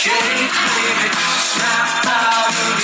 Shake, 0.00 0.50
baby. 0.50 1.08
Snap 1.54 2.06
out 2.08 2.50
of. 2.50 2.78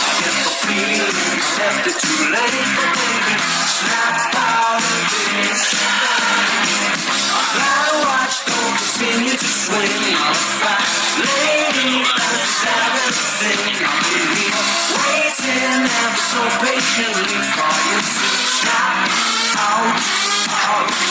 I 0.00 0.12
get 0.20 0.36
the 0.44 0.52
feeling 0.60 1.40
left 1.56 1.86
it 1.88 1.96
too 2.04 2.22
late, 2.28 2.68
but 2.76 2.90
baby. 3.00 3.34
Snap 3.80 4.34
out 4.36 4.82
of 4.82 5.04
this. 5.08 5.62
I 7.30 7.42
fly 7.52 7.86
watch, 8.04 8.36
don't 8.44 8.76
continue 8.76 9.36
to 9.36 9.48
swing. 9.48 10.16
I'm 10.20 10.40
waiting 11.20 12.04
ever 16.00 16.20
so 16.30 16.42
patiently 16.60 17.40
for 17.54 17.74
you 17.88 17.98
to 17.98 18.28
snap 18.58 19.08
out 19.58 19.96
of 19.96 21.09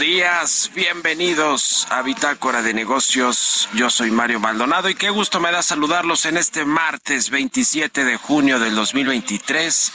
días. 0.00 0.70
Bienvenidos 0.74 1.86
a 1.90 2.00
Bitácora 2.00 2.62
de 2.62 2.72
Negocios. 2.72 3.68
Yo 3.74 3.90
soy 3.90 4.10
Mario 4.10 4.40
Maldonado 4.40 4.88
y 4.88 4.94
qué 4.94 5.10
gusto 5.10 5.40
me 5.40 5.52
da 5.52 5.62
saludarlos 5.62 6.24
en 6.24 6.38
este 6.38 6.64
martes 6.64 7.28
27 7.28 8.04
de 8.06 8.16
junio 8.16 8.58
del 8.58 8.74
2023. 8.74 9.92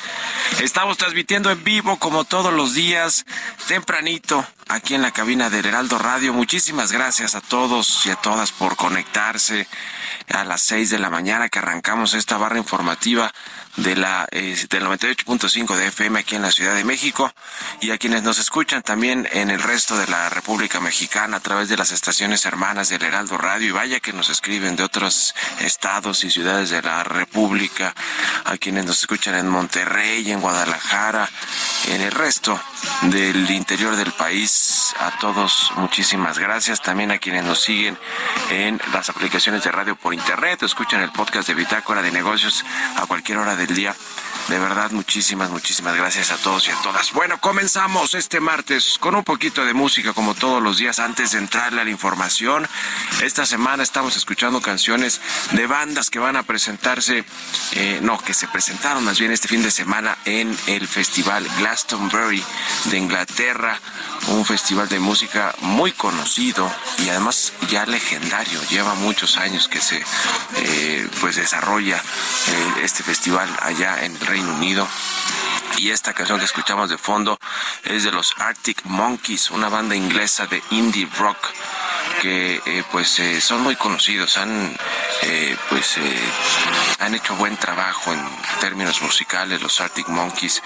Estamos 0.62 0.98
transmitiendo 0.98 1.50
en 1.50 1.64
vivo 1.64 1.98
como 1.98 2.24
todos 2.24 2.54
los 2.54 2.76
días, 2.76 3.26
tempranito, 3.68 4.46
aquí 4.68 4.96
en 4.96 5.02
la 5.02 5.12
cabina 5.12 5.50
del 5.50 5.66
Heraldo 5.66 5.98
Radio. 5.98 6.34
Muchísimas 6.34 6.92
gracias 6.92 7.36
a 7.36 7.42
todos 7.42 8.06
y 8.06 8.10
a 8.10 8.16
todas 8.16 8.52
por 8.52 8.76
conectarse 8.76 9.68
a 10.34 10.44
las 10.44 10.62
6 10.62 10.90
de 10.90 11.00
la 11.00 11.10
mañana 11.10 11.50
que 11.50 11.60
arrancamos 11.60 12.14
esta 12.14 12.38
barra 12.38 12.58
informativa 12.58 13.32
de 13.78 13.96
la 13.96 14.28
eh, 14.32 14.56
del 14.70 14.86
98.5 14.86 15.76
de 15.76 15.88
FM 15.88 16.20
aquí 16.20 16.36
en 16.36 16.42
la 16.42 16.52
Ciudad 16.52 16.76
de 16.76 16.84
México. 16.84 17.32
Y 17.82 17.92
a 17.92 17.98
quienes 17.98 18.24
nos 18.24 18.40
escuchan 18.40 18.82
también 18.82 19.28
en 19.32 19.52
el 19.52 19.62
resto 19.62 19.98
de 19.98 20.08
la 20.08 20.30
República 20.30 20.80
Mexicana 20.80 21.38
a 21.38 21.42
través 21.42 21.70
de 21.70 21.78
las 21.78 21.92
estaciones 21.92 22.46
hermanas 22.46 22.90
del 22.90 23.04
Heraldo 23.04 23.38
Radio. 23.38 23.68
Y 23.68 23.72
vaya 23.72 24.00
que 24.00 24.14
nos 24.14 24.30
escriben 24.30 24.76
de 24.76 24.84
otros 24.84 25.36
estados 25.60 26.24
y 26.24 26.32
ciudades 26.32 26.70
de 26.70 26.82
la 26.82 27.04
República, 27.04 27.94
a 28.46 28.58
quienes 28.58 28.86
nos 28.86 29.00
escuchan 29.00 29.36
en 29.36 29.48
Monterrey, 29.48 30.32
en 30.32 30.42
Guadalajara, 30.42 31.30
en 31.90 32.02
el 32.02 32.12
resto 32.12 32.60
del 33.04 33.50
interior 33.52 33.96
del 33.96 34.12
país. 34.12 34.94
A 35.00 35.18
todos, 35.20 35.72
muchísimas 35.78 36.40
gracias. 36.40 36.82
También 36.82 37.12
a 37.12 37.18
quienes 37.18 37.44
nos 37.44 37.62
siguen 37.62 37.98
en 38.50 38.80
las 38.94 39.10
aplicaciones 39.10 39.64
de 39.64 39.72
radio 39.72 39.96
por 39.96 40.14
internet, 40.14 40.64
escuchan 40.64 41.02
el 41.02 41.12
podcast 41.12 41.48
de 41.48 41.54
Bitácora 41.54 42.02
de 42.02 42.12
Negocios 42.12 42.64
a 42.98 43.06
cualquier 43.06 43.40
hora 43.40 43.56
del 43.56 43.74
día. 43.74 43.96
De 44.48 44.60
verdad, 44.60 44.92
muchísimas, 44.92 45.50
muchísimas 45.50 45.96
gracias 45.96 46.30
a 46.30 46.38
todos 46.38 46.68
y 46.68 46.72
a 46.72 46.76
todas. 46.84 47.14
Bueno, 47.14 47.40
comenzamos 47.40 48.14
este 48.14 48.40
martes 48.40 48.98
con 49.00 49.16
un 49.16 49.24
poquito 49.24 49.66
de 49.66 49.74
música 49.74 50.14
como 50.14 50.36
todos 50.36 50.62
los 50.62 50.78
días 50.78 51.00
antes 51.00 51.32
de 51.32 51.40
entrarle 51.40 51.82
a 51.82 51.84
la 51.84 51.90
información. 51.90 52.68
Esta 53.24 53.48
semana 53.48 53.82
estamos 53.82 54.16
escuchando 54.16 54.62
canciones 54.62 55.20
de 55.54 55.66
bandas 55.66 56.12
que 56.12 56.20
van 56.20 56.36
a 56.36 56.44
presentarse, 56.44 57.26
eh, 57.72 58.00
no, 58.04 58.20
que 58.20 58.36
se 58.36 58.48
presentaron 58.48 59.04
más 59.04 59.20
bien 59.20 59.32
este 59.32 59.48
fin 59.48 59.64
de 59.64 59.72
semana 59.72 60.16
en 60.26 60.56
el 60.68 60.88
Festival 60.88 61.48
Glastonbury 61.58 62.44
de 62.86 62.98
Inglaterra, 63.00 63.80
un 64.30 64.46
festival 64.46 64.90
de 64.90 65.00
música 65.00 65.54
muy 65.62 65.92
conocido 65.92 66.72
y 67.00 67.10
además 67.10 67.54
ya 67.70 67.86
legendario. 67.86 68.60
Lleva 68.70 68.96
muchos 68.96 69.38
años 69.38 69.68
que 69.68 69.82
se 69.82 70.04
eh, 70.58 71.08
pues 71.22 71.36
desarrolla 71.36 71.98
eh, 71.98 72.74
este 72.84 73.04
festival 73.04 73.50
allá 73.62 74.04
en 74.04 74.16
el 74.16 74.20
Reino 74.26 74.54
Unido. 74.54 74.88
Y 75.78 75.90
esta 75.90 76.14
canción 76.14 76.40
que 76.40 76.46
escuchamos 76.46 76.90
de 76.90 76.98
fondo 76.98 77.38
es 77.84 78.04
de 78.04 78.12
los 78.12 78.34
Arctic 78.38 78.86
Monkeys, 78.86 79.52
una 79.52 79.68
banda 79.68 79.96
inglesa 79.96 80.48
de 80.48 80.64
indie 80.72 81.08
rock 81.18 81.38
que 82.22 82.62
eh, 82.66 82.84
pues 82.92 83.20
eh, 83.20 83.42
son 83.42 83.62
muy 83.62 83.76
conocidos, 83.76 84.38
han 84.38 84.78
eh, 85.22 85.58
pues 85.70 85.96
han 87.00 87.14
hecho 87.16 87.36
buen 87.36 87.58
trabajo 87.58 88.14
en 88.14 88.20
términos 88.60 89.02
musicales 89.02 89.62
los 89.62 89.80
Arctic 89.82 90.08
Monkeys 90.08 90.62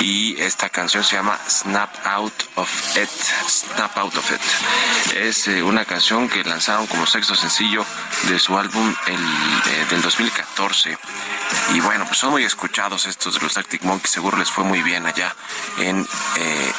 y 0.00 0.40
esta 0.40 0.68
canción 0.68 1.04
se 1.04 1.16
llama 1.16 1.38
Snap 1.48 1.90
Out 2.04 2.42
of 2.56 2.96
It, 2.96 3.10
Snap 3.48 3.96
Out 3.98 4.16
of 4.16 4.30
It. 4.30 5.16
Es 5.16 5.46
una 5.48 5.84
canción 5.84 6.28
que 6.28 6.44
lanzaron 6.44 6.86
como 6.86 7.06
sexto 7.06 7.34
sencillo 7.34 7.84
de 8.28 8.38
su 8.38 8.56
álbum 8.56 8.94
el, 9.06 9.88
del 9.88 10.02
2014 10.02 10.98
y 11.74 11.80
bueno, 11.80 12.04
pues 12.06 12.18
son 12.18 12.30
muy 12.30 12.44
escuchados 12.44 13.06
estos 13.06 13.34
de 13.34 13.40
los 13.40 13.56
Arctic 13.56 13.82
Monkeys, 13.82 14.12
seguro 14.12 14.36
les 14.36 14.50
fue 14.50 14.64
muy 14.64 14.82
bien 14.82 15.06
allá 15.06 15.34
en 15.78 16.06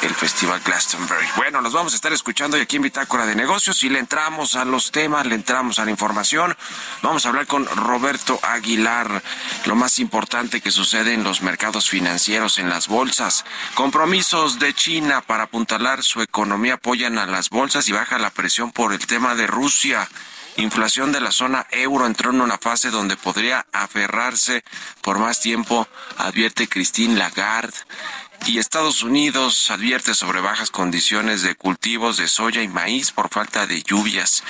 el 0.02 0.14
Festival 0.14 0.60
Glastonbury. 0.64 1.26
Bueno, 1.36 1.60
nos 1.60 1.72
vamos 1.72 1.92
a 1.92 1.96
estar 1.96 2.12
escuchando 2.12 2.56
aquí 2.56 2.76
en 2.76 2.82
Bitácora 2.82 3.26
de 3.26 3.34
Negocios 3.34 3.82
y 3.82 3.88
le 3.98 4.02
entramos 4.02 4.54
a 4.54 4.64
los 4.64 4.92
temas, 4.92 5.26
le 5.26 5.34
entramos 5.34 5.80
a 5.80 5.84
la 5.84 5.90
información. 5.90 6.56
Vamos 7.02 7.26
a 7.26 7.30
hablar 7.30 7.48
con 7.48 7.66
Roberto 7.66 8.38
Aguilar, 8.44 9.24
lo 9.66 9.74
más 9.74 9.98
importante 9.98 10.60
que 10.60 10.70
sucede 10.70 11.14
en 11.14 11.24
los 11.24 11.42
mercados 11.42 11.90
financieros, 11.90 12.60
en 12.60 12.68
las 12.68 12.86
bolsas. 12.86 13.44
Compromisos 13.74 14.60
de 14.60 14.72
China 14.72 15.20
para 15.20 15.44
apuntalar 15.44 16.04
su 16.04 16.22
economía 16.22 16.74
apoyan 16.74 17.18
a 17.18 17.26
las 17.26 17.50
bolsas 17.50 17.88
y 17.88 17.92
baja 17.92 18.20
la 18.20 18.30
presión 18.30 18.70
por 18.70 18.92
el 18.92 19.04
tema 19.04 19.34
de 19.34 19.48
Rusia. 19.48 20.08
Inflación 20.58 21.10
de 21.10 21.20
la 21.20 21.32
zona 21.32 21.66
euro 21.72 22.06
entró 22.06 22.30
en 22.30 22.40
una 22.40 22.58
fase 22.58 22.90
donde 22.90 23.16
podría 23.16 23.66
aferrarse 23.72 24.62
por 25.02 25.18
más 25.18 25.40
tiempo, 25.40 25.88
advierte 26.18 26.68
Christine 26.68 27.16
Lagarde. 27.16 27.74
Y 28.46 28.58
Estados 28.58 29.02
Unidos 29.02 29.70
advierte 29.70 30.14
sobre 30.14 30.40
bajas 30.40 30.70
condiciones 30.70 31.42
de 31.42 31.54
cultivos 31.54 32.16
de 32.16 32.28
soya 32.28 32.62
y 32.62 32.68
maíz 32.68 33.12
por 33.12 33.28
falta 33.28 33.66
de 33.66 33.82
lluvias. 33.82 34.42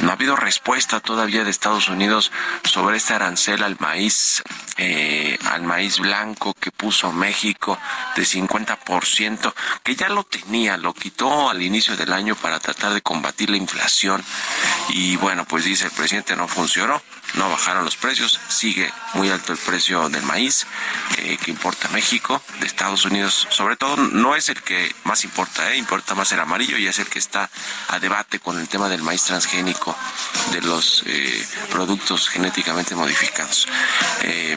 No 0.00 0.10
ha 0.10 0.12
habido 0.12 0.36
respuesta 0.36 1.00
todavía 1.00 1.44
de 1.44 1.50
Estados 1.50 1.88
Unidos 1.88 2.30
sobre 2.64 2.98
este 2.98 3.14
arancel 3.14 3.62
al 3.62 3.76
maíz, 3.80 4.42
eh, 4.76 5.38
al 5.46 5.62
maíz 5.62 5.98
blanco 5.98 6.52
que 6.60 6.70
puso 6.70 7.10
México 7.12 7.78
de 8.16 8.24
50%, 8.24 9.54
que 9.82 9.96
ya 9.96 10.10
lo 10.10 10.24
tenía, 10.24 10.76
lo 10.76 10.92
quitó 10.92 11.48
al 11.48 11.62
inicio 11.62 11.96
del 11.96 12.12
año 12.12 12.34
para 12.36 12.60
tratar 12.60 12.92
de 12.92 13.00
combatir 13.00 13.48
la 13.48 13.56
inflación. 13.56 14.22
Y 14.90 15.16
bueno, 15.16 15.46
pues 15.46 15.64
dice 15.64 15.86
el 15.86 15.92
presidente 15.92 16.36
no 16.36 16.48
funcionó 16.48 17.00
no 17.34 17.48
bajaron 17.50 17.84
los 17.84 17.96
precios, 17.96 18.40
sigue 18.48 18.92
muy 19.14 19.30
alto 19.30 19.52
el 19.52 19.58
precio 19.58 20.08
del 20.08 20.22
maíz 20.22 20.66
eh, 21.18 21.36
que 21.42 21.50
importa 21.50 21.88
México, 21.88 22.42
de 22.60 22.66
Estados 22.66 23.04
Unidos 23.04 23.46
sobre 23.50 23.76
todo, 23.76 23.96
no 23.96 24.34
es 24.34 24.48
el 24.48 24.62
que 24.62 24.94
más 25.04 25.24
importa, 25.24 25.72
eh, 25.72 25.76
importa 25.76 26.14
más 26.14 26.32
el 26.32 26.40
amarillo 26.40 26.76
y 26.78 26.86
es 26.86 26.98
el 26.98 27.06
que 27.06 27.18
está 27.18 27.50
a 27.88 27.98
debate 27.98 28.40
con 28.40 28.58
el 28.58 28.68
tema 28.68 28.88
del 28.88 29.02
maíz 29.02 29.24
transgénico, 29.24 29.96
de 30.52 30.62
los 30.62 31.02
eh, 31.06 31.46
productos 31.70 32.28
genéticamente 32.28 32.94
modificados. 32.94 33.68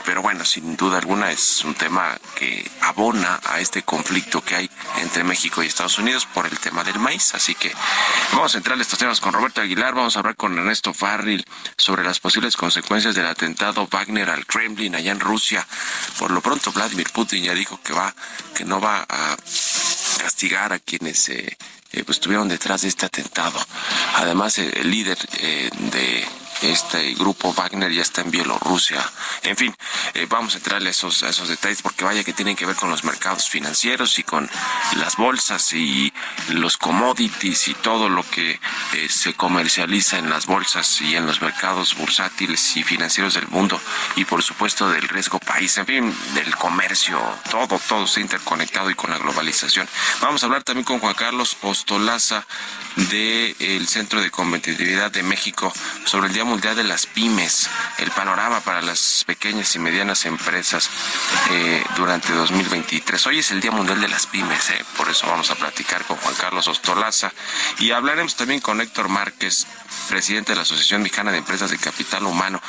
pero 0.06 0.22
bueno, 0.22 0.46
sin 0.46 0.76
duda 0.76 0.98
alguna 0.98 1.32
es 1.32 1.64
un 1.64 1.76
tema 1.76 2.18
que 2.36 2.70
abona 2.82 3.40
a 3.46 3.60
este 3.60 3.84
conflicto 3.84 4.44
que 4.44 4.56
hay 4.56 4.70
entre 4.98 5.24
México 5.24 5.62
y 5.62 5.68
Estados 5.68 5.98
Unidos 6.00 6.26
por 6.26 6.46
el 6.46 6.58
tema 6.60 6.84
del 6.84 7.00
maíz, 7.00 7.34
así 7.36 7.56
que 7.56 7.74
vamos 8.34 8.54
a 8.56 8.58
entrar 8.58 8.76
en 8.76 8.82
estos 8.82 9.00
temas 9.00 9.20
con 9.20 9.34
Roberto 9.34 9.62
Aguilar, 9.62 9.94
vamos 9.94 10.16
a 10.16 10.20
hablar 10.20 10.36
con 10.36 10.58
Ernesto 10.58 10.94
Farril 10.94 11.46
sobre 11.78 12.04
las 12.04 12.20
posibles 12.20 12.56
consecuencias 12.62 13.16
del 13.16 13.26
atentado 13.26 13.88
Wagner 13.88 14.30
al 14.30 14.46
Kremlin 14.46 14.94
allá 14.94 15.12
en 15.12 15.20
Rusia. 15.20 15.68
Por 16.20 16.30
lo 16.30 16.42
pronto 16.42 16.72
Vladimir 16.72 17.10
Putin 17.12 17.44
ya 17.44 17.56
dijo 17.56 17.80
que 17.84 17.92
va 17.92 18.14
que 18.54 18.64
no 18.64 18.80
va 18.80 19.04
a 19.10 19.36
castigar 20.22 20.72
a 20.72 20.78
quienes 20.78 21.30
eh, 21.30 21.58
eh, 21.92 22.04
pues, 22.04 22.18
estuvieron 22.18 22.48
detrás 22.48 22.84
de 22.84 22.90
este 22.90 23.08
atentado. 23.08 23.60
Además, 24.18 24.60
el 24.60 24.92
líder 24.92 25.18
eh, 25.40 25.72
de 25.92 26.24
este 26.62 27.14
grupo 27.14 27.54
Wagner 27.54 27.92
ya 27.92 28.02
está 28.02 28.22
en 28.22 28.32
Bielorrusia. 28.32 29.02
En 29.44 29.58
fin, 29.58 29.76
eh, 30.14 30.28
vamos 30.30 30.54
a 30.54 30.58
entrarle 30.58 30.90
a 30.90 30.92
esos, 30.92 31.24
esos 31.24 31.48
detalles 31.48 31.82
porque 31.82 32.04
vaya 32.04 32.24
que 32.24 32.34
tienen 32.34 32.56
que 32.56 32.66
ver 32.66 32.76
con 32.76 32.90
los 32.90 33.04
mercados 33.04 33.50
financieros 33.50 34.20
y 34.20 34.24
con 34.24 34.50
las 34.98 35.16
bolsas 35.18 35.74
y 35.74 36.14
los 36.50 36.78
commodities 36.78 37.68
y 37.68 37.74
todo 37.74 38.10
lo 38.10 38.24
que 38.24 38.60
eh, 38.94 39.10
se 39.10 39.34
comercializa 39.34 40.18
en 40.18 40.30
las 40.30 40.46
bolsas 40.46 41.02
y 41.02 41.16
en 41.16 41.26
los 41.26 41.42
mercados 41.42 41.96
bursátiles 41.96 42.78
y 42.78 42.84
financieros 42.84 43.34
del 43.34 43.48
mundo 43.48 43.80
y 44.16 44.26
por 44.26 44.44
supuesto 44.44 44.90
del 44.90 45.08
riesgo 45.08 45.40
país, 45.40 45.78
en 45.78 45.86
fin, 45.86 46.16
del 46.36 46.56
comercio, 46.56 47.20
todo, 47.50 47.80
todo 47.88 48.06
está 48.06 48.20
interconectado 48.20 48.90
y 48.90 48.96
con 48.96 49.10
la 49.10 49.18
globalización. 49.18 49.88
Vamos 50.22 50.44
a 50.44 50.46
hablar 50.46 50.64
también 50.64 50.86
con 50.86 51.00
Juan 51.00 51.16
Carlos 51.16 51.58
Ostolaza 51.62 52.46
del 52.96 53.88
Centro 53.88 54.22
de 54.22 54.30
Competitividad 54.30 55.12
de 55.12 55.24
México 55.24 55.74
sobre 56.06 56.28
el 56.28 56.34
Día 56.34 56.46
Mundial 56.52 56.76
de 56.76 56.84
las 56.84 57.06
Pymes, 57.06 57.70
el 57.98 58.12
panorama 58.12 58.60
para 58.60 58.82
las 58.82 59.24
pequeñas 59.26 59.74
y 59.78 59.80
medianas 59.80 60.26
empresas 60.26 60.90
eh, 61.50 61.82
durante 61.96 62.34
2023. 62.34 63.26
Hoy 63.28 63.40
es 63.40 63.52
el 63.52 63.62
Día 63.62 63.72
Mundial 63.72 64.02
de 64.02 64.10
las 64.10 64.28
Pymes, 64.28 64.70
eh, 64.72 64.84
por 64.98 65.10
eso 65.10 65.28
vamos 65.28 65.50
a 65.50 65.56
platicar 65.56 66.04
con 66.04 66.18
Juan 66.18 66.36
Carlos 66.36 66.68
Ostolaza 66.68 67.32
y 67.80 67.92
hablaremos 67.92 68.36
también 68.36 68.60
con 68.60 68.82
Héctor 68.82 69.08
Márquez, 69.08 69.66
presidente 70.10 70.52
de 70.52 70.58
la 70.58 70.64
Asociación 70.64 71.04
Mexicana 71.04 71.32
de 71.32 71.38
Empresas 71.38 71.72
de 71.72 71.78
Capital 71.78 72.26
Humano, 72.26 72.62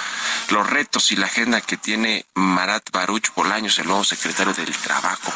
los 0.51 0.65
retos 0.71 1.11
y 1.11 1.17
la 1.17 1.27
agenda 1.27 1.61
que 1.61 1.77
tiene 1.77 2.25
Marat 2.35 2.89
Baruch 2.93 3.35
Bolaños, 3.35 3.81
el 3.81 3.89
nuevo 3.89 4.05
secretario 4.05 4.55
del 4.55 4.71
Trabajo. 4.77 5.33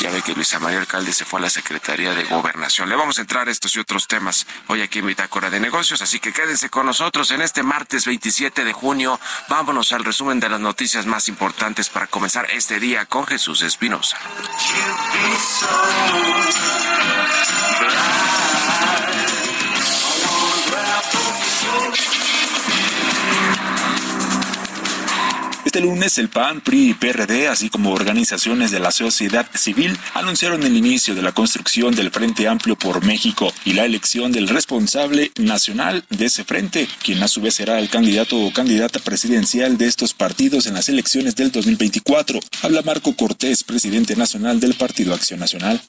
Ya 0.00 0.10
ve 0.10 0.22
que 0.22 0.34
Luisa 0.34 0.58
María 0.58 0.78
Alcalde 0.78 1.12
se 1.12 1.24
fue 1.24 1.40
a 1.40 1.42
la 1.42 1.50
Secretaría 1.50 2.14
de 2.14 2.24
Gobernación. 2.24 2.88
Le 2.88 2.96
vamos 2.96 3.18
a 3.18 3.22
entrar 3.22 3.48
a 3.48 3.50
estos 3.50 3.76
y 3.76 3.80
otros 3.80 4.06
temas 4.06 4.46
hoy 4.66 4.82
aquí 4.82 4.98
en 4.98 5.06
Bitácora 5.06 5.48
de 5.50 5.58
Negocios, 5.58 6.02
así 6.02 6.20
que 6.20 6.32
quédense 6.32 6.68
con 6.68 6.86
nosotros 6.86 7.30
en 7.30 7.40
este 7.40 7.62
martes 7.66 8.06
27 8.06 8.64
de 8.64 8.72
junio. 8.72 9.20
Vámonos 9.48 9.92
al 9.92 10.04
resumen 10.04 10.40
de 10.40 10.48
las 10.48 10.60
noticias 10.60 11.04
más 11.04 11.28
importantes 11.28 11.90
para 11.90 12.06
comenzar 12.06 12.46
este 12.52 12.80
día 12.80 13.04
con 13.04 13.26
Jesús 13.26 13.60
Espinosa. 13.62 14.16
Este 25.76 25.86
lunes 25.86 26.16
el 26.16 26.30
PAN, 26.30 26.62
PRI 26.62 26.88
y 26.88 26.94
PRD, 26.94 27.48
así 27.48 27.68
como 27.68 27.92
organizaciones 27.92 28.70
de 28.70 28.80
la 28.80 28.90
sociedad 28.90 29.46
civil, 29.54 29.94
anunciaron 30.14 30.62
el 30.62 30.74
inicio 30.74 31.14
de 31.14 31.20
la 31.20 31.32
construcción 31.32 31.94
del 31.94 32.10
Frente 32.10 32.48
Amplio 32.48 32.76
por 32.76 33.04
México 33.04 33.52
y 33.66 33.74
la 33.74 33.84
elección 33.84 34.32
del 34.32 34.48
responsable 34.48 35.32
nacional 35.36 36.02
de 36.08 36.24
ese 36.24 36.44
frente, 36.44 36.88
quien 37.02 37.22
a 37.22 37.28
su 37.28 37.42
vez 37.42 37.56
será 37.56 37.78
el 37.78 37.90
candidato 37.90 38.38
o 38.38 38.54
candidata 38.54 39.00
presidencial 39.00 39.76
de 39.76 39.86
estos 39.86 40.14
partidos 40.14 40.66
en 40.66 40.72
las 40.72 40.88
elecciones 40.88 41.36
del 41.36 41.52
2024. 41.52 42.40
Habla 42.62 42.80
Marco 42.80 43.14
Cortés, 43.14 43.62
presidente 43.62 44.16
nacional 44.16 44.58
del 44.58 44.72
Partido 44.76 45.12
Acción 45.12 45.40
Nacional. 45.40 45.82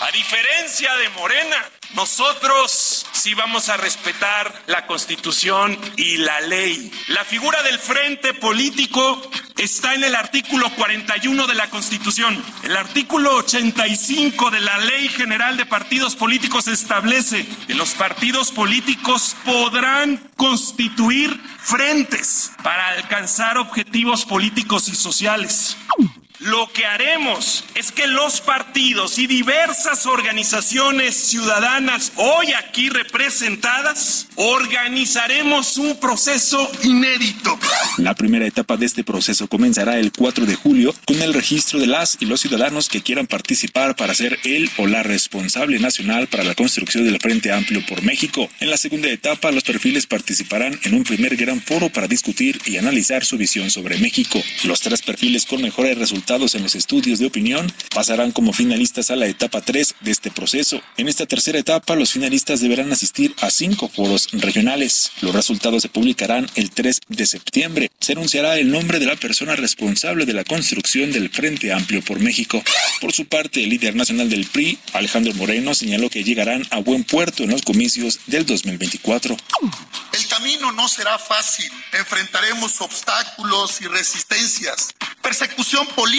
A 0.00 0.10
diferencia 0.12 0.96
de 0.96 1.10
Morena, 1.10 1.56
nosotros 1.94 2.95
sí 3.26 3.34
vamos 3.34 3.68
a 3.70 3.76
respetar 3.76 4.62
la 4.68 4.86
Constitución 4.86 5.76
y 5.96 6.18
la 6.18 6.40
ley. 6.42 6.92
La 7.08 7.24
figura 7.24 7.60
del 7.64 7.80
frente 7.80 8.34
político 8.34 9.20
está 9.56 9.94
en 9.94 10.04
el 10.04 10.14
artículo 10.14 10.70
41 10.76 11.48
de 11.48 11.54
la 11.56 11.68
Constitución. 11.68 12.40
El 12.62 12.76
artículo 12.76 13.34
85 13.38 14.52
de 14.52 14.60
la 14.60 14.78
Ley 14.78 15.08
General 15.08 15.56
de 15.56 15.66
Partidos 15.66 16.14
Políticos 16.14 16.68
establece 16.68 17.44
que 17.66 17.74
los 17.74 17.94
partidos 17.94 18.52
políticos 18.52 19.34
podrán 19.44 20.18
constituir 20.36 21.36
frentes 21.58 22.52
para 22.62 22.90
alcanzar 22.90 23.58
objetivos 23.58 24.24
políticos 24.24 24.86
y 24.86 24.94
sociales. 24.94 25.76
Lo 26.40 26.70
que 26.70 26.84
haremos 26.84 27.64
es 27.74 27.92
que 27.92 28.06
los 28.06 28.42
partidos 28.42 29.18
y 29.18 29.26
diversas 29.26 30.04
organizaciones 30.04 31.14
ciudadanas 31.14 32.12
hoy 32.16 32.52
aquí 32.52 32.90
representadas 32.90 34.28
organizaremos 34.34 35.78
un 35.78 35.98
proceso 35.98 36.70
inédito. 36.82 37.58
La 37.96 38.14
primera 38.14 38.46
etapa 38.46 38.76
de 38.76 38.84
este 38.84 39.02
proceso 39.02 39.48
comenzará 39.48 39.98
el 39.98 40.12
4 40.12 40.44
de 40.44 40.54
julio 40.56 40.94
con 41.06 41.22
el 41.22 41.32
registro 41.32 41.78
de 41.78 41.86
las 41.86 42.18
y 42.20 42.26
los 42.26 42.40
ciudadanos 42.40 42.90
que 42.90 43.00
quieran 43.00 43.26
participar 43.26 43.96
para 43.96 44.14
ser 44.14 44.38
el 44.44 44.70
o 44.76 44.86
la 44.86 45.02
responsable 45.02 45.78
nacional 45.78 46.26
para 46.26 46.44
la 46.44 46.54
construcción 46.54 47.04
del 47.04 47.18
Frente 47.18 47.50
Amplio 47.50 47.84
por 47.86 48.02
México. 48.02 48.50
En 48.60 48.68
la 48.70 48.76
segunda 48.76 49.08
etapa, 49.08 49.50
los 49.52 49.64
perfiles 49.64 50.06
participarán 50.06 50.78
en 50.82 50.94
un 50.94 51.04
primer 51.04 51.36
gran 51.36 51.62
foro 51.62 51.88
para 51.88 52.08
discutir 52.08 52.60
y 52.66 52.76
analizar 52.76 53.24
su 53.24 53.38
visión 53.38 53.70
sobre 53.70 53.96
México. 53.98 54.42
Los 54.64 54.80
tres 54.80 55.00
perfiles 55.00 55.46
con 55.46 55.62
mejores 55.62 55.96
resultados 55.96 56.25
en 56.28 56.64
los 56.64 56.74
estudios 56.74 57.20
de 57.20 57.26
opinión 57.26 57.72
pasarán 57.94 58.32
como 58.32 58.52
finalistas 58.52 59.12
a 59.12 59.16
la 59.16 59.28
etapa 59.28 59.60
3 59.60 59.94
de 60.00 60.10
este 60.10 60.32
proceso. 60.32 60.82
En 60.96 61.06
esta 61.06 61.24
tercera 61.24 61.60
etapa, 61.60 61.94
los 61.94 62.10
finalistas 62.10 62.60
deberán 62.60 62.92
asistir 62.92 63.32
a 63.40 63.48
cinco 63.48 63.88
foros 63.88 64.28
regionales. 64.32 65.12
Los 65.20 65.32
resultados 65.32 65.82
se 65.82 65.88
publicarán 65.88 66.50
el 66.56 66.72
3 66.72 67.00
de 67.08 67.26
septiembre. 67.26 67.92
Se 68.00 68.12
anunciará 68.12 68.58
el 68.58 68.72
nombre 68.72 68.98
de 68.98 69.06
la 69.06 69.14
persona 69.14 69.54
responsable 69.54 70.26
de 70.26 70.32
la 70.32 70.42
construcción 70.42 71.12
del 71.12 71.30
Frente 71.30 71.72
Amplio 71.72 72.02
por 72.02 72.18
México. 72.18 72.60
Por 73.00 73.12
su 73.12 73.26
parte, 73.26 73.62
el 73.62 73.70
líder 73.70 73.94
nacional 73.94 74.28
del 74.28 74.46
PRI, 74.46 74.78
Alejandro 74.94 75.32
Moreno, 75.34 75.74
señaló 75.74 76.10
que 76.10 76.24
llegarán 76.24 76.66
a 76.70 76.80
buen 76.80 77.04
puerto 77.04 77.44
en 77.44 77.50
los 77.50 77.62
comicios 77.62 78.18
del 78.26 78.44
2024. 78.46 79.36
El 80.12 80.26
camino 80.26 80.72
no 80.72 80.88
será 80.88 81.18
fácil. 81.18 81.70
Enfrentaremos 81.92 82.80
obstáculos 82.80 83.80
y 83.80 83.86
resistencias, 83.86 84.92
persecución 85.22 85.86
política, 85.88 86.15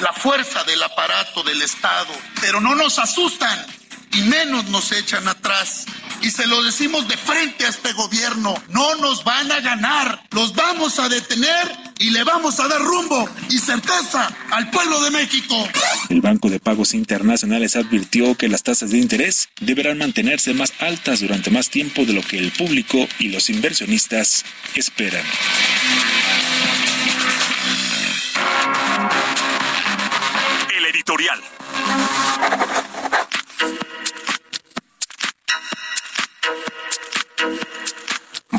la 0.00 0.12
fuerza 0.12 0.62
del 0.64 0.82
aparato 0.82 1.42
del 1.42 1.62
Estado, 1.62 2.12
pero 2.40 2.60
no 2.60 2.74
nos 2.74 2.98
asustan 2.98 3.66
y 4.12 4.22
menos 4.22 4.66
nos 4.66 4.92
echan 4.92 5.26
atrás. 5.28 5.86
Y 6.22 6.30
se 6.30 6.46
lo 6.46 6.62
decimos 6.62 7.08
de 7.08 7.16
frente 7.16 7.64
a 7.64 7.68
este 7.68 7.92
gobierno, 7.92 8.54
no 8.68 8.94
nos 8.96 9.24
van 9.24 9.50
a 9.50 9.60
ganar, 9.60 10.22
los 10.30 10.54
vamos 10.54 10.98
a 10.98 11.08
detener 11.08 11.76
y 11.98 12.10
le 12.10 12.24
vamos 12.24 12.60
a 12.60 12.68
dar 12.68 12.80
rumbo 12.80 13.28
y 13.48 13.58
certeza 13.58 14.34
al 14.50 14.70
pueblo 14.70 15.02
de 15.02 15.10
México. 15.10 15.68
El 16.08 16.20
Banco 16.20 16.50
de 16.50 16.60
Pagos 16.60 16.94
Internacionales 16.94 17.76
advirtió 17.76 18.36
que 18.36 18.48
las 18.48 18.62
tasas 18.62 18.90
de 18.90 18.98
interés 18.98 19.48
deberán 19.60 19.98
mantenerse 19.98 20.54
más 20.54 20.72
altas 20.78 21.20
durante 21.20 21.50
más 21.50 21.68
tiempo 21.70 22.04
de 22.04 22.12
lo 22.12 22.22
que 22.22 22.38
el 22.38 22.52
público 22.52 23.08
y 23.18 23.28
los 23.28 23.50
inversionistas 23.50 24.44
esperan. 24.74 25.24
Editorial. 31.00 31.40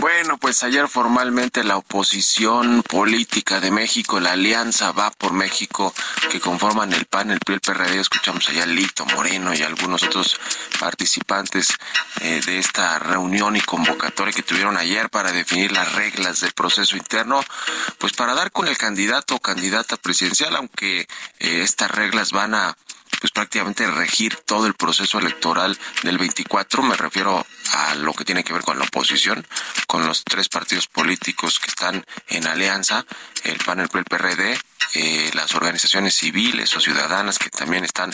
Bueno, 0.01 0.39
pues 0.39 0.63
ayer 0.63 0.88
formalmente 0.88 1.63
la 1.63 1.77
oposición 1.77 2.81
política 2.81 3.60
de 3.60 3.70
México, 3.70 4.20
la 4.20 4.31
Alianza 4.31 4.91
Va 4.93 5.12
por 5.12 5.31
México, 5.31 5.93
que 6.31 6.39
conforman 6.39 6.91
el 6.91 7.05
PAN, 7.05 7.29
el 7.29 7.39
PRI, 7.39 7.53
el 7.53 7.62
PRD, 7.62 8.00
escuchamos 8.00 8.50
allá 8.50 8.65
Lito 8.65 9.05
Moreno 9.05 9.53
y 9.53 9.62
algunos 9.62 10.01
otros 10.01 10.39
participantes 10.79 11.77
eh, 12.20 12.41
de 12.43 12.58
esta 12.58 12.98
reunión 12.98 13.55
y 13.55 13.62
convocatoria 13.62 14.34
que 14.34 14.41
tuvieron 14.41 14.75
ayer 14.75 15.12
para 15.12 15.31
definir 15.31 15.72
las 15.72 15.93
reglas 15.93 16.39
del 16.39 16.53
proceso 16.53 16.98
interno, 16.98 17.43
pues 18.00 18.13
para 18.13 18.34
dar 18.34 18.51
con 18.51 18.67
el 18.67 18.79
candidato 18.79 19.36
o 19.36 19.39
candidata 19.39 19.98
presidencial, 19.98 20.55
aunque 20.55 21.01
eh, 21.01 21.62
estas 21.62 21.91
reglas 21.91 22.31
van 22.31 22.55
a 22.55 22.75
pues 23.22 23.32
prácticamente 23.32 23.86
regir 23.86 24.36
todo 24.36 24.66
el 24.66 24.74
proceso 24.74 25.20
electoral 25.20 25.78
del 26.01 26.18
24, 26.18 26.82
me 26.82 26.98
refiero 26.98 27.46
a 27.74 27.94
lo 27.96 28.13
que 28.13 28.25
tiene 28.25 28.44
que 28.44 28.51
ver 28.51 28.63
con 28.63 28.80
la 28.80 28.86
oposición, 28.86 29.46
con 29.86 30.08
los 30.08 30.24
tres 30.24 30.50
partidos 30.50 30.88
políticos 30.88 31.60
que 31.60 31.68
están 31.68 32.04
en 32.30 32.48
alianza, 32.48 33.06
el 33.44 33.60
PAN, 33.60 33.80
el 33.80 33.90
PRD, 33.90 34.60
eh, 34.96 35.30
las 35.36 35.54
organizaciones 35.54 36.16
civiles 36.16 36.75
o 36.75 36.82
ciudadanas 36.82 37.38
que 37.38 37.51
también 37.51 37.84
están 37.86 38.12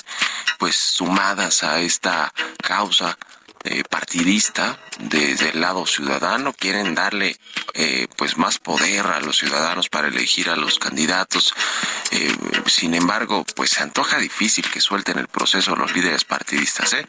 pues 0.60 0.76
sumadas 0.76 1.64
a 1.64 1.80
esta 1.80 2.34
causa 2.62 3.18
eh, 3.68 3.84
partidista 3.90 4.80
desde 5.00 5.50
el 5.50 5.62
lado 5.62 5.86
ciudadano 5.86 6.54
quieren 6.54 6.96
darle 6.96 7.38
eh, 7.74 8.08
pues 8.16 8.38
más 8.38 8.58
poder 8.58 9.06
a 9.06 9.20
los 9.20 9.38
ciudadanos 9.38 9.90
para 9.90 10.08
elegir 10.08 10.50
a 10.50 10.56
los 10.56 10.80
candidatos 10.80 11.54
eh, 12.12 12.36
sin 12.66 12.94
embargo 12.94 13.46
pues 13.56 13.72
se 13.72 13.84
antoja 13.84 14.18
difícil 14.18 14.66
que 14.70 14.82
suelten 14.82 15.20
el 15.20 15.28
proceso 15.28 15.76
los 15.76 15.94
líderes 15.94 16.24
partidistas 16.24 16.94
¿eh? 16.94 17.08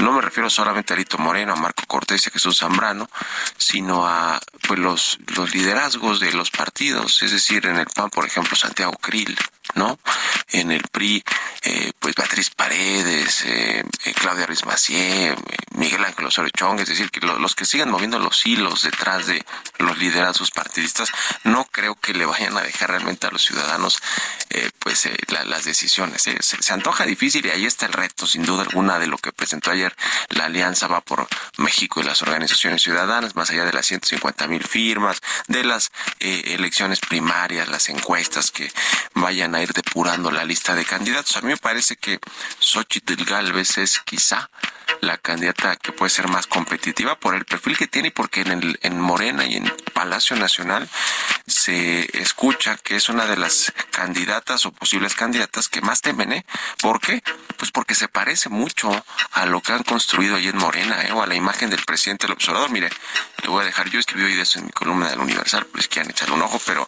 no 0.00 0.12
me 0.12 0.20
refiero 0.20 0.50
solamente 0.50 0.92
a 0.92 0.96
Lito 0.96 1.18
Moreno 1.18 1.52
a 1.52 1.56
Marco 1.56 1.84
Cortés 1.86 2.26
y 2.26 2.28
a 2.28 2.32
Jesús 2.32 2.58
Zambrano 2.58 3.08
sino 3.56 4.06
a 4.06 4.40
pues 4.66 4.78
los 4.78 5.18
los 5.36 5.54
liderazgos 5.54 6.20
de 6.20 6.32
los 6.32 6.50
partidos 6.50 7.22
es 7.22 7.32
decir 7.32 7.66
en 7.66 7.76
el 7.76 7.86
PAN 7.86 8.10
por 8.10 8.26
ejemplo 8.26 8.56
Santiago 8.56 8.92
Krill 9.00 9.36
¿no? 9.74 9.98
En 10.52 10.72
el 10.72 10.82
PRI, 10.82 11.22
eh, 11.62 11.92
pues 11.98 12.14
Beatriz 12.14 12.50
Paredes, 12.50 13.44
eh, 13.44 13.84
eh, 14.04 14.14
Claudia 14.14 14.46
Ruiz 14.46 14.64
Macié, 14.64 15.36
Miguel 15.74 16.04
Ángel 16.04 16.26
Osorio 16.26 16.50
Chong, 16.56 16.80
es 16.80 16.88
decir, 16.88 17.10
que 17.10 17.20
lo, 17.20 17.38
los 17.38 17.54
que 17.54 17.66
sigan 17.66 17.90
moviendo 17.90 18.18
los 18.18 18.46
hilos 18.46 18.82
detrás 18.82 19.26
de 19.26 19.44
los 19.78 19.98
liderazgos 19.98 20.50
partidistas, 20.50 21.10
no 21.44 21.66
creo 21.66 21.94
que 21.96 22.14
le 22.14 22.24
vayan 22.24 22.56
a 22.56 22.62
dejar 22.62 22.90
realmente 22.90 23.26
a 23.26 23.30
los 23.30 23.42
ciudadanos 23.42 24.02
pues 24.80 25.08
la, 25.28 25.44
las 25.44 25.64
decisiones. 25.64 26.22
Se, 26.22 26.42
se, 26.42 26.72
antoja 26.72 27.04
difícil 27.04 27.46
y 27.46 27.50
ahí 27.50 27.66
está 27.66 27.86
el 27.86 27.92
reto, 27.92 28.26
sin 28.26 28.44
duda 28.44 28.62
alguna, 28.62 28.98
de 28.98 29.06
lo 29.06 29.18
que 29.18 29.32
presentó 29.32 29.70
ayer 29.70 29.94
la 30.30 30.46
Alianza 30.46 30.88
Va 30.88 31.00
por 31.02 31.28
México 31.58 32.00
y 32.00 32.04
las 32.04 32.22
organizaciones 32.22 32.82
ciudadanas, 32.82 33.36
más 33.36 33.50
allá 33.50 33.64
de 33.64 33.72
las 33.72 33.86
150 33.86 34.48
mil 34.48 34.64
firmas, 34.64 35.20
de 35.46 35.62
las 35.62 35.92
elecciones 36.18 37.00
primarias, 37.00 37.68
las 37.68 37.88
encuestas 37.88 38.50
que 38.50 38.72
vayan 39.14 39.54
a 39.54 39.59
ir 39.62 39.72
depurando 39.72 40.30
la 40.30 40.44
lista 40.44 40.74
de 40.74 40.84
candidatos. 40.84 41.36
A 41.36 41.40
mí 41.40 41.48
me 41.48 41.56
parece 41.56 41.96
que 41.96 42.18
Xochitl 42.58 43.24
Galvez 43.24 43.78
es 43.78 44.00
quizá 44.00 44.50
la 45.00 45.18
candidata 45.18 45.76
que 45.76 45.92
puede 45.92 46.10
ser 46.10 46.28
más 46.28 46.46
competitiva 46.46 47.18
por 47.18 47.34
el 47.34 47.44
perfil 47.44 47.76
que 47.76 47.86
tiene 47.86 48.08
y 48.08 48.10
porque 48.10 48.42
en, 48.42 48.52
el, 48.52 48.78
en 48.82 49.00
Morena 49.00 49.46
y 49.46 49.56
en 49.56 49.72
Palacio 49.92 50.36
Nacional 50.36 50.88
se 51.46 52.08
escucha 52.20 52.76
que 52.76 52.96
es 52.96 53.08
una 53.08 53.26
de 53.26 53.36
las 53.36 53.72
candidatas 53.90 54.64
o 54.66 54.72
posibles 54.72 55.14
candidatas 55.14 55.68
que 55.68 55.80
más 55.80 56.00
temen, 56.00 56.32
¿eh? 56.32 56.46
¿Por 56.80 57.00
qué? 57.00 57.22
Pues 57.56 57.70
porque 57.70 57.94
se 57.94 58.08
parece 58.08 58.48
mucho 58.48 58.90
a 59.32 59.46
lo 59.46 59.60
que 59.60 59.72
han 59.72 59.82
construido 59.82 60.36
ahí 60.36 60.48
en 60.48 60.56
Morena, 60.56 61.02
¿eh? 61.02 61.12
O 61.12 61.22
a 61.22 61.26
la 61.26 61.34
imagen 61.34 61.70
del 61.70 61.84
presidente 61.84 62.26
del 62.26 62.34
observador. 62.34 62.70
Mire, 62.70 62.88
le 63.42 63.48
voy 63.48 63.62
a 63.62 63.66
dejar, 63.66 63.90
yo 63.90 64.00
escribí 64.00 64.24
hoy 64.24 64.34
de 64.34 64.42
eso 64.42 64.58
en 64.58 64.66
mi 64.66 64.72
columna 64.72 65.10
del 65.10 65.20
Universal, 65.20 65.66
pues 65.66 65.88
que 65.88 66.00
han 66.00 66.10
echado 66.10 66.34
un 66.34 66.42
ojo, 66.42 66.60
pero 66.64 66.86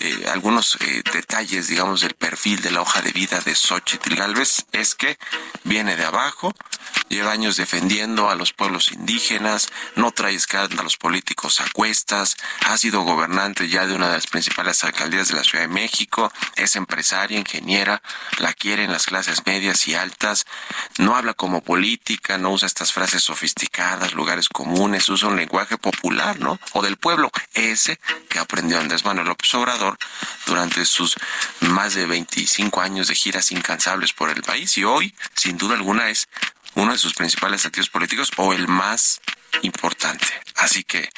eh, 0.00 0.26
algunos 0.32 0.76
eh, 0.80 1.02
detalles, 1.12 1.68
digamos, 1.68 2.00
del 2.00 2.14
perfil 2.14 2.62
de 2.62 2.70
la 2.70 2.80
hoja 2.80 3.02
de 3.02 3.12
vida 3.12 3.40
de 3.40 3.54
Xochitl 3.54 4.14
Galvez 4.14 4.64
es 4.72 4.94
que 4.94 5.18
viene 5.64 5.96
de 5.96 6.04
abajo, 6.04 6.54
lleva 7.08 7.32
años 7.32 7.43
defendiendo 7.52 8.30
a 8.30 8.34
los 8.34 8.52
pueblos 8.52 8.90
indígenas, 8.90 9.68
no 9.96 10.10
trae 10.10 10.34
escándalos 10.34 10.96
políticos 10.96 11.60
a 11.60 11.70
cuestas, 11.72 12.36
ha 12.66 12.76
sido 12.78 13.02
gobernante 13.02 13.68
ya 13.68 13.86
de 13.86 13.94
una 13.94 14.08
de 14.08 14.14
las 14.14 14.26
principales 14.26 14.82
alcaldías 14.82 15.28
de 15.28 15.36
la 15.36 15.44
Ciudad 15.44 15.64
de 15.64 15.68
México, 15.68 16.32
es 16.56 16.76
empresaria, 16.76 17.38
ingeniera, 17.38 18.02
la 18.38 18.52
quieren 18.54 18.90
las 18.90 19.06
clases 19.06 19.46
medias 19.46 19.86
y 19.86 19.94
altas, 19.94 20.46
no 20.98 21.16
habla 21.16 21.34
como 21.34 21.62
política, 21.62 22.38
no 22.38 22.50
usa 22.50 22.66
estas 22.66 22.92
frases 22.92 23.22
sofisticadas, 23.22 24.14
lugares 24.14 24.48
comunes, 24.48 25.08
usa 25.08 25.28
un 25.28 25.36
lenguaje 25.36 25.76
popular, 25.76 26.40
¿no? 26.40 26.58
O 26.72 26.82
del 26.82 26.96
pueblo, 26.96 27.30
ese 27.52 28.00
que 28.28 28.38
aprendió 28.38 28.78
Andrés 28.78 29.04
Manuel 29.04 29.28
López 29.28 29.54
Obrador 29.54 29.98
durante 30.46 30.84
sus 30.86 31.14
más 31.60 31.94
de 31.94 32.06
25 32.06 32.80
años 32.80 33.08
de 33.08 33.14
giras 33.14 33.52
incansables 33.52 34.12
por 34.12 34.30
el 34.30 34.42
país 34.42 34.76
y 34.78 34.84
hoy, 34.84 35.14
sin 35.34 35.58
duda 35.58 35.74
alguna, 35.74 36.10
es 36.10 36.28
uno 36.74 36.92
de 36.92 36.98
sus 36.98 37.14
principales 37.14 37.66
activos 37.66 37.90
políticos 37.90 38.30
o 38.36 38.52
el 38.52 38.68
más 38.68 39.20
importante. 39.62 40.26
Así 40.56 40.84
que 40.84 41.08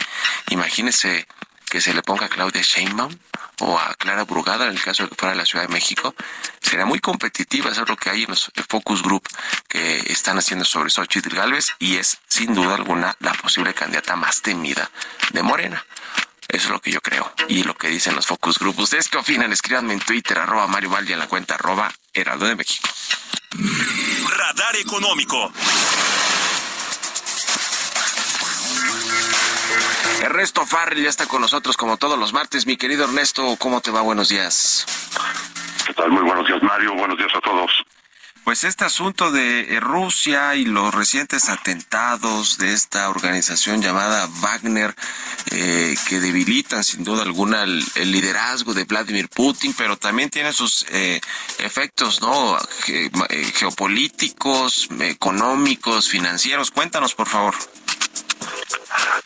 imagínese 0.51 1.27
que 1.69 1.81
se 1.81 1.95
le 1.95 2.03
ponga 2.03 2.27
a 2.27 2.29
Claudia 2.29 2.63
Sheinbaum 2.63 3.17
o 3.61 3.79
a 3.79 3.95
Clara 3.95 4.25
Brugada 4.25 4.67
en 4.67 4.73
el 4.73 4.83
caso 4.83 5.03
de 5.03 5.09
que 5.09 5.15
fuera 5.17 5.35
la 5.35 5.45
Ciudad 5.45 5.67
de 5.67 5.73
México, 5.73 6.15
será 6.61 6.85
muy 6.85 7.01
competitiva, 7.01 7.71
eso 7.71 7.83
es 7.83 7.89
lo 7.89 7.97
que 7.97 8.11
hay 8.11 8.23
en 8.23 8.31
los 8.31 8.53
focus 8.69 9.03
group 9.03 9.27
que 9.69 9.99
están 10.13 10.39
haciendo 10.39 10.65
sobre 10.65 10.91
Xochitl 10.91 11.35
Galvez 11.35 11.73
y 11.79 11.97
es 11.97 12.19
sin 12.29 12.55
duda 12.55 12.75
alguna 12.75 13.17
la 13.21 13.33
posible 13.35 13.75
candidata 13.75 14.15
más 14.17 14.43
temida 14.43 14.91
de 15.33 15.43
Morena. 15.43 15.85
Eso 16.49 16.69
es 16.69 16.71
lo 16.71 16.81
que 16.81 16.93
yo 16.93 17.01
creo 17.01 17.33
y 17.49 17.65
lo 17.65 17.75
que 17.75 17.89
dicen 17.89 18.15
los 18.15 18.27
focus 18.27 18.59
group. 18.59 18.79
¿Ustedes 18.79 19.09
qué 19.09 19.19
opinan? 19.19 19.53
Escríbanme 19.53 19.95
en 19.95 20.01
Twitter, 20.01 20.39
arroba 20.39 20.69
Mario 20.69 20.91
Valdi 20.91 21.13
en 21.13 21.19
la 21.19 21.27
cuenta 21.27 21.55
arroba 21.55 21.93
Heraldo 22.17 22.47
de 22.47 22.57
México. 22.57 22.89
Radar 24.29 24.77
Económico. 24.77 25.53
Ernesto 30.23 30.65
Farrell 30.67 31.03
ya 31.03 31.11
está 31.11 31.27
con 31.27 31.43
nosotros 31.43 31.77
como 31.77 31.99
todos 31.99 32.19
los 32.19 32.33
martes. 32.33 32.67
Mi 32.67 32.77
querido 32.77 33.05
Ernesto, 33.05 33.57
¿cómo 33.59 33.81
te 33.81 33.91
va? 33.91 34.01
Buenos 34.01 34.29
días. 34.29 34.87
¿Qué 35.87 35.93
tal? 35.93 36.11
Muy 36.11 36.23
buenos 36.23 36.47
días, 36.47 36.63
Mario. 36.63 36.95
Buenos 36.95 37.19
días 37.19 37.31
a 37.35 37.41
todos. 37.41 37.71
Pues 38.47 38.63
este 38.63 38.85
asunto 38.85 39.33
de 39.33 39.75
eh, 39.75 39.81
Rusia 39.81 40.55
y 40.55 40.67
los 40.67 40.95
recientes 40.95 41.49
atentados 41.49 42.59
de 42.59 42.75
esta 42.75 43.11
organización 43.11 43.83
llamada 43.83 44.29
Wagner, 44.41 44.95
eh, 45.51 45.97
que 46.09 46.21
debilitan 46.21 46.85
sin 46.85 47.03
duda 47.03 47.25
alguna 47.25 47.65
el, 47.65 47.83
liderazgo 47.97 48.73
de 48.73 48.85
Vladimir 48.85 49.29
Putin, 49.29 49.75
pero 49.77 49.97
también 49.97 50.31
tiene 50.31 50.53
sus 50.53 50.87
eh, 50.93 51.21
efectos 51.59 52.23
no 52.23 52.57
geopolíticos, 53.53 54.91
económicos, 55.01 56.09
financieros. 56.09 56.71
Cuéntanos, 56.71 57.17
por 57.17 57.27
favor. 57.27 57.57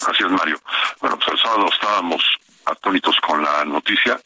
Así 0.06 0.24
Mario. 0.30 0.62
Bueno, 0.98 1.18
pues 1.18 1.28
el 1.28 1.42
sábado 1.42 1.68
estábamos 1.70 2.24
atónitos 2.64 3.16
con 3.20 3.44
la 3.44 3.66
noticia 3.66 4.18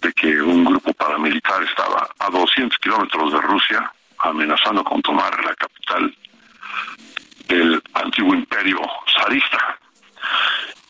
de 0.00 0.12
que 0.12 0.40
un 0.40 0.64
grupo 0.64 0.92
paramilitar 0.94 1.62
estaba 1.62 2.08
a 2.18 2.30
200 2.30 2.78
kilómetros 2.78 3.32
de 3.32 3.40
Rusia 3.40 3.92
amenazando 4.18 4.82
con 4.84 5.02
tomar 5.02 5.44
la 5.44 5.54
capital 5.54 6.14
del 7.48 7.82
antiguo 7.94 8.34
imperio 8.34 8.80
zarista. 9.14 9.78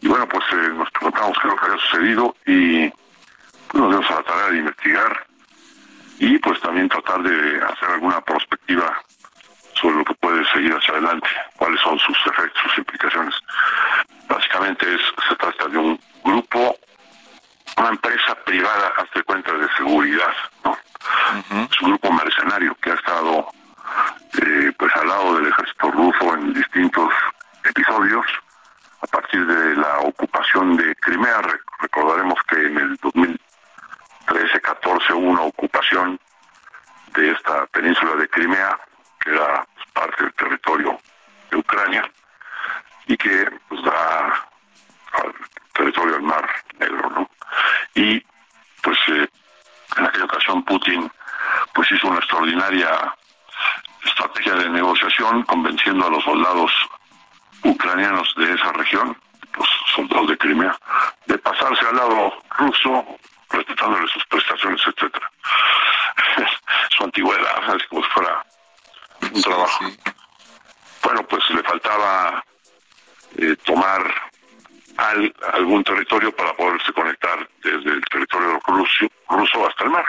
Y 0.02 0.08
bueno, 0.08 0.28
pues 0.28 0.44
eh, 0.52 0.68
nos 0.74 0.90
preguntamos 0.90 1.38
qué 1.38 1.48
es 1.48 1.54
lo 1.54 1.60
que 1.60 1.66
había 1.66 1.78
sucedido 1.78 2.36
y 2.46 2.88
pues, 3.68 3.74
nos 3.74 3.90
dimos 3.90 4.10
a 4.10 4.14
la 4.14 4.22
tarea 4.22 4.50
de 4.50 4.58
investigar 4.58 5.26
y 6.18 6.38
pues 6.38 6.60
también 6.60 6.88
tratar 6.88 7.22
de 7.22 7.64
hacer 7.64 7.90
alguna 7.90 8.20
perspectiva 8.20 9.02
sobre 9.74 9.96
lo 9.96 10.04
que 10.04 10.14
puede 10.14 10.44
seguir 10.52 10.74
hacia 10.74 10.94
adelante, 10.94 11.28
cuáles 11.56 11.80
son 11.80 11.98
sus 11.98 12.16
efectos, 12.26 12.62
sus 12.62 12.78
implicaciones. 12.78 13.34
Básicamente 14.28 14.94
es, 14.94 15.00
se 15.28 15.36
trata 15.36 15.68
de 15.68 15.78
un 15.78 16.00
grupo 16.24 16.76
una 17.80 17.90
empresa 17.90 18.34
privada, 18.44 18.92
hasta 18.96 19.22
cuenta, 19.22 19.52
de 19.52 19.68
seguridad, 19.76 20.34
¿no? 20.64 20.76
Es 21.70 21.80
un 21.80 21.90
grupo 21.90 22.12
mercenario 22.12 22.74
que 22.76 22.90
ha 22.90 22.94
estado 22.94 23.46
eh, 24.34 24.72
pues 24.78 24.94
al 24.96 25.08
lado 25.08 25.36
del 25.36 25.46
ejército 25.46 25.90
ruso 25.90 26.34
en 26.34 26.52
distintos 26.52 27.10
episodios 27.64 28.26
a 29.02 29.06
partir 29.06 29.46
de 29.46 29.76
la 29.76 30.00
ocupación 30.00 30.76
de 30.76 30.94
Crimea. 30.96 31.40
recordaremos 31.78 32.38
que 32.48 32.66
en 32.66 32.76
el 32.76 33.00
2013-14 33.00 35.14
hubo 35.14 35.30
una 35.30 35.42
ocupación 35.42 36.20
de 37.14 37.30
esta 37.30 37.64
península 37.66 38.16
de 38.16 38.28
Crimea, 38.28 38.78
que 39.20 39.30
era 39.30 39.66
parte 39.94 40.22
del 40.22 40.34
territorio 40.34 40.98
de 41.50 41.56
Ucrania, 41.56 42.10
y 43.06 43.16
que 43.16 43.50
pues, 43.68 43.82
da 43.82 44.46
al 45.12 45.34
territorio 45.72 46.12
del 46.12 46.22
Mar 46.22 46.46
Negro, 46.78 47.10
¿no? 47.10 47.30
y 47.94 48.22
pues 48.82 48.98
eh, 49.08 49.28
en 49.96 50.06
aquella 50.06 50.24
ocasión 50.24 50.62
Putin 50.64 51.10
pues 51.74 51.90
hizo 51.92 52.08
una 52.08 52.18
extraordinaria 52.18 53.14
estrategia 54.04 54.54
de 54.54 54.68
negociación 54.70 55.42
convenciendo 55.44 56.06
a 56.06 56.10
los 56.10 56.24
soldados 56.24 56.72
ucranianos 57.62 58.32
de 58.36 58.54
esa 58.54 58.72
región, 58.72 59.16
los 59.56 59.68
soldados 59.94 60.28
de 60.28 60.38
Crimea, 60.38 60.76
de 61.26 61.38
pasarse 61.38 61.86
al 61.86 61.96
lado 61.96 62.34
ruso, 62.58 63.06
respetándole 63.50 64.08
sus 64.08 64.24
prestaciones, 64.26 64.80
etcétera. 64.86 65.30
Su 66.90 67.04
antigüedad, 67.04 67.66
¿sabes? 67.66 67.82
como 67.88 68.02
si 68.02 68.10
fuera 68.10 68.46
un 69.32 69.42
trabajo. 69.42 69.84
Bueno, 71.02 71.22
pues 71.24 71.50
le 71.50 71.62
faltaba 71.62 72.44
eh, 73.36 73.56
tomar 73.64 74.30
algún 75.52 75.82
territorio 75.84 76.34
para 76.34 76.54
poderse 76.54 76.92
conectar 76.92 77.48
desde 77.62 77.90
el 77.90 78.04
territorio 78.06 78.60
ruso, 78.66 79.06
ruso 79.28 79.66
hasta 79.66 79.84
el 79.84 79.90
mar. 79.90 80.04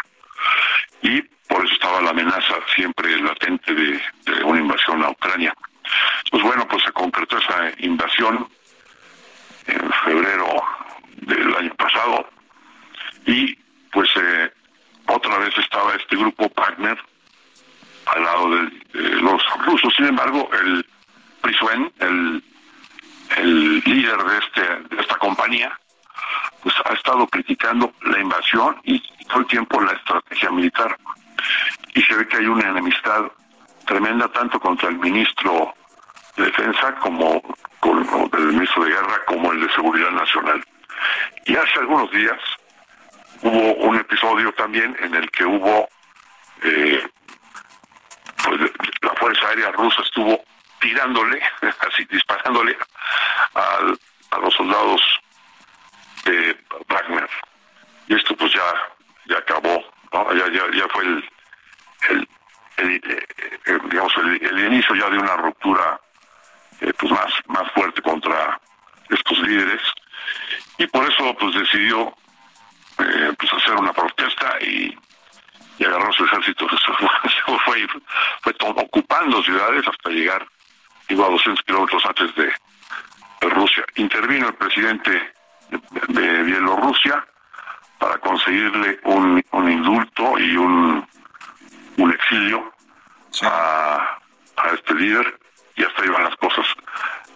Y 1.02 1.22
por 1.22 1.66
eso 1.66 1.74
estaba 1.74 2.02
la 2.02 2.12
amenaza 2.12 2.56
siempre 2.76 3.20
latente 3.22 3.74
de, 3.74 4.02
una 4.44 4.60
invasión 4.60 5.04
a 5.04 5.10
Ucrania. 5.10 5.54
Pues 6.30 6.44
bueno, 6.44 6.68
pues 6.68 6.84
se 6.84 6.92
concretó 6.92 7.38
esa 7.38 7.72
invasión 7.80 8.48
en 9.68 9.92
febrero 10.06 10.64
del 11.18 11.56
año 11.56 11.74
pasado 11.76 12.28
y 13.26 13.56
pues 13.92 14.10
eh, 14.16 14.52
otra 15.08 15.38
vez 15.38 15.56
estaba 15.58 15.96
este 15.96 16.16
grupo 16.16 16.52
Wagner 16.56 16.98
al 18.06 18.24
lado 18.24 18.50
de, 18.50 19.22
los 19.62 19.74
rusos. 19.74 19.94
Sin 19.96 20.08
embargo, 20.08 20.50
el 20.62 20.86
Prisuen, 21.42 21.92
el 22.00 22.44
el 23.38 23.82
líder 23.86 24.18
de, 24.18 24.38
este, 24.38 24.96
de 24.96 25.02
esta 25.02 25.16
compañía, 25.18 25.78
pues 26.64 26.76
ha 26.86 26.94
estado 26.94 27.28
criticando 27.28 27.94
la 28.02 28.20
invasión 28.20 28.78
y, 28.84 29.02
todo 29.28 29.40
el 29.40 29.48
tiempo 29.48 29.80
la 29.80 29.94
estrategia 29.94 30.52
militar. 30.52 30.98
Y 31.96 32.02
se 32.02 32.16
ve 32.16 32.28
que 32.28 32.38
hay 32.38 32.46
una 32.46 32.70
enemistad 32.70 33.32
tremenda 33.86 34.28
tanto 34.30 34.60
contra 34.60 34.90
el 34.90 34.98
ministro 34.98 35.74
de 36.36 36.46
Defensa 36.46 36.96
como 36.96 37.42
con 37.80 38.06
el 38.34 38.46
ministro 38.48 38.84
de 38.84 38.92
Guerra 38.92 39.26
como 39.26 39.54
el 39.54 39.62
de 39.62 39.74
Seguridad 39.74 40.12
Nacional. 40.12 40.64
Y 41.46 41.56
hace 41.56 41.80
algunos 41.80 42.12
días 42.12 42.40
hubo 43.42 43.74
un 43.76 43.96
episodio 43.96 44.52
también 44.54 44.96
en 45.00 45.16
el 45.16 45.32
que 45.32 45.46
hubo 45.46 45.88
eh, 46.64 47.08
pues 48.44 48.72
la 49.02 49.14
Fuerza 49.16 49.48
Aérea 49.48 49.72
Rusa 49.72 50.02
estuvo 50.02 50.44
tirándole, 50.80 51.42
así 51.62 52.06
disparándole 52.06 52.78
a 53.54 54.38
los 54.40 54.54
soldados 54.54 55.02
de 56.26 56.58
Wagner. 56.88 57.30
Y 58.08 58.16
esto 58.16 58.36
pues 58.36 58.54
ya, 58.54 58.74
ya 59.26 59.38
acabó, 59.38 59.84
ya, 60.12 60.48
ya, 60.52 60.64
ya 60.74 60.88
fue 60.90 61.04
el, 61.04 61.30
el, 62.10 62.28
eh, 62.78 63.26
eh, 63.66 63.80
digamos 63.90 64.14
el, 64.18 64.60
inicio 64.60 64.96
ya 64.96 65.10
de 65.10 65.18
una 65.18 65.36
ruptura 65.38 66.00
eh, 66.82 66.94
pues 66.98 67.12
más, 67.12 67.32
más 67.48 67.72
fuerte 67.72 68.02
contra 68.02 68.60
estos 69.10 69.40
líderes. 69.40 69.82
Y 70.78 70.88
por 70.88 71.10
eso 71.10 71.36
pues 71.40 71.56
decidió 71.56 72.14
pues 72.98 73.54
hacer 73.54 73.76
una 73.76 73.94
protesta 73.94 74.58
y, 74.62 74.96
y 75.78 75.86
agarró 75.86 76.12
su 76.14 76.26
ejército, 76.26 76.68
se 76.70 76.78
fue, 77.66 77.88
fue 78.42 78.56
ocupando 78.60 79.42
ciudades 79.44 79.88
hasta 79.88 80.10
llegar 80.10 80.46
iba 81.12 81.26
a 81.26 81.30
200 81.30 81.64
kilómetros 81.66 82.06
antes 82.06 82.36
de, 82.36 82.54
Rusia. 83.42 83.84
Intervino 83.96 84.50
el 84.50 84.54
presidente 84.54 85.34
de, 86.10 86.44
Bielorrusia 86.44 87.26
para 87.98 88.18
conseguirle 88.20 89.00
un, 89.04 89.44
indulto 89.54 90.38
y 90.38 90.56
un, 90.58 91.08
un 91.98 92.14
exilio 92.14 92.72
a, 93.42 94.20
a 94.58 94.68
este 94.76 94.94
líder 94.94 95.40
y 95.76 95.84
hasta 95.84 96.04
ahí 96.04 96.10
van 96.10 96.26
las 96.26 96.36
cosas. 96.36 96.68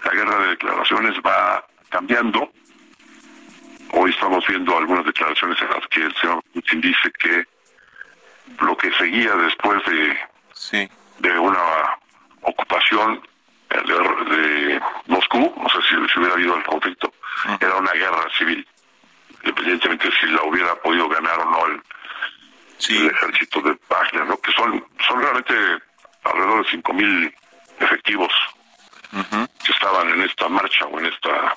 La 0.04 0.12
guerra 0.12 0.40
de 0.42 0.48
declaraciones 0.50 1.16
va 1.26 1.66
cambiando. 1.90 2.52
Hoy 3.92 4.12
estamos 4.12 4.46
viendo 4.48 4.78
algunas 4.78 5.06
declaraciones 5.06 5.60
en 5.60 5.70
las 5.70 5.88
que 5.88 6.04
el 6.04 6.16
señor 6.18 6.44
Putin 6.54 6.82
dice 6.82 7.12
que 7.18 7.46
lo 8.60 8.78
que 8.78 8.92
seguía 8.94 9.34
después 9.36 9.82
de, 9.86 10.90
de 11.20 11.40
una 11.40 11.98
ocupación 12.42 13.22
de, 13.70 14.82
Moscú, 15.08 15.54
no 15.58 15.70
sé 15.70 15.78
si, 15.88 16.20
hubiera 16.20 16.34
habido 16.34 16.56
el 16.56 16.64
conflicto, 16.64 17.14
era 17.60 17.76
una 17.76 17.92
guerra 17.92 18.28
civil, 18.38 18.68
independientemente 19.44 20.10
si 20.20 20.28
la 20.28 20.44
hubiera 20.44 20.76
podido 20.76 21.10
ganar 21.10 21.40
o 21.40 21.46
no 21.46 21.66
el, 21.68 21.82
ejército 22.88 23.62
de 23.62 23.78
Wagner, 23.90 24.26
¿no? 24.28 24.38
que 24.38 24.52
son, 24.52 24.86
son 25.08 25.22
realmente 25.22 25.54
alrededor 26.24 26.66
de 26.66 26.78
5.000 26.78 27.34
efectivos 27.80 28.32
que 29.66 29.72
estaban 29.72 30.10
en 30.10 30.22
esta 30.22 30.50
marcha 30.50 30.86
o 30.86 31.00
en 31.00 31.06
esta... 31.06 31.56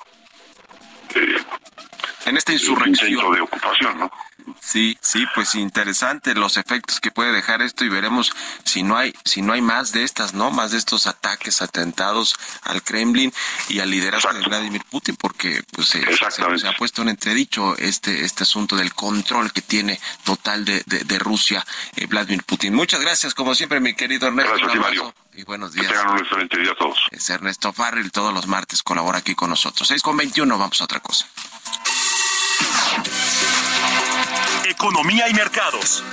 Eh, 1.15 1.37
en 2.25 2.37
esta 2.37 2.53
insurrección. 2.53 3.33
de 3.33 3.41
ocupación, 3.41 3.99
¿no? 3.99 4.11
Sí, 4.61 4.97
sí, 5.01 5.25
pues 5.35 5.55
interesante 5.55 6.33
los 6.33 6.57
efectos 6.57 6.99
que 6.99 7.11
puede 7.11 7.31
dejar 7.31 7.61
esto 7.61 7.85
y 7.85 7.89
veremos 7.89 8.31
si 8.63 8.83
no 8.83 8.97
hay 8.97 9.13
si 9.23 9.41
no 9.41 9.53
hay 9.53 9.61
más 9.61 9.91
de 9.91 10.03
estas, 10.03 10.33
¿no? 10.33 10.51
Más 10.51 10.71
de 10.71 10.77
estos 10.77 11.07
ataques, 11.07 11.61
atentados 11.61 12.35
al 12.63 12.81
Kremlin 12.81 13.33
y 13.67 13.79
al 13.79 13.91
liderazgo 13.91 14.33
de 14.33 14.41
Vladimir 14.41 14.81
Putin, 14.89 15.15
porque 15.15 15.61
pues 15.71 15.89
se, 15.89 16.03
ha 16.67 16.77
puesto 16.77 17.01
en 17.01 17.09
entredicho 17.09 17.77
este 17.77 18.25
este 18.25 18.43
asunto 18.43 18.75
del 18.75 18.93
control 18.93 19.51
que 19.51 19.61
tiene 19.61 19.99
total 20.23 20.65
de, 20.65 20.83
de, 20.85 21.19
Rusia 21.19 21.65
eh, 21.95 22.05
Vladimir 22.07 22.43
Putin. 22.43 22.73
Muchas 22.73 23.01
gracias, 23.01 23.33
como 23.33 23.55
siempre, 23.55 23.79
mi 23.79 23.93
querido 23.93 24.27
Ernesto. 24.27 24.53
Gracias, 24.55 25.13
y 25.33 25.43
buenos 25.43 25.73
días. 25.73 25.87
Que 25.87 25.93
tengan 25.93 26.13
un 26.13 26.19
excelente 26.19 26.59
día 26.59 26.71
a 26.71 26.75
todos. 26.75 27.07
Es 27.11 27.29
Ernesto 27.29 27.71
Farrell, 27.71 28.11
todos 28.11 28.33
los 28.33 28.47
martes 28.47 28.83
colabora 28.83 29.19
aquí 29.19 29.35
con 29.35 29.49
nosotros. 29.49 29.87
6 29.87 30.01
con 30.01 30.17
21, 30.17 30.57
vamos 30.57 30.81
a 30.81 30.83
otra 30.83 30.99
cosa. 30.99 31.25
Economía 34.65 35.27
y 35.29 35.33
mercados. 35.33 36.03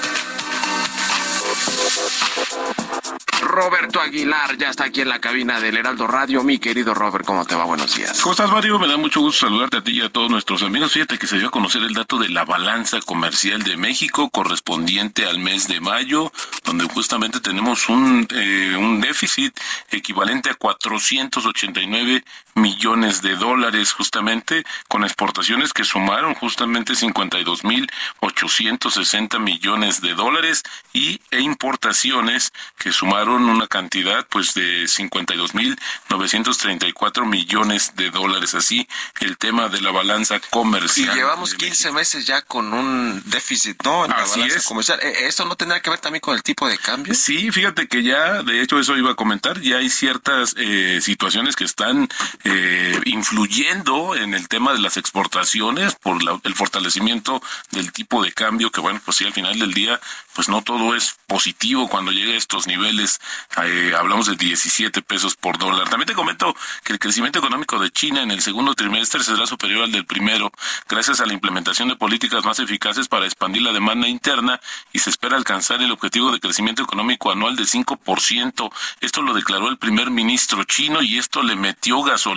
Roberto 3.42 4.00
Aguilar 4.00 4.56
ya 4.58 4.70
está 4.70 4.84
aquí 4.84 5.00
en 5.00 5.08
la 5.08 5.20
cabina 5.20 5.60
del 5.60 5.76
Heraldo 5.76 6.06
Radio. 6.06 6.42
Mi 6.42 6.58
querido 6.58 6.94
Robert, 6.94 7.24
¿cómo 7.24 7.44
te 7.44 7.54
va? 7.54 7.64
Buenos 7.64 7.94
días. 7.94 8.20
¿Cómo 8.20 8.32
estás, 8.32 8.50
Mario? 8.50 8.78
Me 8.78 8.88
da 8.88 8.96
mucho 8.96 9.20
gusto 9.20 9.46
saludarte 9.46 9.78
a 9.78 9.82
ti 9.82 9.92
y 9.92 10.02
a 10.02 10.10
todos 10.10 10.30
nuestros 10.30 10.62
amigos. 10.62 10.92
Fíjate 10.92 11.18
que 11.18 11.26
se 11.26 11.38
dio 11.38 11.48
a 11.48 11.50
conocer 11.50 11.82
el 11.82 11.94
dato 11.94 12.18
de 12.18 12.28
la 12.28 12.44
balanza 12.44 13.00
comercial 13.00 13.62
de 13.62 13.76
México 13.76 14.30
correspondiente 14.30 15.26
al 15.26 15.38
mes 15.38 15.68
de 15.68 15.80
mayo, 15.80 16.32
donde 16.64 16.84
justamente 16.84 17.40
tenemos 17.40 17.88
un, 17.88 18.26
eh, 18.34 18.74
un 18.76 19.00
déficit 19.00 19.58
equivalente 19.90 20.50
a 20.50 20.54
489 20.54 22.24
millones 22.56 23.22
de 23.22 23.36
dólares, 23.36 23.92
justamente 23.92 24.64
con 24.88 25.04
exportaciones 25.04 25.72
que 25.72 25.84
sumaron 25.84 26.34
justamente 26.34 26.94
52.860 26.94 29.38
millones 29.38 30.00
de 30.00 30.14
dólares 30.14 30.64
y 30.92 31.20
e 31.30 31.38
importaciones 31.40 32.52
que 32.78 32.90
sumaron 32.92 33.48
una 33.48 33.68
cantidad 33.68 34.26
pues 34.28 34.54
de 34.54 34.84
52.934 34.84 37.26
millones 37.26 37.94
de 37.94 38.10
dólares. 38.10 38.54
Así 38.54 38.88
el 39.20 39.36
tema 39.36 39.68
de 39.68 39.82
la 39.82 39.90
balanza 39.90 40.40
comercial. 40.50 41.14
Y 41.14 41.18
llevamos 41.18 41.52
15 41.54 41.92
meses 41.92 42.26
ya 42.26 42.42
con 42.42 42.72
un 42.72 43.22
déficit, 43.26 43.82
¿no? 43.84 44.04
En 44.04 44.10
la 44.10 44.24
balanza 44.24 44.62
comercial. 44.64 44.98
¿E-, 45.02 45.26
¿Esto 45.26 45.44
no 45.44 45.56
tendrá 45.56 45.82
que 45.82 45.90
ver 45.90 45.98
también 45.98 46.20
con 46.20 46.34
el 46.34 46.42
tipo 46.42 46.66
de 46.66 46.78
cambio? 46.78 47.14
Sí, 47.14 47.52
fíjate 47.52 47.86
que 47.86 48.02
ya, 48.02 48.42
de 48.42 48.62
hecho 48.62 48.80
eso 48.80 48.96
iba 48.96 49.12
a 49.12 49.14
comentar, 49.14 49.60
ya 49.60 49.76
hay 49.76 49.90
ciertas 49.90 50.54
eh, 50.56 51.00
situaciones 51.02 51.54
que 51.54 51.64
están 51.64 52.08
eh, 52.48 53.00
influyendo 53.06 54.14
en 54.14 54.32
el 54.32 54.46
tema 54.46 54.72
de 54.72 54.78
las 54.78 54.96
exportaciones 54.96 55.96
por 55.96 56.18
el 56.44 56.54
fortalecimiento 56.54 57.42
del 57.72 57.90
tipo 57.90 58.22
de 58.22 58.30
cambio, 58.30 58.70
que 58.70 58.80
bueno, 58.80 59.00
pues 59.04 59.16
sí, 59.16 59.24
al 59.24 59.32
final 59.32 59.58
del 59.58 59.74
día, 59.74 60.00
pues 60.32 60.48
no 60.48 60.62
todo 60.62 60.94
es 60.94 61.16
positivo 61.26 61.88
cuando 61.88 62.12
llega 62.12 62.34
a 62.34 62.36
estos 62.36 62.68
niveles, 62.68 63.18
eh, 63.64 63.92
hablamos 63.98 64.26
de 64.28 64.36
17 64.36 65.02
pesos 65.02 65.34
por 65.34 65.58
dólar. 65.58 65.88
También 65.88 66.06
te 66.06 66.14
comento 66.14 66.54
que 66.84 66.92
el 66.92 67.00
crecimiento 67.00 67.40
económico 67.40 67.80
de 67.80 67.90
China 67.90 68.22
en 68.22 68.30
el 68.30 68.40
segundo 68.40 68.74
trimestre 68.74 69.24
será 69.24 69.44
superior 69.46 69.82
al 69.82 69.90
del 69.90 70.06
primero, 70.06 70.52
gracias 70.88 71.20
a 71.20 71.26
la 71.26 71.32
implementación 71.32 71.88
de 71.88 71.96
políticas 71.96 72.44
más 72.44 72.60
eficaces 72.60 73.08
para 73.08 73.24
expandir 73.24 73.62
la 73.62 73.72
demanda 73.72 74.06
interna 74.06 74.60
y 74.92 75.00
se 75.00 75.10
espera 75.10 75.36
alcanzar 75.36 75.82
el 75.82 75.90
objetivo 75.90 76.30
de 76.30 76.38
crecimiento 76.38 76.84
económico 76.84 77.32
anual 77.32 77.56
de 77.56 77.64
5%. 77.64 78.72
Esto 79.00 79.22
lo 79.22 79.34
declaró 79.34 79.68
el 79.68 79.78
primer 79.78 80.12
ministro 80.12 80.62
chino 80.62 81.02
y 81.02 81.18
esto 81.18 81.42
le 81.42 81.56
metió 81.56 82.02
gasolina 82.02 82.35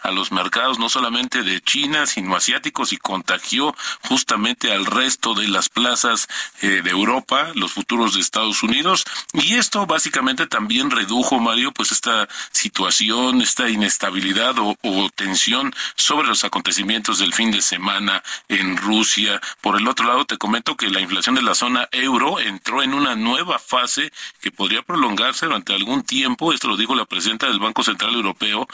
a 0.00 0.10
los 0.10 0.32
mercados 0.32 0.78
no 0.78 0.88
solamente 0.88 1.42
de 1.42 1.60
China, 1.60 2.06
sino 2.06 2.36
asiáticos 2.36 2.92
y 2.92 2.96
contagió 2.96 3.74
justamente 4.08 4.72
al 4.72 4.86
resto 4.86 5.34
de 5.34 5.48
las 5.48 5.68
plazas 5.68 6.28
eh, 6.62 6.82
de 6.82 6.90
Europa, 6.90 7.50
los 7.54 7.72
futuros 7.72 8.14
de 8.14 8.20
Estados 8.20 8.62
Unidos. 8.62 9.04
Y 9.32 9.54
esto 9.54 9.86
básicamente 9.86 10.46
también 10.46 10.90
redujo, 10.90 11.38
Mario, 11.40 11.72
pues 11.72 11.92
esta 11.92 12.28
situación, 12.52 13.42
esta 13.42 13.68
inestabilidad 13.68 14.58
o, 14.58 14.76
o 14.82 15.10
tensión 15.10 15.74
sobre 15.96 16.28
los 16.28 16.44
acontecimientos 16.44 17.18
del 17.18 17.34
fin 17.34 17.50
de 17.50 17.62
semana 17.62 18.22
en 18.48 18.76
Rusia. 18.76 19.40
Por 19.60 19.76
el 19.76 19.88
otro 19.88 20.06
lado, 20.06 20.24
te 20.24 20.38
comento 20.38 20.76
que 20.76 20.90
la 20.90 21.00
inflación 21.00 21.34
de 21.34 21.42
la 21.42 21.54
zona 21.54 21.88
euro 21.92 22.38
entró 22.40 22.82
en 22.82 22.94
una 22.94 23.14
nueva 23.14 23.58
fase 23.58 24.12
que 24.40 24.50
podría 24.50 24.82
prolongarse 24.82 25.46
durante 25.46 25.74
algún 25.74 26.02
tiempo. 26.02 26.52
Esto 26.52 26.68
lo 26.68 26.76
dijo 26.76 26.94
la 26.94 27.04
presidenta 27.04 27.46
del 27.46 27.58
Banco 27.58 27.82
Central 27.82 28.14
Europeo, 28.14 28.66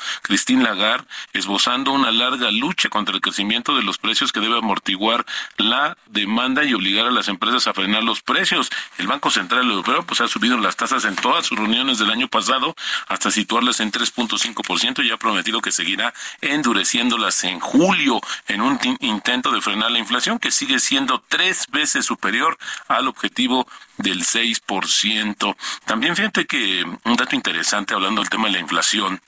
Christine 0.50 0.68
Lagarde 0.68 1.06
esbozando 1.32 1.92
una 1.92 2.10
larga 2.10 2.50
lucha 2.50 2.88
contra 2.88 3.14
el 3.14 3.20
crecimiento 3.20 3.76
de 3.76 3.84
los 3.84 3.98
precios 3.98 4.32
que 4.32 4.40
debe 4.40 4.58
amortiguar 4.58 5.24
la 5.58 5.96
demanda 6.06 6.64
y 6.64 6.74
obligar 6.74 7.06
a 7.06 7.12
las 7.12 7.28
empresas 7.28 7.68
a 7.68 7.72
frenar 7.72 8.02
los 8.02 8.20
precios. 8.20 8.68
El 8.98 9.06
Banco 9.06 9.30
Central 9.30 9.70
Europeo 9.70 10.02
pues 10.02 10.20
ha 10.20 10.26
subido 10.26 10.58
las 10.58 10.74
tasas 10.74 11.04
en 11.04 11.14
todas 11.14 11.46
sus 11.46 11.56
reuniones 11.56 11.98
del 11.98 12.10
año 12.10 12.26
pasado 12.26 12.74
hasta 13.06 13.30
situarlas 13.30 13.78
en 13.78 13.92
3.5% 13.92 15.04
y 15.04 15.12
ha 15.12 15.16
prometido 15.18 15.60
que 15.60 15.70
seguirá 15.70 16.12
endureciéndolas 16.40 17.44
en 17.44 17.60
julio 17.60 18.20
en 18.48 18.60
un 18.60 18.76
intento 18.98 19.52
de 19.52 19.60
frenar 19.60 19.92
la 19.92 20.00
inflación 20.00 20.40
que 20.40 20.50
sigue 20.50 20.80
siendo 20.80 21.22
tres 21.28 21.68
veces 21.70 22.04
superior 22.04 22.58
al 22.88 23.06
objetivo 23.06 23.68
del 23.98 24.24
6%. 24.24 25.56
También 25.84 26.16
fíjate 26.16 26.46
que 26.46 26.84
un 27.04 27.16
dato 27.16 27.36
interesante 27.36 27.94
hablando 27.94 28.20
del 28.20 28.30
tema 28.30 28.48
de 28.48 28.54
la 28.54 28.58
inflación 28.58 29.20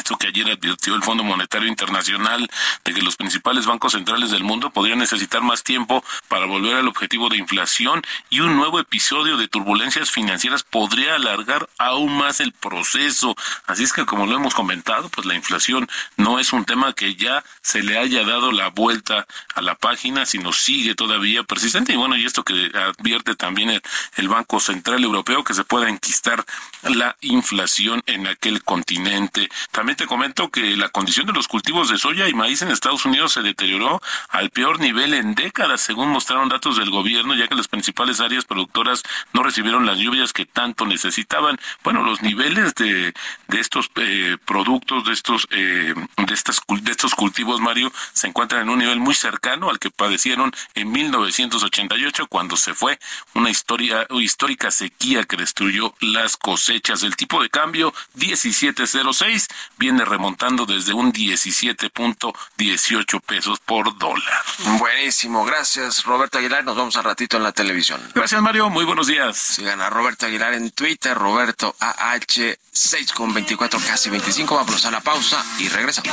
esto 0.00 0.16
que 0.16 0.28
ayer 0.28 0.50
advirtió 0.50 0.94
el 0.94 1.02
Fondo 1.02 1.22
Monetario 1.22 1.68
Internacional 1.68 2.50
de 2.84 2.94
que 2.94 3.02
los 3.02 3.16
principales 3.16 3.66
bancos 3.66 3.92
centrales 3.92 4.30
del 4.30 4.44
mundo 4.44 4.70
podrían 4.70 4.98
necesitar 4.98 5.42
más 5.42 5.62
tiempo 5.62 6.02
para 6.28 6.46
volver 6.46 6.76
al 6.76 6.88
objetivo 6.88 7.28
de 7.28 7.36
inflación 7.36 8.02
y 8.30 8.40
un 8.40 8.56
nuevo 8.56 8.80
episodio 8.80 9.36
de 9.36 9.48
turbulencias 9.48 10.10
financieras 10.10 10.62
podría 10.62 11.16
alargar 11.16 11.68
aún 11.78 12.16
más 12.16 12.40
el 12.40 12.52
proceso. 12.52 13.36
Así 13.66 13.84
es 13.84 13.92
que 13.92 14.06
como 14.06 14.26
lo 14.26 14.36
hemos 14.36 14.54
comentado, 14.54 15.10
pues 15.10 15.26
la 15.26 15.34
inflación 15.34 15.88
no 16.16 16.38
es 16.38 16.52
un 16.52 16.64
tema 16.64 16.94
que 16.94 17.14
ya 17.14 17.44
se 17.60 17.82
le 17.82 17.98
haya 17.98 18.24
dado 18.24 18.52
la 18.52 18.68
vuelta 18.68 19.26
a 19.54 19.60
la 19.60 19.74
página, 19.74 20.24
sino 20.24 20.52
sigue 20.52 20.94
todavía 20.94 21.42
persistente. 21.42 21.92
Y 21.92 21.96
bueno, 21.96 22.16
y 22.16 22.24
esto 22.24 22.42
que 22.42 22.72
advierte 22.74 23.34
también 23.34 23.70
el, 23.70 23.82
el 24.16 24.28
Banco 24.28 24.60
Central 24.60 25.04
Europeo, 25.04 25.44
que 25.44 25.54
se 25.54 25.64
pueda 25.64 25.90
enquistar 25.90 26.44
la 26.82 27.16
inflación 27.20 28.02
en 28.06 28.26
aquel 28.26 28.62
continente. 28.62 29.48
También 29.72 29.89
te 29.94 30.06
comento 30.06 30.50
que 30.50 30.76
la 30.76 30.88
condición 30.88 31.26
de 31.26 31.32
los 31.32 31.48
cultivos 31.48 31.90
de 31.90 31.98
soya 31.98 32.28
y 32.28 32.34
maíz 32.34 32.62
en 32.62 32.70
Estados 32.70 33.04
Unidos 33.04 33.32
se 33.32 33.42
deterioró 33.42 34.00
al 34.28 34.50
peor 34.50 34.80
nivel 34.80 35.14
en 35.14 35.34
décadas, 35.34 35.80
según 35.80 36.08
mostraron 36.08 36.48
datos 36.48 36.76
del 36.76 36.90
gobierno, 36.90 37.34
ya 37.34 37.48
que 37.48 37.54
las 37.54 37.68
principales 37.68 38.20
áreas 38.20 38.44
productoras 38.44 39.02
no 39.32 39.42
recibieron 39.42 39.86
las 39.86 39.98
lluvias 39.98 40.32
que 40.32 40.46
tanto 40.46 40.86
necesitaban. 40.86 41.58
Bueno, 41.82 42.02
los 42.02 42.22
niveles 42.22 42.74
de, 42.74 43.12
de 43.48 43.60
estos 43.60 43.90
eh, 43.96 44.36
productos, 44.44 45.04
de 45.04 45.12
estos, 45.12 45.46
eh, 45.50 45.94
de, 46.16 46.34
estas, 46.34 46.60
de 46.68 46.90
estos 46.90 47.14
cultivos, 47.14 47.60
Mario, 47.60 47.92
se 48.12 48.28
encuentran 48.28 48.62
en 48.62 48.70
un 48.70 48.78
nivel 48.78 49.00
muy 49.00 49.14
cercano 49.14 49.70
al 49.70 49.78
que 49.78 49.90
padecieron 49.90 50.52
en 50.74 50.90
1988, 50.90 52.26
cuando 52.26 52.56
se 52.56 52.74
fue 52.74 52.98
una 53.34 53.50
historia, 53.50 54.06
histórica 54.10 54.70
sequía 54.70 55.24
que 55.24 55.36
destruyó 55.36 55.94
las 56.00 56.36
cosechas. 56.36 57.02
El 57.02 57.16
tipo 57.16 57.42
de 57.42 57.50
cambio 57.50 57.92
1706 58.14 59.48
viene 59.80 60.04
remontando 60.04 60.66
desde 60.66 60.92
un 60.92 61.10
17.18 61.10 63.20
pesos 63.22 63.58
por 63.60 63.96
dólar. 63.96 64.42
Buenísimo, 64.78 65.46
gracias 65.46 66.04
Roberto 66.04 66.36
Aguilar, 66.36 66.62
nos 66.64 66.76
vemos 66.76 66.94
al 66.96 67.04
ratito 67.04 67.38
en 67.38 67.44
la 67.44 67.52
televisión. 67.52 67.98
Gracias 68.14 68.42
Mario, 68.42 68.68
muy 68.68 68.84
buenos 68.84 69.06
días. 69.06 69.38
Sigan 69.38 69.80
a 69.80 69.88
Roberto 69.88 70.26
Aguilar 70.26 70.52
en 70.52 70.70
Twitter, 70.70 71.16
Roberto 71.16 71.74
AH 71.80 72.58
6 72.70 73.12
con 73.12 73.32
24, 73.32 73.80
casi 73.86 74.10
25, 74.10 74.54
vamos 74.54 74.84
a 74.84 74.90
la 74.90 75.00
pausa 75.00 75.42
y 75.58 75.68
regresamos. 75.68 76.12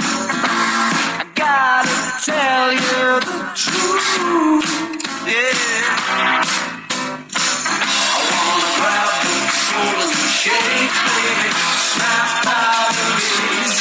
Gotta 1.41 1.97
tell 2.21 2.69
you 2.69 3.17
the 3.25 3.39
truth. 3.57 4.69
Yeah. 5.25 6.45
I 7.33 8.21
wanna 8.29 8.69
grab 8.77 9.09
the 9.25 9.33
shoulders 9.49 10.13
and 10.21 10.33
shake, 10.41 10.95
baby. 11.01 11.49
Snap 11.89 12.45
out 12.45 12.93
of 12.93 13.17
this. 13.17 13.73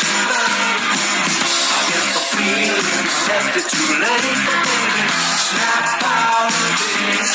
I 1.68 1.80
get 1.90 2.06
the 2.16 2.22
feeling, 2.32 2.88
left 3.28 3.54
it 3.60 3.66
too 3.68 3.92
late, 4.04 4.40
baby. 4.48 5.04
Snap 5.44 6.00
out 6.00 6.48
of 6.48 6.72
this. 6.80 7.30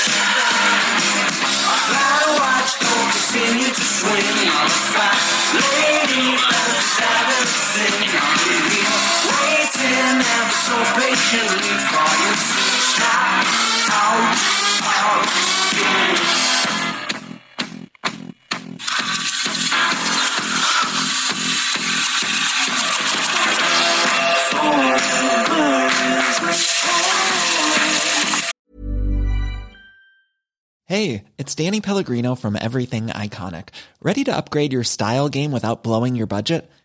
I 1.69 1.75
fly 1.85 2.13
to 2.25 2.31
watch, 2.41 2.71
don't 2.81 3.09
continue 3.13 3.69
to 3.77 3.85
swing 3.97 4.49
on 4.57 4.67
the 4.73 4.81
fat 4.93 5.21
lady. 5.53 6.25
Let's 6.49 6.97
have 6.97 7.29
it 7.37 7.49
sing. 7.69 8.09
I'm 8.17 9.14
waiting 9.77 10.21
ever 10.21 10.51
so 10.51 10.75
patiently 10.95 11.75
for 11.89 12.09
you 12.21 12.31
to 12.35 13.09
out. 13.91 14.45
Hey, 30.87 31.23
it's 31.37 31.55
Danny 31.55 31.81
Pellegrino 31.81 32.35
from 32.35 32.55
Everything 32.55 33.07
Iconic. 33.07 33.69
Ready 34.01 34.23
to 34.25 34.35
upgrade 34.37 34.71
your 34.71 34.83
style 34.83 35.29
game 35.29 35.51
without 35.51 35.83
blowing 35.83 36.15
your 36.15 36.27
budget? 36.27 36.69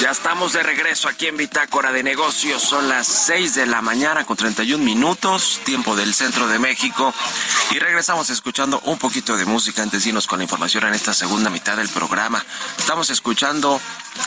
Ya 0.00 0.10
estamos 0.10 0.52
de 0.54 0.62
regreso 0.62 1.08
aquí 1.08 1.26
en 1.26 1.36
Bitácora 1.36 1.92
de 1.92 2.02
Negocios. 2.02 2.62
Son 2.62 2.88
las 2.88 3.06
6 3.06 3.54
de 3.54 3.66
la 3.66 3.82
mañana 3.82 4.24
con 4.24 4.36
31 4.36 4.82
minutos, 4.82 5.60
tiempo 5.64 5.94
del 5.94 6.14
centro 6.14 6.46
de 6.48 6.58
México. 6.58 7.12
Y 7.70 7.78
regresamos 7.78 8.30
escuchando 8.30 8.80
un 8.86 8.98
poquito 8.98 9.36
de 9.36 9.44
música 9.44 9.82
antes 9.82 10.02
de 10.02 10.08
irnos 10.08 10.26
con 10.26 10.38
la 10.38 10.44
información 10.44 10.84
en 10.84 10.94
esta 10.94 11.12
segunda 11.12 11.50
mitad 11.50 11.76
del 11.76 11.88
programa. 11.88 12.44
Estamos 12.78 13.10
escuchando 13.10 13.80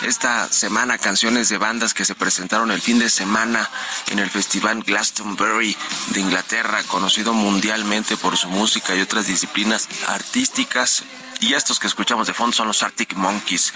esta 0.03 0.47
semana 0.51 0.97
canciones 0.97 1.49
de 1.49 1.57
bandas 1.57 1.93
que 1.93 2.05
se 2.05 2.15
presentaron 2.15 2.71
el 2.71 2.81
fin 2.81 2.99
de 2.99 3.09
semana 3.09 3.69
en 4.11 4.19
el 4.19 4.29
Festival 4.29 4.83
Glastonbury 4.83 5.75
de 6.09 6.19
Inglaterra, 6.19 6.83
conocido 6.83 7.33
mundialmente 7.33 8.15
por 8.15 8.37
su 8.37 8.47
música 8.49 8.95
y 8.95 9.01
otras 9.01 9.25
disciplinas 9.25 9.87
artísticas. 10.07 11.03
Y 11.39 11.53
estos 11.53 11.79
que 11.79 11.87
escuchamos 11.87 12.27
de 12.27 12.33
fondo 12.33 12.55
son 12.55 12.67
los 12.67 12.83
Arctic 12.83 13.15
Monkeys, 13.15 13.73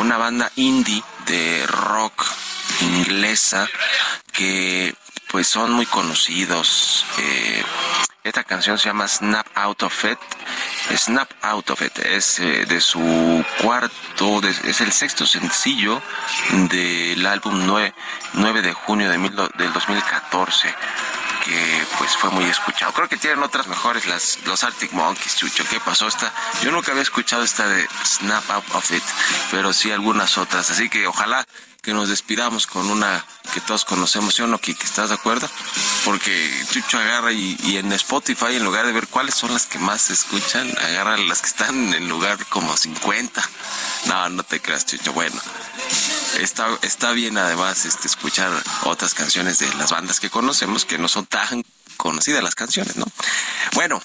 una 0.00 0.16
banda 0.16 0.50
indie 0.56 1.02
de 1.26 1.66
rock 1.66 2.26
inglesa 2.80 3.68
que 4.32 4.94
pues 5.28 5.46
son 5.48 5.72
muy 5.72 5.86
conocidos. 5.86 7.04
Eh, 7.18 7.64
esta 8.22 8.44
canción 8.44 8.78
se 8.78 8.88
llama 8.88 9.06
Snap 9.06 9.46
Out 9.54 9.84
of 9.84 10.04
It. 10.04 10.18
Snap 10.96 11.30
Out 11.42 11.70
of 11.70 11.82
It 11.82 11.98
es 12.00 12.38
eh, 12.40 12.66
de 12.66 12.80
su 12.80 13.44
cuarto, 13.62 14.40
es 14.42 14.80
el 14.80 14.92
sexto 14.92 15.26
sencillo 15.26 16.02
del 16.68 17.24
álbum 17.26 17.66
9, 17.66 17.94
9 18.34 18.62
de 18.62 18.72
junio 18.72 19.10
de 19.10 19.18
del 19.18 19.72
2014 19.72 20.74
que 21.46 21.86
pues 21.98 22.16
fue 22.16 22.30
muy 22.30 22.44
escuchado. 22.44 22.92
Creo 22.92 23.08
que 23.08 23.16
tienen 23.16 23.42
otras 23.42 23.68
mejores 23.68 24.06
las 24.06 24.38
los 24.44 24.64
Arctic 24.64 24.92
Monkeys, 24.92 25.36
Chucho. 25.36 25.64
¿Qué 25.70 25.78
pasó 25.80 26.08
esta? 26.08 26.32
Yo 26.62 26.72
nunca 26.72 26.90
había 26.90 27.02
escuchado 27.02 27.44
esta 27.44 27.68
de 27.68 27.86
Snap 28.04 28.50
Out 28.50 28.64
of 28.74 28.90
It, 28.90 29.02
pero 29.50 29.72
sí 29.72 29.92
algunas 29.92 30.38
otras. 30.38 30.70
Así 30.70 30.88
que 30.88 31.06
ojalá 31.06 31.46
que 31.86 31.94
nos 31.94 32.08
despidamos 32.08 32.66
con 32.66 32.90
una 32.90 33.24
que 33.54 33.60
todos 33.60 33.84
conocemos, 33.84 34.34
¿sí 34.34 34.42
o 34.42 34.48
no, 34.48 34.58
Kike? 34.58 34.82
¿Estás 34.82 35.10
de 35.10 35.14
acuerdo? 35.14 35.48
Porque 36.04 36.50
Chucho 36.72 36.98
agarra 36.98 37.30
y, 37.30 37.76
en 37.76 37.92
Spotify, 37.92 38.56
en 38.56 38.64
lugar 38.64 38.86
de 38.86 38.92
ver 38.92 39.06
cuáles 39.06 39.36
son 39.36 39.52
las 39.52 39.66
que 39.66 39.78
más 39.78 40.02
se 40.02 40.14
escuchan, 40.14 40.68
agarra 40.78 41.16
las 41.16 41.42
que 41.42 41.46
están 41.46 41.94
en 41.94 42.08
lugar 42.08 42.44
como 42.46 42.76
50. 42.76 43.40
No, 44.06 44.28
no 44.30 44.42
te 44.42 44.60
creas, 44.60 44.84
Chucho. 44.84 45.12
Bueno, 45.12 45.40
está, 46.40 46.76
está 46.82 47.12
bien 47.12 47.38
además 47.38 47.84
este, 47.84 48.08
escuchar 48.08 48.50
otras 48.82 49.14
canciones 49.14 49.60
de 49.60 49.72
las 49.74 49.92
bandas 49.92 50.18
que 50.18 50.28
conocemos 50.28 50.84
que 50.84 50.98
no 50.98 51.06
son 51.06 51.26
tan 51.26 51.62
conocidas 51.96 52.42
las 52.42 52.56
canciones, 52.56 52.96
¿no? 52.96 53.06
Bueno, 53.74 54.02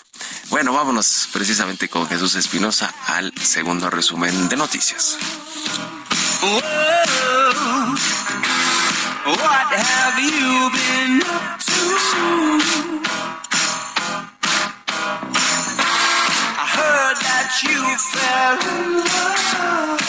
bueno, 0.52 0.72
vámonos 0.72 1.30
precisamente 1.34 1.90
con 1.90 2.08
Jesús 2.08 2.36
Espinosa 2.36 2.94
al 3.08 3.34
segundo 3.42 3.90
resumen 3.90 4.50
de 4.50 4.56
noticias. 4.56 5.18
Whoa, 6.42 6.58
what 9.26 9.68
have 9.78 10.18
you 10.18 10.72
been 10.74 11.22
up 11.22 11.60
to? 11.60 11.86
I 16.58 16.66
heard 16.66 17.18
that 17.22 17.62
you 17.62 17.80
fell 18.10 18.58
in 18.74 19.06
love. 19.06 20.02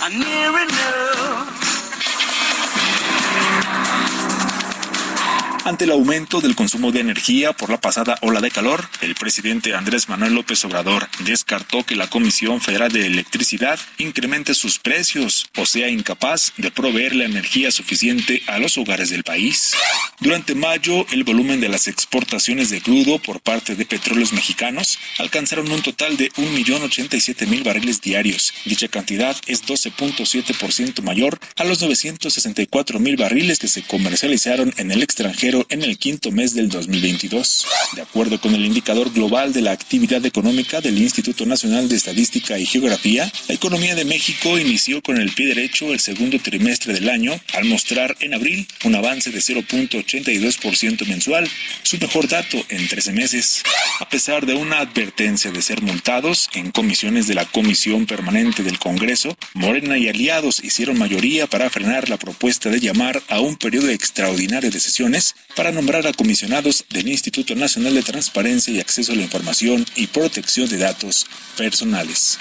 I'm 0.00 0.14
near 0.18 0.52
enough. 0.64 1.57
Ante 5.68 5.84
el 5.84 5.90
aumento 5.90 6.40
del 6.40 6.56
consumo 6.56 6.92
de 6.92 7.00
energía 7.00 7.52
por 7.52 7.68
la 7.68 7.78
pasada 7.78 8.16
ola 8.22 8.40
de 8.40 8.50
calor, 8.50 8.88
el 9.02 9.14
presidente 9.14 9.74
Andrés 9.74 10.08
Manuel 10.08 10.32
López 10.32 10.64
Obrador 10.64 11.06
descartó 11.26 11.84
que 11.84 11.94
la 11.94 12.08
Comisión 12.08 12.62
Federal 12.62 12.90
de 12.90 13.04
Electricidad 13.04 13.78
incremente 13.98 14.54
sus 14.54 14.78
precios 14.78 15.50
o 15.58 15.66
sea 15.66 15.90
incapaz 15.90 16.54
de 16.56 16.70
proveer 16.70 17.14
la 17.14 17.26
energía 17.26 17.70
suficiente 17.70 18.42
a 18.46 18.58
los 18.58 18.78
hogares 18.78 19.10
del 19.10 19.24
país. 19.24 19.74
Durante 20.20 20.54
mayo, 20.54 21.04
el 21.12 21.24
volumen 21.24 21.60
de 21.60 21.68
las 21.68 21.86
exportaciones 21.86 22.70
de 22.70 22.80
crudo 22.80 23.18
por 23.18 23.40
parte 23.40 23.76
de 23.76 23.84
petróleos 23.84 24.32
mexicanos 24.32 24.98
alcanzaron 25.18 25.70
un 25.70 25.82
total 25.82 26.16
de 26.16 26.32
1.087.000 26.32 27.62
barriles 27.62 28.00
diarios. 28.00 28.54
Dicha 28.64 28.88
cantidad 28.88 29.36
es 29.46 29.66
12.7% 29.66 31.02
mayor 31.02 31.38
a 31.56 31.64
los 31.64 31.82
964.000 31.82 33.18
barriles 33.18 33.58
que 33.58 33.68
se 33.68 33.82
comercializaron 33.82 34.72
en 34.78 34.92
el 34.92 35.02
extranjero 35.02 35.57
en 35.68 35.82
el 35.82 35.98
quinto 35.98 36.30
mes 36.30 36.54
del 36.54 36.68
2022. 36.68 37.66
De 37.94 38.02
acuerdo 38.02 38.40
con 38.40 38.54
el 38.54 38.64
indicador 38.64 39.12
global 39.12 39.52
de 39.52 39.62
la 39.62 39.72
actividad 39.72 40.24
económica 40.24 40.80
del 40.80 40.98
Instituto 40.98 41.46
Nacional 41.46 41.88
de 41.88 41.96
Estadística 41.96 42.58
y 42.58 42.66
Geografía, 42.66 43.30
la 43.48 43.54
economía 43.54 43.94
de 43.94 44.04
México 44.04 44.58
inició 44.58 45.02
con 45.02 45.18
el 45.18 45.32
pie 45.32 45.46
derecho 45.46 45.92
el 45.92 46.00
segundo 46.00 46.38
trimestre 46.38 46.92
del 46.92 47.08
año 47.08 47.38
al 47.54 47.64
mostrar 47.64 48.16
en 48.20 48.34
abril 48.34 48.66
un 48.84 48.94
avance 48.94 49.30
de 49.30 49.38
0.82% 49.38 51.06
mensual, 51.06 51.48
su 51.82 51.98
mejor 51.98 52.28
dato 52.28 52.58
en 52.68 52.86
13 52.86 53.12
meses. 53.12 53.62
A 54.00 54.08
pesar 54.08 54.46
de 54.46 54.54
una 54.54 54.80
advertencia 54.80 55.50
de 55.50 55.62
ser 55.62 55.82
multados 55.82 56.48
en 56.54 56.70
comisiones 56.70 57.26
de 57.26 57.34
la 57.34 57.44
Comisión 57.44 58.06
Permanente 58.06 58.62
del 58.62 58.78
Congreso, 58.78 59.36
Morena 59.54 59.98
y 59.98 60.08
aliados 60.08 60.62
hicieron 60.62 60.98
mayoría 60.98 61.46
para 61.46 61.70
frenar 61.70 62.08
la 62.08 62.18
propuesta 62.18 62.70
de 62.70 62.80
llamar 62.80 63.22
a 63.28 63.40
un 63.40 63.56
periodo 63.56 63.88
extraordinario 63.88 64.70
de 64.70 64.80
sesiones 64.80 65.34
para 65.58 65.72
nombrar 65.72 66.06
a 66.06 66.12
comisionados 66.12 66.84
del 66.88 67.08
Instituto 67.08 67.56
Nacional 67.56 67.92
de 67.92 68.04
Transparencia 68.04 68.72
y 68.72 68.78
Acceso 68.78 69.10
a 69.10 69.16
la 69.16 69.24
Información 69.24 69.84
y 69.96 70.06
Protección 70.06 70.68
de 70.68 70.78
Datos 70.78 71.26
Personales. 71.56 72.38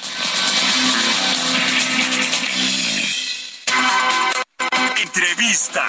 Entrevista. 5.02 5.88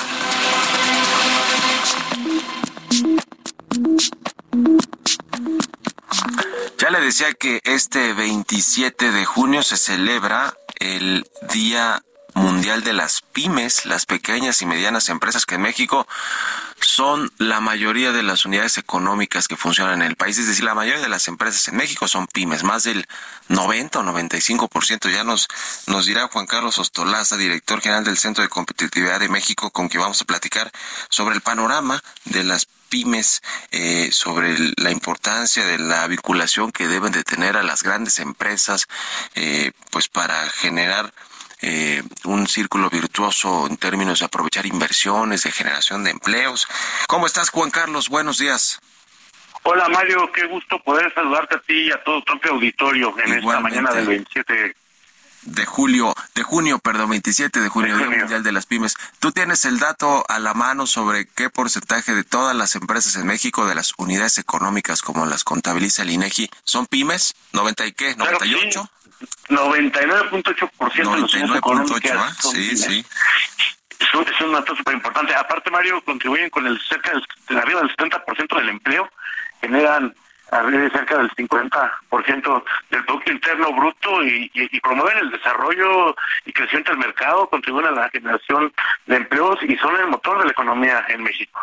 Ya 6.80 6.88
le 6.88 7.00
decía 7.00 7.34
que 7.38 7.60
este 7.64 8.14
27 8.14 9.12
de 9.12 9.26
junio 9.26 9.62
se 9.62 9.76
celebra 9.76 10.54
el 10.80 11.26
Día 11.52 12.02
Mundial 12.34 12.84
de 12.84 12.92
las 12.92 13.22
Pymes, 13.32 13.84
las 13.86 14.06
pequeñas 14.06 14.62
y 14.62 14.66
medianas 14.66 15.08
empresas 15.08 15.46
que 15.46 15.56
en 15.56 15.62
México 15.62 16.06
son 16.80 17.32
la 17.38 17.60
mayoría 17.60 18.12
de 18.12 18.22
las 18.22 18.44
unidades 18.44 18.78
económicas 18.78 19.48
que 19.48 19.56
funcionan 19.56 20.02
en 20.02 20.08
el 20.08 20.16
país, 20.16 20.38
es 20.38 20.46
decir, 20.46 20.64
la 20.64 20.74
mayoría 20.74 21.00
de 21.02 21.08
las 21.08 21.26
empresas 21.28 21.66
en 21.68 21.76
México 21.76 22.06
son 22.06 22.26
pymes, 22.26 22.62
más 22.62 22.84
del 22.84 23.06
90 23.48 23.98
o 23.98 24.02
95%. 24.02 25.10
Ya 25.10 25.24
nos, 25.24 25.48
nos 25.86 26.06
dirá 26.06 26.28
Juan 26.28 26.46
Carlos 26.46 26.78
Ostolaza, 26.78 27.36
director 27.36 27.80
general 27.80 28.04
del 28.04 28.18
Centro 28.18 28.42
de 28.42 28.48
Competitividad 28.48 29.20
de 29.20 29.28
México, 29.28 29.70
con 29.70 29.88
quien 29.88 30.02
vamos 30.02 30.20
a 30.22 30.24
platicar 30.24 30.70
sobre 31.08 31.34
el 31.34 31.40
panorama 31.40 32.02
de 32.24 32.44
las 32.44 32.66
pymes, 32.88 33.42
eh, 33.70 34.10
sobre 34.12 34.56
la 34.76 34.90
importancia 34.90 35.64
de 35.64 35.78
la 35.78 36.06
vinculación 36.06 36.72
que 36.72 36.88
deben 36.88 37.12
de 37.12 37.24
tener 37.24 37.56
a 37.56 37.62
las 37.62 37.82
grandes 37.82 38.18
empresas, 38.18 38.86
eh, 39.34 39.72
pues 39.90 40.08
para 40.08 40.48
generar 40.50 41.12
eh, 41.60 42.02
un 42.24 42.46
círculo 42.46 42.90
virtuoso 42.90 43.66
en 43.66 43.76
términos 43.76 44.20
de 44.20 44.26
aprovechar 44.26 44.66
inversiones, 44.66 45.42
de 45.42 45.52
generación 45.52 46.04
de 46.04 46.10
empleos. 46.10 46.68
¿Cómo 47.06 47.26
estás, 47.26 47.50
Juan 47.50 47.70
Carlos? 47.70 48.08
Buenos 48.08 48.38
días. 48.38 48.80
Hola 49.64 49.88
Mario, 49.88 50.30
qué 50.32 50.46
gusto 50.46 50.78
poder 50.82 51.12
saludarte 51.14 51.56
a 51.56 51.60
ti 51.60 51.88
y 51.88 51.90
a 51.90 52.02
todo 52.02 52.22
tu 52.22 52.32
amplio 52.32 52.54
auditorio 52.54 53.14
en 53.18 53.34
esta 53.34 53.60
mañana 53.60 53.92
del 53.92 54.06
27 54.06 54.74
de 55.42 55.66
julio, 55.66 56.14
de 56.34 56.42
junio, 56.42 56.78
perdón, 56.78 57.10
27 57.10 57.60
de 57.60 57.68
junio, 57.68 57.96
Día 57.96 58.10
Mundial 58.10 58.42
de 58.42 58.52
las 58.52 58.66
Pymes. 58.66 58.96
¿Tú 59.18 59.32
tienes 59.32 59.64
el 59.64 59.78
dato 59.78 60.24
a 60.28 60.38
la 60.38 60.54
mano 60.54 60.86
sobre 60.86 61.26
qué 61.26 61.48
porcentaje 61.48 62.14
de 62.14 62.24
todas 62.24 62.54
las 62.54 62.74
empresas 62.74 63.16
en 63.16 63.26
México, 63.26 63.66
de 63.66 63.74
las 63.74 63.92
unidades 63.96 64.38
económicas 64.38 65.00
como 65.00 65.26
las 65.26 65.44
contabiliza 65.44 66.02
el 66.02 66.10
INEGI, 66.10 66.50
son 66.64 66.86
pymes? 66.86 67.34
¿90 67.52 67.88
y 67.88 67.92
qué? 67.92 68.16
¿98? 68.16 68.88
99.8% 69.48 70.94
de 70.94 71.20
los 71.20 71.34
99.8, 71.34 72.52
sí, 72.52 72.76
sí. 72.76 73.06
Es 73.98 74.40
un, 74.40 74.52
dato 74.52 74.76
súper 74.76 74.94
importante. 74.94 75.34
Aparte, 75.34 75.70
Mario, 75.70 76.00
contribuyen 76.02 76.50
con 76.50 76.66
el 76.66 76.80
cerca 76.82 77.12
del, 77.12 77.58
arriba 77.58 77.80
del 77.80 77.94
70% 77.96 78.56
del 78.56 78.68
empleo, 78.68 79.10
generan 79.60 80.14
cerca 80.92 81.18
del 81.18 81.30
50% 81.32 82.64
del 82.90 83.04
Producto 83.04 83.32
Interno 83.32 83.72
Bruto 83.72 84.24
y, 84.24 84.50
y, 84.54 84.80
promueven 84.80 85.18
el 85.18 85.30
desarrollo 85.30 86.16
y 86.46 86.52
crecimiento 86.52 86.92
del 86.92 87.00
mercado, 87.00 87.50
contribuyen 87.50 87.88
a 87.90 87.92
la 87.92 88.08
generación 88.08 88.72
de 89.06 89.16
empleos 89.16 89.58
y 89.62 89.76
son 89.76 89.96
el 89.96 90.06
motor 90.06 90.38
de 90.38 90.46
la 90.46 90.52
economía 90.52 91.04
en 91.08 91.22
México. 91.22 91.60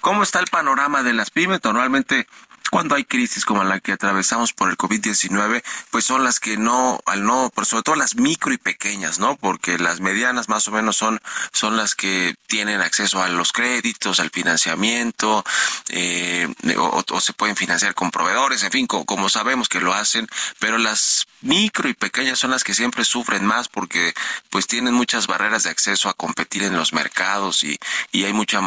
¿Cómo 0.00 0.22
está 0.22 0.40
el 0.40 0.46
panorama 0.46 1.02
de 1.02 1.12
las 1.12 1.30
pymes? 1.30 1.62
Normalmente 1.62 2.26
cuando 2.72 2.94
hay 2.94 3.04
crisis 3.04 3.44
como 3.44 3.64
la 3.64 3.80
que 3.80 3.92
atravesamos 3.92 4.54
por 4.54 4.70
el 4.70 4.78
COVID-19, 4.78 5.62
pues 5.90 6.06
son 6.06 6.24
las 6.24 6.40
que 6.40 6.56
no, 6.56 7.00
al 7.04 7.22
no, 7.22 7.52
pero 7.54 7.66
sobre 7.66 7.82
todo 7.82 7.96
las 7.96 8.16
micro 8.16 8.50
y 8.50 8.56
pequeñas, 8.56 9.18
¿no? 9.18 9.36
Porque 9.36 9.76
las 9.76 10.00
medianas 10.00 10.48
más 10.48 10.66
o 10.68 10.70
menos 10.70 10.96
son, 10.96 11.20
son 11.52 11.76
las 11.76 11.94
que 11.94 12.34
tienen 12.46 12.80
acceso 12.80 13.22
a 13.22 13.28
los 13.28 13.52
créditos, 13.52 14.20
al 14.20 14.30
financiamiento, 14.30 15.44
eh, 15.90 16.48
o, 16.78 17.20
se 17.20 17.34
pueden 17.34 17.56
financiar 17.56 17.94
con 17.94 18.10
proveedores, 18.10 18.62
en 18.62 18.70
fin, 18.70 18.86
como 18.86 19.28
sabemos 19.28 19.68
que 19.68 19.82
lo 19.82 19.92
hacen, 19.92 20.26
pero 20.58 20.78
las 20.78 21.26
micro 21.42 21.90
y 21.90 21.94
pequeñas 21.94 22.38
son 22.38 22.52
las 22.52 22.64
que 22.64 22.72
siempre 22.72 23.04
sufren 23.04 23.44
más 23.44 23.68
porque 23.68 24.14
pues 24.48 24.66
tienen 24.66 24.94
muchas 24.94 25.26
barreras 25.26 25.64
de 25.64 25.70
acceso 25.70 26.08
a 26.08 26.14
competir 26.14 26.62
en 26.62 26.76
los 26.76 26.92
mercados 26.92 27.64
y, 27.64 27.78
y 28.12 28.24
hay 28.24 28.32
mucha 28.32 28.60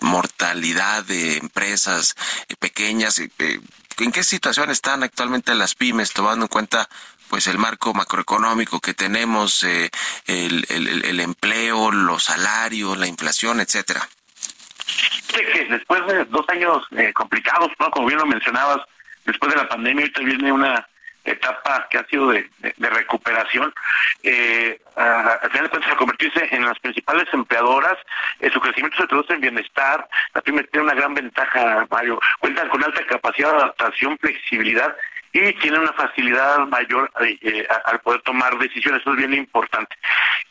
mortalidad 0.00 1.04
de 1.04 1.36
empresas 1.36 2.16
eh, 2.48 2.56
pequeñas. 2.58 3.11
Eh, 3.18 3.30
eh, 3.38 3.60
¿En 3.98 4.12
qué 4.12 4.24
situación 4.24 4.70
están 4.70 5.02
actualmente 5.02 5.54
las 5.54 5.74
pymes 5.74 6.12
tomando 6.12 6.46
en 6.46 6.48
cuenta 6.48 6.88
pues 7.28 7.46
el 7.46 7.58
marco 7.58 7.94
macroeconómico 7.94 8.80
que 8.80 8.94
tenemos, 8.94 9.64
el, 9.64 9.90
el, 10.26 11.20
empleo, 11.20 11.90
los 11.90 12.24
salarios, 12.24 12.98
la 12.98 13.06
inflación, 13.06 13.60
etcétera? 13.60 14.06
después 15.70 16.06
de 16.06 16.26
dos 16.26 16.46
años 16.48 16.86
complicados, 17.14 17.70
¿no? 17.78 17.90
como 17.90 18.08
bien 18.08 18.18
lo 18.18 18.26
mencionabas, 18.26 18.80
después 19.24 19.54
de 19.54 19.60
la 19.62 19.68
pandemia, 19.68 20.02
ahorita 20.02 20.20
viene 20.20 20.52
una 20.52 20.86
etapa 21.24 21.86
que 21.90 21.98
ha 21.98 22.06
sido 22.06 22.28
de, 22.30 22.48
recuperación, 22.78 23.72
eh, 24.22 24.80
al 24.96 25.50
final 25.50 25.64
de 25.64 25.70
cuentas 25.70 25.92
a 25.92 25.96
convertirse 25.96 26.48
en 26.50 26.64
las 26.64 26.78
principales 26.80 27.26
empleadoras, 27.32 27.96
eh, 28.40 28.50
su 28.52 28.60
crecimiento 28.60 28.96
se 28.96 29.06
traduce 29.06 29.34
en 29.34 29.40
bienestar, 29.40 30.08
la 30.34 30.40
pyme 30.40 30.64
tiene 30.64 30.86
una 30.86 30.94
gran 30.94 31.14
ventaja, 31.14 31.86
Mario, 31.90 32.20
cuentan 32.40 32.68
con 32.68 32.84
alta 32.84 33.04
capacidad 33.06 33.50
de 33.50 33.56
adaptación, 33.58 34.18
flexibilidad 34.18 34.94
y 35.32 35.52
tienen 35.54 35.80
una 35.80 35.92
facilidad 35.94 36.58
mayor 36.66 37.10
eh, 37.20 37.66
al 37.86 38.00
poder 38.00 38.20
tomar 38.22 38.58
decisiones, 38.58 39.00
eso 39.00 39.12
es 39.12 39.16
bien 39.16 39.34
importante. 39.34 39.96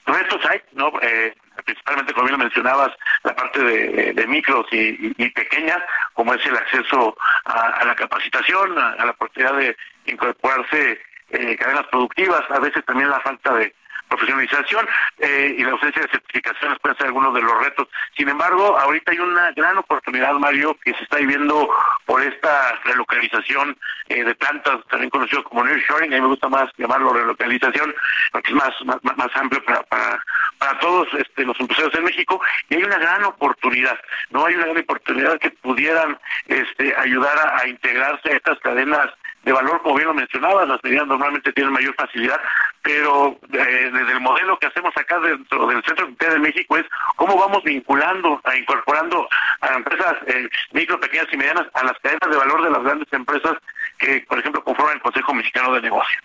Retos 0.05 0.41
hay, 0.49 0.61
¿no? 0.73 0.91
Eh, 1.01 1.33
principalmente 1.65 2.13
como 2.13 2.27
bien 2.27 2.39
mencionabas, 2.39 2.91
la 3.23 3.35
parte 3.35 3.61
de, 3.61 4.27
micros 4.27 4.65
y, 4.71 5.29
pequeñas, 5.29 5.79
como 6.13 6.33
es 6.33 6.45
el 6.45 6.55
acceso 6.55 7.15
a, 7.45 7.83
la 7.85 7.95
capacitación, 7.95 8.77
a, 8.77 9.05
la 9.05 9.11
oportunidad 9.11 9.57
de 9.57 9.75
incorporarse 10.05 10.99
eh, 11.29 11.55
cadenas 11.57 11.85
productivas, 11.87 12.41
a 12.49 12.59
veces 12.59 12.83
también 12.85 13.09
la 13.09 13.19
falta 13.19 13.53
de 13.55 13.73
profesionalización 14.11 14.87
eh, 15.19 15.55
y 15.57 15.63
la 15.63 15.71
ausencia 15.71 16.01
de 16.01 16.09
certificaciones 16.09 16.77
pueden 16.79 16.97
ser 16.97 17.07
algunos 17.07 17.33
de 17.33 17.41
los 17.41 17.63
retos. 17.63 17.87
Sin 18.17 18.27
embargo, 18.27 18.77
ahorita 18.77 19.11
hay 19.11 19.19
una 19.19 19.51
gran 19.53 19.77
oportunidad, 19.77 20.33
Mario, 20.33 20.77
que 20.83 20.93
se 20.93 21.03
está 21.03 21.17
viviendo 21.17 21.69
por 22.05 22.21
esta 22.21 22.75
relocalización 22.83 23.77
eh, 24.09 24.23
de 24.23 24.35
plantas, 24.35 24.85
también 24.89 25.09
conocido 25.09 25.43
como 25.45 25.63
nearshoring, 25.63 26.13
a 26.13 26.15
mí 26.17 26.21
me 26.21 26.27
gusta 26.27 26.49
más 26.49 26.69
llamarlo 26.77 27.13
relocalización, 27.13 27.95
porque 28.31 28.51
es 28.51 28.57
más, 28.57 28.73
más, 28.83 29.17
más 29.17 29.35
amplio 29.35 29.63
para, 29.63 29.81
para, 29.83 30.23
para 30.57 30.79
todos 30.79 31.07
este, 31.13 31.45
los 31.45 31.59
empresarios 31.59 31.95
en 31.95 32.03
México, 32.03 32.41
y 32.69 32.75
hay 32.75 32.83
una 32.83 32.97
gran 32.97 33.23
oportunidad, 33.23 33.97
¿no? 34.31 34.45
Hay 34.45 34.55
una 34.55 34.65
gran 34.65 34.77
oportunidad 34.79 35.39
que 35.39 35.51
pudieran 35.51 36.19
este, 36.47 36.93
ayudar 36.97 37.37
a 37.53 37.67
integrarse 37.67 38.29
a 38.29 38.35
estas 38.35 38.59
cadenas 38.59 39.07
de 39.43 39.51
valor, 39.51 39.81
como 39.81 39.95
bien 39.95 40.07
lo 40.07 40.13
mencionabas, 40.13 40.67
las 40.67 40.83
medidas 40.83 41.07
normalmente 41.07 41.51
tienen 41.53 41.73
mayor 41.73 41.95
facilidad, 41.95 42.39
pero 42.81 43.39
eh, 43.51 43.89
desde 43.91 44.11
el 44.11 44.21
modelo 44.21 44.57
que 44.59 44.67
hacemos 44.67 44.95
acá 44.95 45.19
dentro 45.19 45.67
del 45.67 45.83
Centro 45.83 46.07
de 46.07 46.39
México 46.39 46.77
es 46.77 46.85
cómo 47.15 47.37
vamos 47.37 47.63
vinculando, 47.63 48.39
a 48.43 48.55
incorporando 48.55 49.27
a 49.61 49.75
empresas 49.75 50.15
eh, 50.27 50.47
micro, 50.73 50.99
pequeñas 50.99 51.27
y 51.31 51.37
medianas 51.37 51.67
a 51.73 51.83
las 51.83 51.97
cadenas 51.99 52.29
de 52.29 52.37
valor 52.37 52.63
de 52.63 52.69
las 52.69 52.83
grandes 52.83 53.11
empresas 53.11 53.57
que, 53.97 54.23
por 54.27 54.39
ejemplo, 54.39 54.63
conforman 54.63 54.95
el 54.95 55.01
Consejo 55.01 55.33
Mexicano 55.33 55.73
de 55.73 55.81
Negocios. 55.81 56.21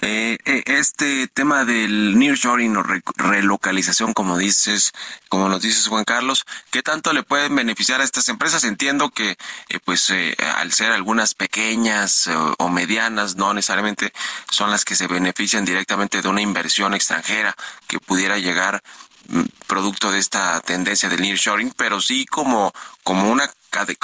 Eh, 0.00 0.38
eh, 0.44 0.62
este 0.66 1.26
tema 1.28 1.64
del 1.64 2.18
nearshoring 2.18 2.76
o 2.76 2.84
relocalización, 3.16 4.12
como 4.12 4.38
dices, 4.38 4.92
como 5.28 5.48
nos 5.48 5.62
dices 5.62 5.88
Juan 5.88 6.04
Carlos, 6.04 6.44
¿qué 6.70 6.82
tanto 6.82 7.12
le 7.12 7.22
pueden 7.22 7.56
beneficiar 7.56 8.00
a 8.00 8.04
estas 8.04 8.28
empresas? 8.28 8.64
Entiendo 8.64 9.10
que, 9.10 9.36
eh, 9.68 9.80
pues, 9.84 10.12
al 10.56 10.72
ser 10.72 10.92
algunas 10.92 11.34
pequeñas 11.34 12.28
o 12.58 12.68
medianas, 12.68 13.36
no 13.36 13.54
necesariamente 13.54 14.12
son 14.50 14.70
las 14.70 14.84
que 14.84 14.96
se 14.96 15.06
benefician 15.06 15.64
directamente 15.64 16.22
de 16.22 16.28
una 16.28 16.42
inversión 16.42 16.94
extranjera 16.94 17.56
que 17.86 17.98
pudiera 17.98 18.38
llegar 18.38 18.82
mm, 19.28 19.42
producto 19.66 20.10
de 20.10 20.18
esta 20.18 20.60
tendencia 20.60 21.08
del 21.08 21.22
nearshoring, 21.22 21.72
pero 21.76 22.00
sí 22.00 22.24
como, 22.26 22.72
como 23.02 23.30
una 23.30 23.50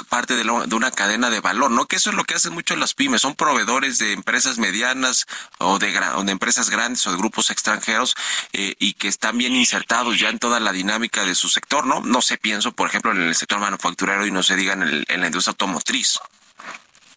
parte 0.09 0.35
de, 0.35 0.43
de, 0.43 0.75
una 0.75 0.91
cadena 0.91 1.29
de 1.29 1.39
valor, 1.39 1.71
¿no? 1.71 1.85
Que 1.85 1.95
eso 1.97 2.09
es 2.09 2.15
lo 2.15 2.23
que 2.23 2.35
hacen 2.35 2.53
mucho 2.53 2.75
las 2.75 2.93
pymes, 2.93 3.21
son 3.21 3.35
proveedores 3.35 3.97
de 3.97 4.13
empresas 4.13 4.57
medianas 4.57 5.25
o 5.59 5.79
de, 5.79 5.91
de 5.91 6.31
empresas 6.31 6.69
grandes 6.69 7.05
o 7.07 7.11
de 7.11 7.17
grupos 7.17 7.49
extranjeros 7.49 8.15
eh, 8.53 8.75
y 8.79 8.93
que 8.93 9.07
están 9.07 9.37
bien 9.37 9.55
insertados 9.55 10.19
ya 10.19 10.29
en 10.29 10.39
toda 10.39 10.59
la 10.59 10.71
dinámica 10.71 11.25
de 11.25 11.35
su 11.35 11.49
sector, 11.49 11.85
¿no? 11.85 12.01
No 12.01 12.21
sé, 12.21 12.37
pienso, 12.37 12.71
por 12.71 12.87
ejemplo, 12.87 13.11
en 13.11 13.21
el 13.21 13.35
sector 13.35 13.59
manufacturero 13.59 14.25
y 14.25 14.31
no 14.31 14.43
se 14.43 14.55
diga 14.55 14.73
en 14.73 15.21
la 15.21 15.27
industria 15.27 15.51
automotriz. 15.51 16.19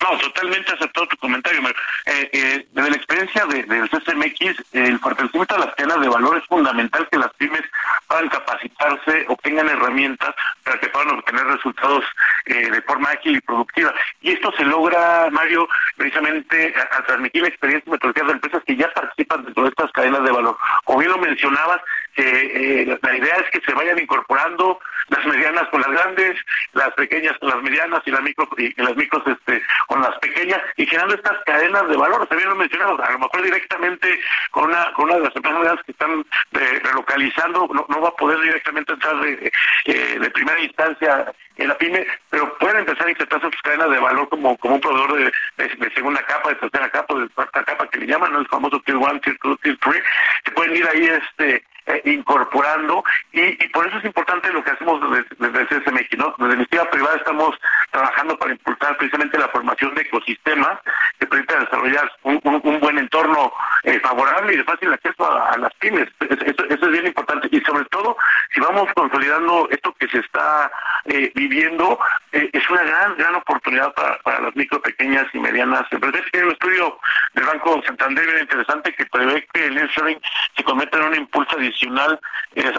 No, 0.01 0.17
totalmente 0.19 0.73
aceptado 0.73 1.09
tu 1.09 1.17
comentario. 1.17 1.61
Eh, 2.07 2.31
eh, 2.33 2.67
desde 2.73 2.91
la 2.91 2.97
experiencia 2.97 3.45
de, 3.47 3.65
del 3.65 3.91
CCMX, 3.91 4.65
el 4.73 4.99
fortalecimiento 5.01 5.55
de 5.55 5.61
las 5.61 5.75
cadenas 5.75 6.01
de 6.01 6.09
valor 6.09 6.39
es 6.39 6.45
fundamental 6.47 7.09
que 7.11 7.19
las 7.19 7.33
pymes 7.35 7.63
puedan 8.07 8.29
capacitarse, 8.29 9.25
obtengan 9.29 9.69
herramientas 9.69 10.35
para 10.63 10.79
que 10.79 10.89
puedan 10.89 11.11
obtener 11.11 11.45
resultados 11.47 12.05
eh, 12.47 12.71
de 12.71 12.83
forma 12.83 13.11
ágil 13.11 13.37
y 13.37 13.41
productiva. 13.41 13.93
Y 14.21 14.33
esto 14.33 14.53
se 14.57 14.65
logra, 14.65 15.29
Mario, 15.33 15.69
precisamente 15.97 16.75
al 16.93 17.05
transmitir 17.05 17.43
la 17.43 17.49
experiencia 17.49 17.91
metodológica 17.91 18.27
de 18.27 18.33
empresas 18.33 18.63
que 18.65 18.77
ya 18.77 18.93
participan 18.93 19.45
dentro 19.45 19.65
de 19.65 19.69
estas 19.71 19.91
cadenas 19.91 20.23
de 20.23 20.31
valor. 20.31 20.57
Como 20.85 21.01
bien 21.01 21.11
lo 21.11 21.19
mencionabas, 21.19 21.83
eh, 22.23 22.99
la 23.01 23.17
idea 23.17 23.37
es 23.37 23.51
que 23.51 23.61
se 23.61 23.73
vayan 23.73 23.99
incorporando 23.99 24.79
las 25.09 25.25
medianas 25.27 25.69
con 25.69 25.81
las 25.81 25.91
grandes, 25.91 26.37
las 26.73 26.93
pequeñas 26.95 27.37
con 27.39 27.51
las 27.51 27.63
medianas 27.63 28.03
y 28.05 28.11
las 28.11 28.23
micro 28.23 28.49
y 28.57 28.83
las 28.83 28.97
micros 28.97 29.23
este 29.27 29.63
con 29.87 30.03
las 30.03 30.17
pequeñas 30.19 30.61
y 30.77 30.87
generando 30.87 31.15
estas 31.15 31.39
cadenas 31.45 31.89
de 31.89 31.97
valor. 31.97 32.27
También 32.27 32.51
lo 32.51 32.57
mencionado, 32.57 33.03
a 33.03 33.11
lo 33.13 33.19
mejor 33.19 33.43
directamente 33.43 34.21
con 34.51 34.65
una 34.65 34.93
con 34.93 35.07
una 35.07 35.17
de 35.17 35.25
las 35.25 35.37
empresas 35.37 35.83
que 35.85 35.93
están 35.93 36.25
eh, 36.53 36.81
relocalizando 36.83 37.69
no, 37.69 38.01
va 38.01 38.09
a 38.09 38.17
poder 38.17 38.41
directamente 38.41 38.93
entrar 38.93 39.21
de, 39.21 39.53
eh, 39.87 40.19
de 40.19 40.31
primera 40.31 40.61
instancia 40.61 41.33
en 41.57 41.69
la 41.69 41.77
pyme, 41.77 42.07
pero 42.31 42.57
pueden 42.59 42.79
empezar 42.79 43.07
a 43.07 43.11
intentar 43.11 43.41
sus 43.41 43.63
cadenas 43.63 43.91
de 43.91 43.99
valor 43.99 44.29
como, 44.29 44.57
como 44.59 44.77
un 44.77 44.81
proveedor 44.81 45.33
de, 45.57 45.65
de, 45.77 45.95
segunda 45.95 46.23
capa, 46.23 46.51
de 46.51 46.55
tercera 46.57 46.89
capa, 46.91 47.15
de 47.15 47.29
cuarta 47.31 47.65
capa 47.65 47.89
que 47.89 47.99
le 47.99 48.07
llaman, 48.07 48.33
¿no? 48.33 48.39
el 48.39 48.47
famoso 48.47 48.81
Tier 48.81 48.97
1, 48.97 49.21
Tier 49.21 49.37
2, 49.43 49.61
Tier 49.61 49.77
3, 49.79 50.03
que 50.45 50.51
pueden 50.53 50.77
ir 50.77 50.87
ahí 50.87 51.07
este 51.07 51.65
eh, 51.89 52.03
incorporando 52.05 53.03
y, 53.33 53.41
y, 53.41 53.69
por 53.69 53.87
eso 53.87 53.99
es 53.99 54.05
importante 54.05 54.53
lo 54.53 54.63
que 54.63 54.71
hacemos 54.71 55.01
desde, 55.11 55.51
desde 55.51 55.67
CSMX, 55.67 56.19
¿no? 56.19 56.35
Desde 56.39 56.49
la 56.49 56.55
iniciativa 56.55 56.91
privada 56.91 57.17
estamos 57.17 57.57
trabajando 57.91 58.39
para 58.39 58.53
impulsar 58.53 58.97
precisamente 58.97 59.39
la 59.39 59.49
formación 59.49 59.95
de 59.95 60.03
ecosistemas 60.03 60.79
que 61.19 61.27
permita 61.27 61.61
desarrollar 61.61 62.11
un, 62.23 62.41
buen 62.81 62.99
entorno 62.99 63.53
eh, 63.85 63.99
favorable 64.01 64.55
y 64.55 64.57
de 64.59 64.65
fácil 64.65 64.93
acceso 64.93 65.31
a, 65.31 65.57
las 65.59 65.75
pymes. 65.75 66.09
Eso, 66.21 66.65
eso, 66.69 66.87
es 66.87 66.93
bien 66.93 67.07
importante 67.07 67.49
y 67.51 67.61
sobre 67.63 67.85
todo 67.87 68.17
si 68.55 68.61
vamos 68.61 68.89
consolidando 68.95 69.69
esto 69.71 69.95
que 69.99 70.09
se 70.09 70.19
está 70.19 70.71
eh, 71.07 71.33
viviendo, 71.35 71.99
es 72.33 72.71
una 72.71 72.83
gran 72.83 73.17
gran 73.17 73.35
oportunidad 73.35 73.93
para, 73.95 74.19
para 74.19 74.41
las 74.41 74.57
micro, 74.57 74.81
pequeñas 74.81 75.27
y 75.33 75.39
medianas 75.39 75.85
empresas. 75.91 76.23
Hay 76.33 76.41
un 76.41 76.53
estudio 76.53 76.99
del 77.35 77.45
Banco 77.45 77.83
Santander 77.87 78.25
bien 78.27 78.41
interesante 78.41 78.93
que 78.95 79.07
prevé 79.07 79.47
que 79.53 79.67
el 79.67 79.79
insuring 79.79 80.21
se 80.57 80.65
convierta 80.65 80.99
en 80.99 81.05
un 81.05 81.15
impulso 81.15 81.57
adicional 81.57 82.19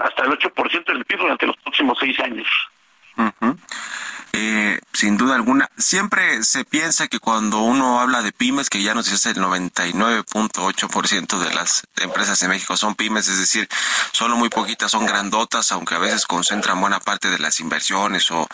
hasta 0.01 0.23
el 0.23 0.31
8% 0.31 0.85
del 0.85 1.05
PIB 1.05 1.19
durante 1.19 1.47
los 1.47 1.57
próximos 1.57 1.97
seis 1.99 2.19
años. 2.19 2.47
Eh, 4.33 4.79
sin 4.93 5.17
duda 5.17 5.35
alguna. 5.35 5.69
Siempre 5.77 6.43
se 6.43 6.65
piensa 6.65 7.07
que 7.07 7.19
cuando 7.19 7.59
uno 7.59 7.99
habla 7.99 8.21
de 8.21 8.31
pymes, 8.31 8.69
que 8.69 8.83
ya 8.83 8.93
nos 8.93 9.09
dice 9.09 9.31
el 9.31 9.37
99.8% 9.37 11.39
de 11.39 11.53
las 11.53 11.83
empresas 11.97 12.41
en 12.43 12.49
México 12.49 12.77
son 12.77 12.95
pymes, 12.95 13.27
es 13.27 13.39
decir, 13.39 13.67
solo 14.11 14.37
muy 14.37 14.49
poquitas 14.49 14.91
son 14.91 15.05
grandotas, 15.05 15.71
aunque 15.71 15.95
a 15.95 15.99
veces 15.99 16.25
concentran 16.25 16.79
buena 16.79 16.99
parte 16.99 17.29
de 17.29 17.39
las 17.39 17.59
inversiones 17.59 18.29
o, 18.31 18.47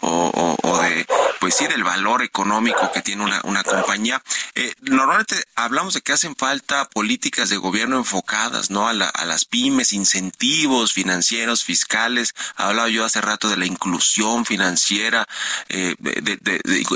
o, 0.00 0.56
o, 0.62 0.78
de, 0.78 1.06
pues 1.40 1.56
sí, 1.56 1.66
del 1.66 1.84
valor 1.84 2.22
económico 2.22 2.90
que 2.92 3.02
tiene 3.02 3.24
una, 3.24 3.40
una 3.44 3.62
compañía. 3.62 4.22
Eh, 4.54 4.74
normalmente 4.82 5.44
hablamos 5.54 5.94
de 5.94 6.02
que 6.02 6.12
hacen 6.12 6.36
falta 6.36 6.88
políticas 6.88 7.48
de 7.48 7.56
gobierno 7.56 7.96
enfocadas, 7.96 8.70
¿no? 8.70 8.88
A, 8.88 8.92
la, 8.92 9.08
a 9.08 9.24
las 9.24 9.44
pymes, 9.44 9.92
incentivos 9.92 10.92
financieros, 10.92 11.64
fiscales. 11.64 12.34
Hablaba 12.56 12.88
yo 12.88 13.04
hace 13.04 13.20
rato 13.20 13.48
de 13.48 13.56
la 13.56 13.66
inclusión 13.66 14.44
financiera, 14.44 15.21
eh, 15.68 15.94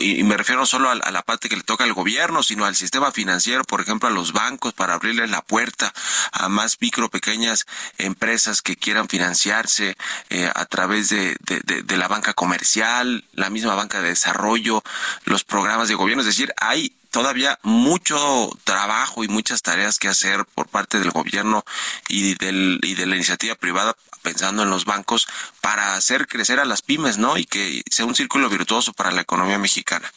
y 0.01 0.23
me 0.25 0.37
refiero 0.37 0.61
no 0.61 0.67
solo 0.67 0.91
a, 0.91 0.95
la 0.95 1.23
parte 1.23 1.49
que 1.49 1.57
le 1.57 1.63
toca 1.63 1.85
al 1.85 1.93
gobierno, 1.93 2.43
sino 2.43 2.65
al 2.65 2.77
sistema 2.77 3.13
financiero, 3.13 3.65
por 3.65 3.81
ejemplo, 3.81 4.09
a 4.09 4.13
los 4.13 4.33
bancos 4.33 4.73
para 4.73 4.95
abrirles 4.95 5.31
la 5.31 5.43
puerta 5.43 5.93
a 6.33 6.49
más 6.49 6.79
micro, 6.81 7.09
pequeñas 7.09 7.67
empresas 7.99 8.63
que 8.63 8.77
quieran 8.77 9.09
financiarse 9.09 9.97
eh, 10.31 10.51
a 10.55 10.65
través 10.67 11.09
de, 11.09 11.37
de 11.41 11.97
la 11.97 12.09
banca 12.09 12.35
comercial, 12.35 13.25
la 13.33 13.51
misma 13.51 13.75
banca 13.75 14.01
de 14.01 14.09
desarrollo, 14.09 14.83
los 15.25 15.45
programas 15.45 15.89
de 15.89 15.95
gobierno. 15.95 16.23
Es 16.23 16.27
decir, 16.27 16.53
hay 16.61 16.93
todavía 17.17 17.59
mucho 17.63 18.51
trabajo 18.65 19.25
y 19.25 19.29
muchas 19.29 19.63
tareas 19.63 19.99
que 19.99 20.09
hacer 20.09 20.45
por 20.55 20.69
parte 20.69 20.99
del 20.99 21.13
gobierno 21.13 21.65
y, 22.09 22.35
del, 22.35 22.79
y 22.83 22.95
de 22.95 23.07
la 23.07 23.17
iniciativa 23.17 23.55
privada 23.55 23.97
pensando 24.27 24.65
en 24.65 24.71
los 24.71 24.85
bancos 24.85 25.29
para 25.61 25.95
hacer 25.95 26.27
crecer 26.27 26.59
a 26.59 26.65
las 26.65 26.83
pymes, 26.83 27.17
¿no? 27.17 27.37
Y 27.37 27.45
que 27.45 27.83
sea 27.89 28.07
un 28.07 28.17
círculo 28.17 28.49
virtuoso 28.49 28.93
para 28.93 29.13
la 29.13 29.21
economía 29.21 29.57
mexicana. 29.57 30.11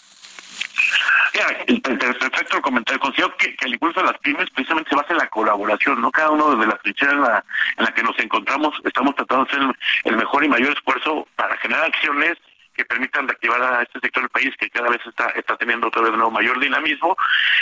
perfecto 1.84 2.58
el 2.58 2.64
comentario. 2.64 3.00
Considero 3.00 3.38
que, 3.38 3.56
el 3.62 3.74
impulso 3.74 4.00
de 4.00 4.08
las 4.08 4.18
pymes 4.18 4.50
precisamente 4.50 4.90
se 4.90 4.96
basa 4.96 5.14
en 5.14 5.20
la 5.20 5.28
colaboración, 5.28 6.02
¿no? 6.02 6.10
Cada 6.10 6.32
uno 6.32 6.56
de 6.56 6.66
las 6.66 6.82
trincheras 6.82 7.14
en 7.14 7.22
la, 7.22 7.46
en 7.78 7.86
la 7.86 7.94
que 7.94 8.02
nos 8.02 8.18
encontramos 8.18 8.74
estamos 8.84 9.14
tratando 9.14 9.46
de 9.46 9.52
hacer 9.52 9.76
el 10.06 10.18
mejor 10.18 10.44
y 10.44 10.50
mayor 10.50 10.74
esfuerzo 10.76 11.28
para 11.36 11.56
generar 11.58 11.86
acciones 11.86 12.34
que 12.74 12.86
permitan 12.86 13.28
reactivar 13.28 13.62
a 13.62 13.84
este 13.84 14.00
sector 14.00 14.24
del 14.24 14.32
país 14.32 14.56
que 14.58 14.72
cada 14.72 14.90
vez 14.90 15.02
está 15.06 15.28
está 15.32 15.56
teniendo 15.58 15.88
otra 15.88 16.02
vez 16.02 16.14
nuevo 16.14 16.32
mayor 16.32 16.60
dinamismo 16.60 17.16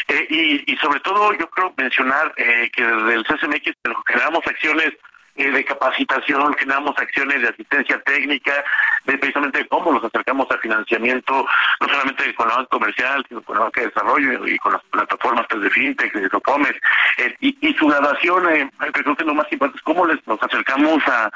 eh, 0.07 0.27
y, 0.29 0.71
y 0.71 0.77
sobre 0.77 0.99
todo 0.99 1.33
yo 1.33 1.49
creo 1.49 1.73
mencionar 1.75 2.33
eh, 2.37 2.69
que 2.71 2.85
desde 2.85 3.13
el 3.15 3.25
CSMX 3.25 3.71
generamos 4.05 4.45
acciones 4.45 4.93
eh, 5.37 5.51
de 5.51 5.63
capacitación, 5.63 6.53
generamos 6.55 6.97
acciones 6.97 7.41
de 7.41 7.49
asistencia 7.49 8.01
técnica, 8.01 8.63
de 9.05 9.17
precisamente 9.17 9.67
cómo 9.67 9.93
nos 9.93 10.03
acercamos 10.03 10.47
al 10.49 10.59
financiamiento, 10.59 11.45
no 11.79 11.87
solamente 11.87 12.33
con 12.33 12.47
la 12.47 12.55
banca 12.55 12.69
comercial, 12.69 13.23
sino 13.29 13.41
con 13.43 13.57
la 13.57 13.65
banca 13.65 13.81
de 13.81 13.87
desarrollo 13.87 14.47
y 14.47 14.57
con 14.57 14.73
las 14.73 14.83
plataformas 14.85 15.45
pues, 15.49 15.61
de 15.61 15.69
fintech, 15.69 16.13
de 16.13 16.29
Socomes, 16.29 16.73
eh, 17.17 17.35
y, 17.39 17.73
su 17.75 17.87
graduación, 17.87 18.49
eh, 18.49 18.69
creo 18.91 19.15
que 19.15 19.23
lo 19.23 19.35
más 19.35 19.51
importante 19.51 19.77
es 19.77 19.83
cómo 19.83 20.05
les, 20.07 20.25
nos 20.25 20.41
acercamos 20.41 21.03
a, 21.07 21.31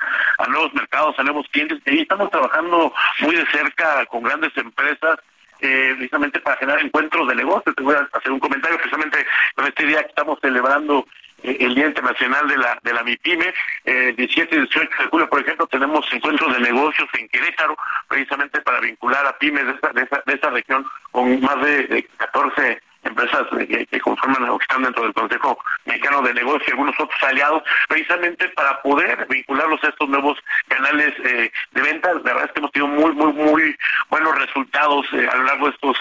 nuevos 0.50 0.74
mercados, 0.74 1.18
a 1.20 1.24
nuevos 1.24 1.48
clientes, 1.52 1.80
y 1.86 2.02
estamos 2.02 2.32
trabajando 2.32 2.92
muy 3.20 3.36
de 3.36 3.46
cerca 3.52 4.06
con 4.08 4.24
grandes 4.24 4.56
empresas 4.58 5.20
eh, 5.60 5.94
precisamente 5.96 6.40
para 6.40 6.58
generar 6.58 6.82
encuentros 6.84 7.28
de 7.28 7.36
negocios. 7.36 7.76
Te 7.76 7.84
voy 7.84 7.94
a 7.94 8.10
hacer 8.12 8.32
un 8.32 8.40
comentario 8.40 8.78
precisamente 8.78 9.24
con 9.56 9.68
este 9.68 9.86
día 9.86 10.02
que 10.02 10.10
estamos 10.10 10.40
celebrando 10.42 11.06
el 11.44 11.76
Día 11.76 11.88
Internacional 11.88 12.48
de 12.48 12.58
la 12.58 12.80
de 12.82 12.94
la 12.94 13.04
MIPYME, 13.04 13.54
eh, 13.86 14.14
17 14.16 14.56
y 14.56 14.60
18 14.60 14.90
de 15.00 15.10
julio, 15.10 15.30
por 15.30 15.42
ejemplo, 15.42 15.68
tenemos 15.68 16.06
encuentros 16.12 16.54
de 16.54 16.60
negocios 16.60 17.08
en 17.18 17.28
Querétaro, 17.30 17.78
precisamente 18.08 18.62
para 18.62 18.80
vincular 18.80 19.26
a 19.26 19.38
pymes 19.38 19.66
de 19.66 19.72
esta, 19.72 19.90
de 19.94 20.02
esta, 20.04 20.24
de 20.26 20.34
esta 20.34 20.50
región 20.50 20.86
con 21.12 21.42
más 21.42 21.62
de, 21.62 21.88
de 21.88 22.04
14 22.18 22.82
empresas 23.04 23.48
eh, 23.60 23.88
que, 23.90 24.00
conforman 24.00 24.50
o 24.50 24.58
que 24.58 24.64
están 24.64 24.84
dentro 24.84 25.04
del 25.04 25.14
Consejo 25.14 25.58
Mexicano 25.86 26.22
de 26.22 26.34
Negocios 26.34 26.68
y 26.68 26.72
algunos 26.72 27.00
otros 27.00 27.24
aliados, 27.24 27.64
precisamente 27.88 28.48
para 28.50 28.82
poder 28.82 29.26
vincularlos 29.30 29.84
a 29.84 29.90
estos 29.90 30.10
nuevos 30.10 30.38
canales 30.68 31.14
eh, 31.24 31.52
de 31.72 31.82
venta. 31.82 32.14
La 32.14 32.20
verdad 32.20 32.46
es 32.46 32.52
que 32.52 32.60
hemos 32.60 32.72
tenido 32.72 32.88
muy, 32.88 33.12
muy, 33.14 33.34
muy 33.34 33.76
buenos 34.10 34.38
resultados 34.38 35.06
eh, 35.14 35.28
a 35.32 35.36
lo 35.36 35.44
largo 35.44 35.68
de 35.68 35.74
estos 35.74 35.98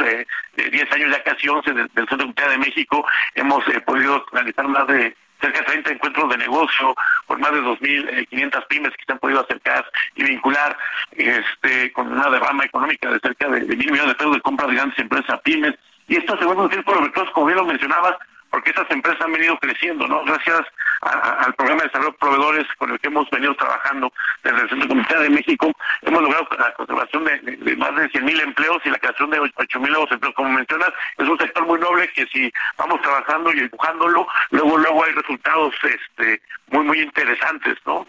10 0.56 0.92
años, 0.92 1.10
ya 1.10 1.22
casi 1.22 1.48
11 1.48 1.72
del, 1.72 1.90
Centro 2.08 2.50
de 2.50 2.58
México. 2.58 3.06
Hemos 3.34 3.64
podido 3.86 4.24
realizar 4.32 4.66
más 4.68 4.86
de 4.88 5.16
cerca 5.40 5.58
de 5.60 5.64
30 5.64 5.90
encuentros 5.92 6.30
de 6.30 6.38
negocio 6.38 6.94
con 7.26 7.40
más 7.40 7.52
de 7.52 7.62
2.500 7.62 8.66
pymes 8.68 8.92
que 8.96 9.04
se 9.04 9.12
han 9.12 9.18
podido 9.18 9.40
acercar 9.40 9.84
y 10.14 10.24
vincular 10.24 10.76
este 11.12 11.92
con 11.92 12.12
una 12.12 12.30
derrama 12.30 12.64
económica 12.64 13.10
de 13.10 13.20
cerca 13.20 13.48
de, 13.48 13.60
mil 13.60 13.90
millones 13.90 14.08
de 14.08 14.14
pesos 14.14 14.34
de 14.34 14.40
compra 14.40 14.66
de 14.66 14.74
grandes 14.74 14.98
empresas 14.98 15.40
pymes. 15.42 15.74
Y 16.08 16.16
esto 16.16 16.36
se 16.36 16.44
un 16.44 16.70
círculo 16.70 17.02
virtuoso, 17.02 17.32
como 17.32 17.46
bien 17.46 17.58
lo 17.58 17.64
mencionabas, 17.64 18.16
porque 18.50 18.70
estas 18.70 18.90
empresas 18.90 19.20
han 19.22 19.32
venido 19.32 19.58
creciendo, 19.58 20.06
¿no? 20.06 20.24
Gracias 20.24 20.62
al 21.00 21.54
programa 21.54 21.82
de 21.82 21.88
desarrollo 21.88 22.12
de 22.12 22.18
proveedores 22.18 22.66
con 22.76 22.90
el 22.90 23.00
que 23.00 23.08
hemos 23.08 23.30
venido 23.30 23.54
trabajando 23.54 24.12
desde 24.42 24.60
el 24.60 24.68
Centro 24.68 24.88
Comunitario 24.88 25.22
de 25.22 25.30
México, 25.30 25.72
hemos 26.02 26.22
logrado 26.22 26.48
la 26.58 26.74
conservación 26.74 27.24
de, 27.24 27.76
más 27.76 27.96
de 27.96 28.10
100.000 28.10 28.42
empleos 28.42 28.78
y 28.84 28.90
la 28.90 28.98
creación 28.98 29.30
de 29.30 29.40
8.000 29.40 29.88
nuevos 29.88 30.12
empleos. 30.12 30.34
Como 30.34 30.50
mencionas, 30.50 30.90
es 31.16 31.28
un 31.28 31.38
sector 31.38 31.66
muy 31.66 31.78
noble 31.78 32.10
que 32.12 32.26
si 32.26 32.52
vamos 32.76 33.00
trabajando 33.00 33.52
y 33.52 33.60
empujándolo, 33.60 34.26
luego 34.50 34.78
luego 34.78 35.04
hay 35.04 35.12
resultados 35.12 35.74
este 35.84 36.42
muy 36.68 36.84
muy 36.84 37.00
interesantes, 37.00 37.78
¿no? 37.86 38.06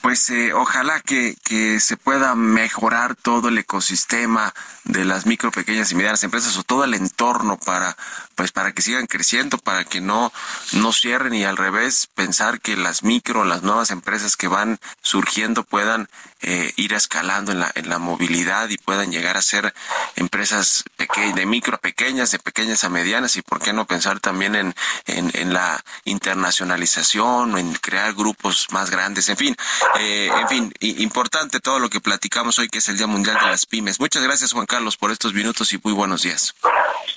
Pues 0.00 0.30
eh, 0.30 0.52
ojalá 0.54 1.00
que, 1.00 1.36
que 1.44 1.78
se 1.80 1.96
pueda 1.96 2.34
mejorar 2.34 3.14
todo 3.14 3.48
el 3.48 3.58
ecosistema 3.58 4.54
de 4.84 5.04
las 5.04 5.26
micro, 5.26 5.50
pequeñas 5.50 5.92
y 5.92 5.94
medianas 5.94 6.24
empresas 6.24 6.56
o 6.56 6.62
todo 6.62 6.84
el 6.84 6.94
entorno 6.94 7.58
para 7.58 7.96
pues 8.34 8.52
para 8.52 8.72
que 8.72 8.82
sigan 8.82 9.06
creciendo, 9.06 9.58
para 9.58 9.84
que 9.84 10.00
no 10.00 10.32
no 10.72 10.92
cierren 10.92 11.34
y 11.34 11.44
al 11.44 11.56
revés 11.56 12.08
pensar 12.14 12.60
que 12.60 12.76
las 12.76 13.02
micro, 13.02 13.44
las 13.44 13.62
nuevas 13.62 13.90
empresas 13.90 14.36
que 14.36 14.48
van 14.48 14.78
surgiendo 15.02 15.62
puedan 15.62 16.08
eh, 16.42 16.72
ir 16.76 16.92
escalando 16.92 17.52
en 17.52 17.60
la 17.60 17.70
en 17.74 17.88
la 17.88 17.98
movilidad 17.98 18.68
y 18.68 18.78
puedan 18.78 19.10
llegar 19.12 19.36
a 19.36 19.42
ser 19.42 19.74
empresas 20.16 20.84
de 20.96 21.46
micro 21.46 21.78
pequeñas, 21.78 22.30
de 22.30 22.38
pequeñas 22.38 22.84
a 22.84 22.88
medianas 22.88 23.36
y 23.36 23.42
por 23.42 23.60
qué 23.60 23.72
no 23.72 23.86
pensar 23.86 24.20
también 24.20 24.54
en 24.54 24.74
en, 25.06 25.30
en 25.34 25.52
la 25.52 25.82
internacionalización, 26.04 27.58
en 27.58 27.74
crear 27.74 28.14
grupos 28.14 28.66
más 28.70 28.90
grandes, 28.90 29.28
en 29.28 29.36
fin, 29.36 29.56
eh, 29.98 30.30
en 30.40 30.48
fin, 30.48 30.72
importante 30.80 31.60
todo 31.60 31.78
lo 31.78 31.88
que 31.90 32.00
platicamos 32.00 32.58
hoy 32.58 32.68
que 32.68 32.78
es 32.78 32.88
el 32.88 32.96
Día 32.96 33.06
Mundial 33.06 33.38
de 33.40 33.46
las 33.46 33.66
Pymes. 33.66 34.00
Muchas 34.00 34.22
gracias 34.22 34.52
Juan 34.52 34.66
Carlos 34.66 34.96
por 34.96 35.10
estos 35.10 35.34
minutos 35.34 35.72
y 35.72 35.80
muy 35.82 35.92
buenos 35.92 36.22
días. 36.22 36.54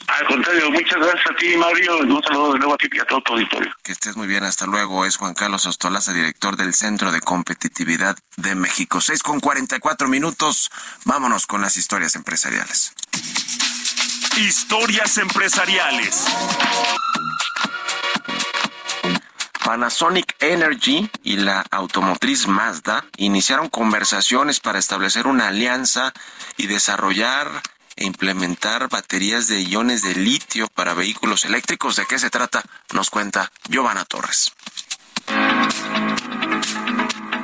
Al 0.07 0.27
contrario, 0.27 0.69
muchas 0.69 0.97
gracias 0.97 1.25
a 1.31 1.35
ti, 1.35 1.55
Mario. 1.57 1.97
Un 1.99 2.23
saludo 2.23 2.53
de 2.53 2.59
nuevo 2.59 2.73
a 2.73 2.77
ti 2.77 2.87
y 2.91 2.99
a 2.99 3.05
todo 3.05 3.21
tu 3.21 3.33
auditorio. 3.33 3.73
Que 3.81 3.93
estés 3.93 4.15
muy 4.15 4.27
bien, 4.27 4.43
hasta 4.43 4.65
luego. 4.65 5.05
Es 5.05 5.17
Juan 5.17 5.33
Carlos 5.33 5.65
Ostolaza, 5.65 6.13
director 6.13 6.55
del 6.55 6.73
Centro 6.73 7.11
de 7.11 7.21
Competitividad 7.21 8.17
de 8.37 8.55
México. 8.55 9.01
Con 9.21 9.39
cuarenta 9.39 9.75
y 9.75 9.79
cuatro 9.79 10.07
minutos. 10.07 10.71
Vámonos 11.05 11.45
con 11.45 11.61
las 11.61 11.77
historias 11.77 12.15
empresariales. 12.15 12.93
Historias 14.37 15.17
empresariales. 15.19 16.25
Panasonic 19.63 20.35
Energy 20.39 21.09
y 21.23 21.37
la 21.37 21.63
automotriz 21.69 22.47
Mazda 22.47 23.05
iniciaron 23.17 23.69
conversaciones 23.69 24.59
para 24.59 24.79
establecer 24.79 25.27
una 25.27 25.49
alianza 25.49 26.11
y 26.57 26.67
desarrollar 26.67 27.61
e 27.95 28.05
implementar 28.05 28.89
baterías 28.89 29.47
de 29.47 29.61
iones 29.61 30.01
de 30.01 30.15
litio 30.15 30.67
para 30.69 30.95
vehículos 30.95 31.45
eléctricos. 31.45 31.95
¿De 31.97 32.05
qué 32.07 32.17
se 32.17 32.31
trata? 32.31 32.63
Nos 32.93 33.09
cuenta 33.09 33.51
Giovanna 33.69 34.05
Torres. 34.05 34.51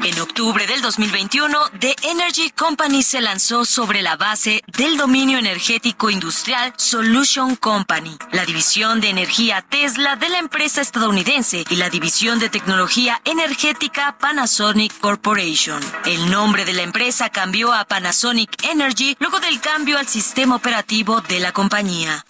En 0.01 0.17
octubre 0.21 0.65
del 0.65 0.81
2021, 0.81 1.57
The 1.79 1.93
Energy 2.03 2.51
Company 2.51 3.03
se 3.03 3.19
lanzó 3.19 3.65
sobre 3.65 4.01
la 4.01 4.15
base 4.15 4.63
del 4.77 4.95
dominio 4.95 5.37
energético 5.37 6.09
industrial 6.09 6.73
Solution 6.77 7.57
Company, 7.57 8.17
la 8.31 8.45
división 8.45 9.01
de 9.01 9.09
energía 9.09 9.61
Tesla 9.61 10.15
de 10.15 10.29
la 10.29 10.39
empresa 10.39 10.79
estadounidense 10.79 11.65
y 11.69 11.75
la 11.75 11.89
división 11.89 12.39
de 12.39 12.49
tecnología 12.49 13.21
energética 13.25 14.17
Panasonic 14.17 14.97
Corporation. 14.99 15.81
El 16.05 16.31
nombre 16.31 16.63
de 16.63 16.73
la 16.73 16.83
empresa 16.83 17.29
cambió 17.29 17.73
a 17.73 17.83
Panasonic 17.83 18.63
Energy 18.63 19.17
luego 19.19 19.41
del 19.41 19.59
cambio 19.59 19.97
al 19.97 20.07
sistema 20.07 20.55
operativo 20.55 21.19
de 21.21 21.41
la 21.41 21.51
compañía. 21.51 22.25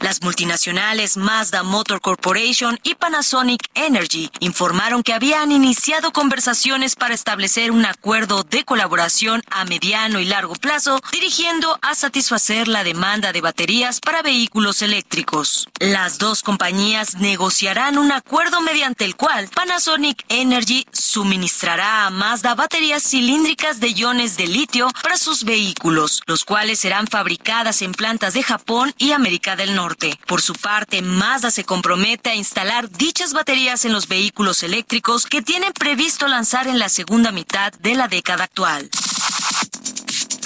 Las 0.00 0.22
multinacionales 0.22 1.18
Mazda 1.18 1.62
Motor 1.62 2.00
Corporation 2.00 2.80
y 2.82 2.94
Panasonic 2.94 3.68
Energy 3.74 4.30
informaron 4.40 5.02
que 5.02 5.12
habían 5.12 5.52
iniciado 5.52 6.10
conversaciones 6.10 6.96
para 6.96 7.12
establecer 7.12 7.70
un 7.70 7.84
acuerdo 7.84 8.42
de 8.42 8.64
colaboración 8.64 9.42
a 9.50 9.66
mediano 9.66 10.18
y 10.18 10.24
largo 10.24 10.54
plazo, 10.54 11.00
dirigiendo 11.12 11.78
a 11.82 11.94
satisfacer 11.94 12.66
la 12.66 12.82
demanda 12.82 13.32
de 13.32 13.42
baterías 13.42 14.00
para 14.00 14.22
vehículos 14.22 14.80
eléctricos. 14.80 15.68
Las 15.78 16.16
dos 16.16 16.42
compañías 16.42 17.16
negociarán 17.16 17.98
un 17.98 18.10
acuerdo 18.10 18.62
mediante 18.62 19.04
el 19.04 19.16
cual 19.16 19.48
Panasonic 19.48 20.24
Energy 20.30 20.86
suministrará 20.92 22.06
a 22.06 22.10
Mazda 22.10 22.54
baterías 22.54 23.02
cilíndricas 23.02 23.80
de 23.80 23.88
iones 23.88 24.38
de 24.38 24.46
litio 24.46 24.88
para 25.02 25.18
sus 25.18 25.44
vehículos, 25.44 26.22
los 26.26 26.44
cuales 26.44 26.78
serán 26.78 27.06
fabricadas 27.06 27.82
en 27.82 27.92
plantas 27.92 28.32
de 28.32 28.42
Japón 28.42 28.94
y 28.96 29.12
América 29.12 29.56
del 29.56 29.74
Norte. 29.74 29.89
Por 30.26 30.42
su 30.42 30.52
parte, 30.54 31.02
Mazda 31.02 31.50
se 31.50 31.64
compromete 31.64 32.30
a 32.30 32.34
instalar 32.34 32.90
dichas 32.90 33.32
baterías 33.32 33.84
en 33.84 33.92
los 33.92 34.08
vehículos 34.08 34.62
eléctricos 34.62 35.26
que 35.26 35.42
tienen 35.42 35.72
previsto 35.72 36.28
lanzar 36.28 36.68
en 36.68 36.78
la 36.78 36.88
segunda 36.88 37.32
mitad 37.32 37.72
de 37.72 37.94
la 37.94 38.08
década 38.08 38.44
actual. 38.44 38.88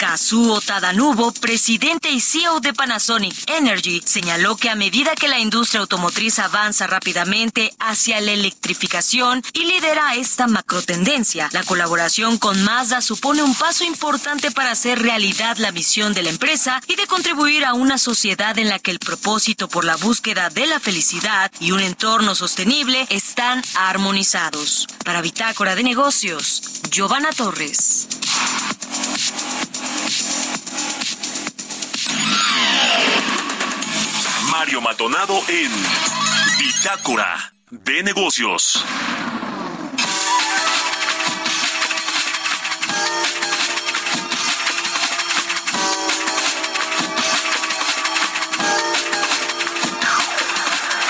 Kazuo 0.07 0.61
Tadanubo, 0.61 1.33
presidente 1.33 2.11
y 2.11 2.21
CEO 2.21 2.61
de 2.61 2.75
Panasonic 2.75 3.35
Energy, 3.49 4.03
señaló 4.05 4.55
que 4.55 4.69
a 4.69 4.75
medida 4.75 5.15
que 5.15 5.29
la 5.29 5.39
industria 5.39 5.81
automotriz 5.81 6.39
avanza 6.41 6.87
rápidamente 6.87 7.75
hacia 7.79 8.21
la 8.21 8.33
electrificación 8.33 9.43
y 9.55 9.65
lidera 9.65 10.15
esta 10.15 10.47
macrotendencia, 10.47 11.49
la 11.53 11.65
colaboración 11.65 12.37
con 12.37 12.63
Mazda 12.65 13.01
supone 13.01 13.43
un 13.43 13.55
paso 13.55 13.83
importante 13.83 14.51
para 14.51 14.73
hacer 14.73 15.01
realidad 15.01 15.57
la 15.57 15.73
misión 15.73 16.13
de 16.13 16.23
la 16.23 16.29
empresa 16.29 16.83
y 16.87 16.97
de 16.97 17.07
contribuir 17.07 17.65
a 17.65 17.73
una 17.73 17.97
sociedad 17.97 18.59
en 18.59 18.69
la 18.69 18.81
que 18.81 18.91
el 18.91 18.99
propósito 18.99 19.69
por 19.69 19.87
la 19.87 19.97
búsqueda 19.97 20.51
de 20.51 20.67
la 20.67 20.81
felicidad 20.81 21.51
y 21.61 21.73
un 21.73 21.81
entorno 21.81 22.35
sostenible 22.35 23.07
están 23.09 23.63
armonizados. 23.75 24.87
Para 25.03 25.23
Bitácora 25.23 25.75
de 25.75 25.83
Negocios, 25.83 26.63
Giovanna 26.91 27.31
Torres. 27.31 28.07
Mario 34.65 34.81
Maldonado 34.81 35.39
en 35.49 35.71
Bitácora 36.59 37.53
de 37.71 38.03
Negocios. 38.03 38.83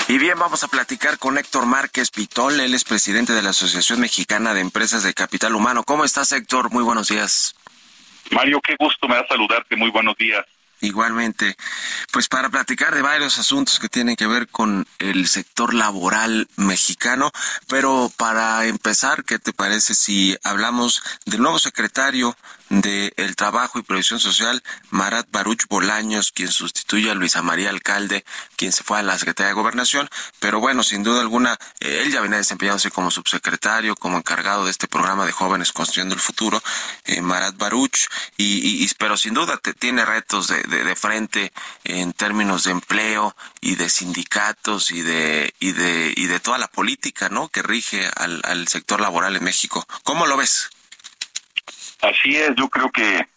Y 0.09 0.17
bien, 0.17 0.37
vamos 0.37 0.65
a 0.65 0.67
platicar 0.67 1.17
con 1.17 1.37
Héctor 1.37 1.65
Márquez 1.65 2.11
Pitol, 2.11 2.59
él 2.59 2.73
es 2.73 2.83
presidente 2.83 3.31
de 3.31 3.41
la 3.41 3.51
Asociación 3.51 4.01
Mexicana 4.01 4.53
de 4.53 4.59
Empresas 4.59 5.03
de 5.03 5.13
Capital 5.13 5.55
Humano. 5.55 5.85
¿Cómo 5.85 6.03
estás, 6.03 6.33
Héctor? 6.33 6.71
Muy 6.73 6.83
buenos 6.83 7.07
días. 7.07 7.55
Mario, 8.31 8.59
qué 8.59 8.75
gusto 8.77 9.07
me 9.07 9.15
da 9.15 9.25
saludarte. 9.29 9.77
Muy 9.77 9.91
buenos 9.91 10.17
días. 10.17 10.45
Igualmente, 10.81 11.55
pues 12.11 12.27
para 12.27 12.49
platicar 12.49 12.93
de 12.93 13.01
varios 13.01 13.37
asuntos 13.37 13.79
que 13.79 13.89
tienen 13.89 14.15
que 14.15 14.27
ver 14.27 14.47
con 14.49 14.85
el 14.99 15.27
sector 15.27 15.73
laboral 15.73 16.47
mexicano, 16.57 17.31
pero 17.67 18.11
para 18.17 18.65
empezar, 18.65 19.23
¿qué 19.23 19.39
te 19.39 19.53
parece 19.53 19.95
si 19.95 20.37
hablamos 20.43 21.01
del 21.25 21.41
nuevo 21.41 21.59
secretario 21.59 22.35
del 22.69 23.35
Trabajo 23.35 23.79
y 23.79 23.83
Previsión 23.83 24.19
Social, 24.19 24.63
Marat 24.89 25.27
Baruch 25.31 25.67
Bolaños, 25.69 26.31
quien 26.31 26.51
sustituye 26.51 27.11
a 27.11 27.15
Luisa 27.15 27.41
María 27.41 27.69
Alcalde, 27.69 28.25
quien 28.55 28.71
se 28.71 28.83
fue 28.83 28.99
a 28.99 29.03
la 29.03 29.17
Secretaría 29.17 29.49
de 29.49 29.53
Gobernación, 29.53 30.09
pero 30.39 30.59
bueno, 30.59 30.83
sin 30.83 31.03
duda 31.03 31.21
alguna, 31.21 31.57
eh, 31.79 32.01
él 32.03 32.11
ya 32.11 32.21
venía 32.21 32.37
desempeñándose 32.37 32.91
como 32.91 33.11
subsecretario, 33.11 33.95
como 33.95 34.17
encargado 34.17 34.65
de 34.65 34.71
este 34.71 34.87
programa 34.87 35.25
de 35.25 35.31
jóvenes 35.31 35.71
construyendo 35.71 36.15
el 36.15 36.21
futuro, 36.21 36.61
eh, 37.05 37.21
Marat 37.21 37.57
Baruch, 37.57 38.07
y, 38.37 38.83
y, 38.83 38.89
pero 38.97 39.17
sin 39.17 39.33
duda 39.33 39.57
te, 39.57 39.73
tiene 39.73 40.05
retos 40.05 40.47
de, 40.47 40.63
de, 40.63 40.83
de, 40.83 40.95
frente 40.95 41.53
en 41.83 42.13
términos 42.13 42.63
de 42.63 42.71
empleo 42.71 43.35
y 43.61 43.75
de 43.75 43.89
sindicatos 43.89 44.91
y 44.91 45.01
de, 45.01 45.53
y 45.59 45.71
de, 45.73 46.13
y 46.15 46.27
de 46.27 46.39
toda 46.39 46.57
la 46.57 46.67
política, 46.67 47.29
¿no? 47.29 47.49
Que 47.49 47.61
rige 47.61 48.09
al, 48.15 48.41
al 48.43 48.67
sector 48.67 49.01
laboral 49.01 49.35
en 49.35 49.43
México. 49.43 49.85
¿Cómo 50.03 50.25
lo 50.25 50.37
ves? 50.37 50.69
Así 52.05 52.35
es, 52.35 52.53
yo 52.55 52.69
creo 52.69 52.91
que 52.91 53.27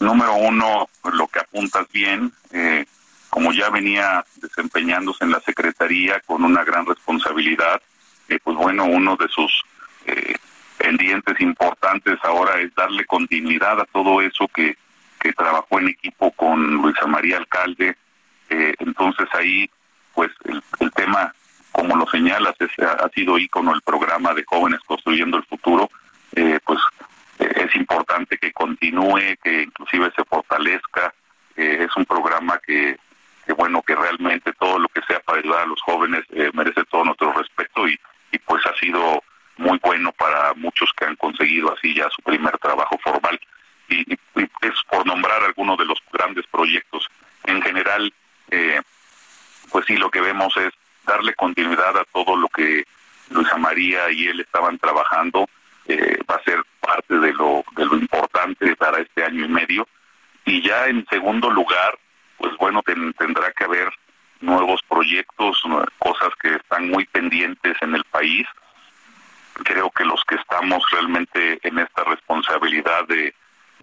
número 0.00 0.34
uno, 0.34 0.88
lo 1.12 1.26
que 1.28 1.40
apuntas 1.40 1.86
bien, 1.90 2.30
eh, 2.52 2.84
como 3.30 3.52
ya 3.54 3.70
venía 3.70 4.22
desempeñándose 4.36 5.24
en 5.24 5.30
la 5.30 5.40
Secretaría 5.40 6.20
con 6.20 6.44
una 6.44 6.62
gran 6.62 6.84
responsabilidad, 6.84 7.80
eh, 8.28 8.38
pues 8.44 8.56
bueno, 8.56 8.84
uno 8.84 9.16
de 9.16 9.28
sus 9.28 9.62
eh, 10.04 10.34
pendientes 10.76 11.40
importantes 11.40 12.18
ahora 12.22 12.60
es 12.60 12.74
darle 12.74 13.06
continuidad 13.06 13.80
a 13.80 13.86
todo 13.86 14.20
eso 14.20 14.46
que, 14.48 14.76
que 15.20 15.32
trabajó 15.32 15.78
en 15.80 15.88
equipo 15.88 16.30
con 16.32 16.74
Luisa 16.74 17.06
María 17.06 17.38
Alcalde. 17.38 17.96
entonces 18.50 19.26
ahí, 19.32 19.70
pues 20.14 20.30
el, 20.44 20.62
el, 20.80 20.90
tema, 20.92 21.34
como 21.72 21.96
lo 21.96 22.06
señalas, 22.10 22.54
es, 22.58 22.70
ha 22.78 23.08
sido 23.14 23.38
ícono 23.38 23.74
el 23.74 23.80
programa 23.80 24.34
de 24.34 24.44
jóvenes 24.44 24.80
construyendo 24.86 25.38
el 25.38 25.44
futuro, 25.44 25.90
pues 26.64 26.78
es 27.38 27.74
importante 27.76 28.36
que 28.38 28.52
continúe, 28.52 29.36
que 29.42 29.62
inclusive 29.62 30.10
se 30.16 30.24
fortalezca. 30.24 31.14
Eh, 31.56 31.86
es 31.88 31.96
un 31.96 32.04
programa 32.04 32.60
que, 32.66 32.98
que, 33.46 33.52
bueno, 33.52 33.82
que 33.82 33.94
realmente 33.94 34.52
todo 34.54 34.78
lo 34.78 34.88
que 34.88 35.02
sea 35.02 35.20
para 35.20 35.38
ayudar 35.38 35.62
a 35.62 35.66
los 35.66 35.80
jóvenes 35.82 36.24
eh, 36.30 36.50
merece 36.52 36.84
todo 36.84 37.04
nuestro 37.04 37.32
respeto 37.32 37.88
y, 37.88 37.98
y 38.32 38.38
pues 38.38 38.64
ha 38.66 38.74
sido 38.76 39.22
muy 39.56 39.78
bueno 39.82 40.12
para 40.12 40.54
muchos 40.54 40.92
que 40.96 41.04
han 41.04 41.16
conseguido 41.16 41.72
así 41.72 41.94
ya 41.94 42.08
su 42.10 42.22
primer 42.22 42.56
trabajo 42.58 42.98
formal. 43.02 43.38
Y, 43.88 44.12
y, 44.12 44.18
y 44.36 44.42
es 44.62 44.82
por 44.90 45.06
nombrar 45.06 45.42
algunos 45.42 45.78
de 45.78 45.86
los 45.86 45.98
grandes 46.12 46.46
proyectos. 46.46 47.08
En 47.44 47.62
general, 47.62 48.12
eh, 48.50 48.80
pues 49.70 49.86
sí, 49.86 49.96
lo 49.96 50.10
que 50.10 50.20
vemos 50.20 50.56
es 50.56 50.72
darle 51.06 51.34
continuidad 51.34 51.96
a 51.96 52.04
todo 52.12 52.36
lo 52.36 52.48
que 52.48 52.84
Luisa 53.30 53.56
María 53.56 54.10
y 54.10 54.26
él 54.26 54.40
estaban 54.40 54.78
trabajando. 54.78 55.48
Eh, 55.86 56.18
va 56.30 56.34
a 56.34 56.42
ser 56.42 56.62
parte 56.88 57.18
de 57.18 57.32
lo, 57.34 57.64
de 57.76 57.84
lo 57.84 57.96
importante 57.96 58.74
para 58.76 59.00
este 59.00 59.24
año 59.24 59.44
y 59.44 59.48
medio. 59.48 59.88
Y 60.44 60.62
ya 60.62 60.86
en 60.86 61.06
segundo 61.10 61.50
lugar, 61.50 61.98
pues 62.38 62.56
bueno, 62.56 62.82
ten, 62.82 63.12
tendrá 63.14 63.52
que 63.52 63.64
haber 63.64 63.92
nuevos 64.40 64.80
proyectos, 64.88 65.62
cosas 65.98 66.30
que 66.40 66.54
están 66.54 66.88
muy 66.88 67.04
pendientes 67.06 67.76
en 67.82 67.94
el 67.94 68.04
país. 68.04 68.46
Creo 69.64 69.90
que 69.90 70.04
los 70.04 70.22
que 70.24 70.36
estamos 70.36 70.82
realmente 70.90 71.58
en 71.62 71.78
esta 71.78 72.04
responsabilidad 72.04 73.06
de, 73.08 73.34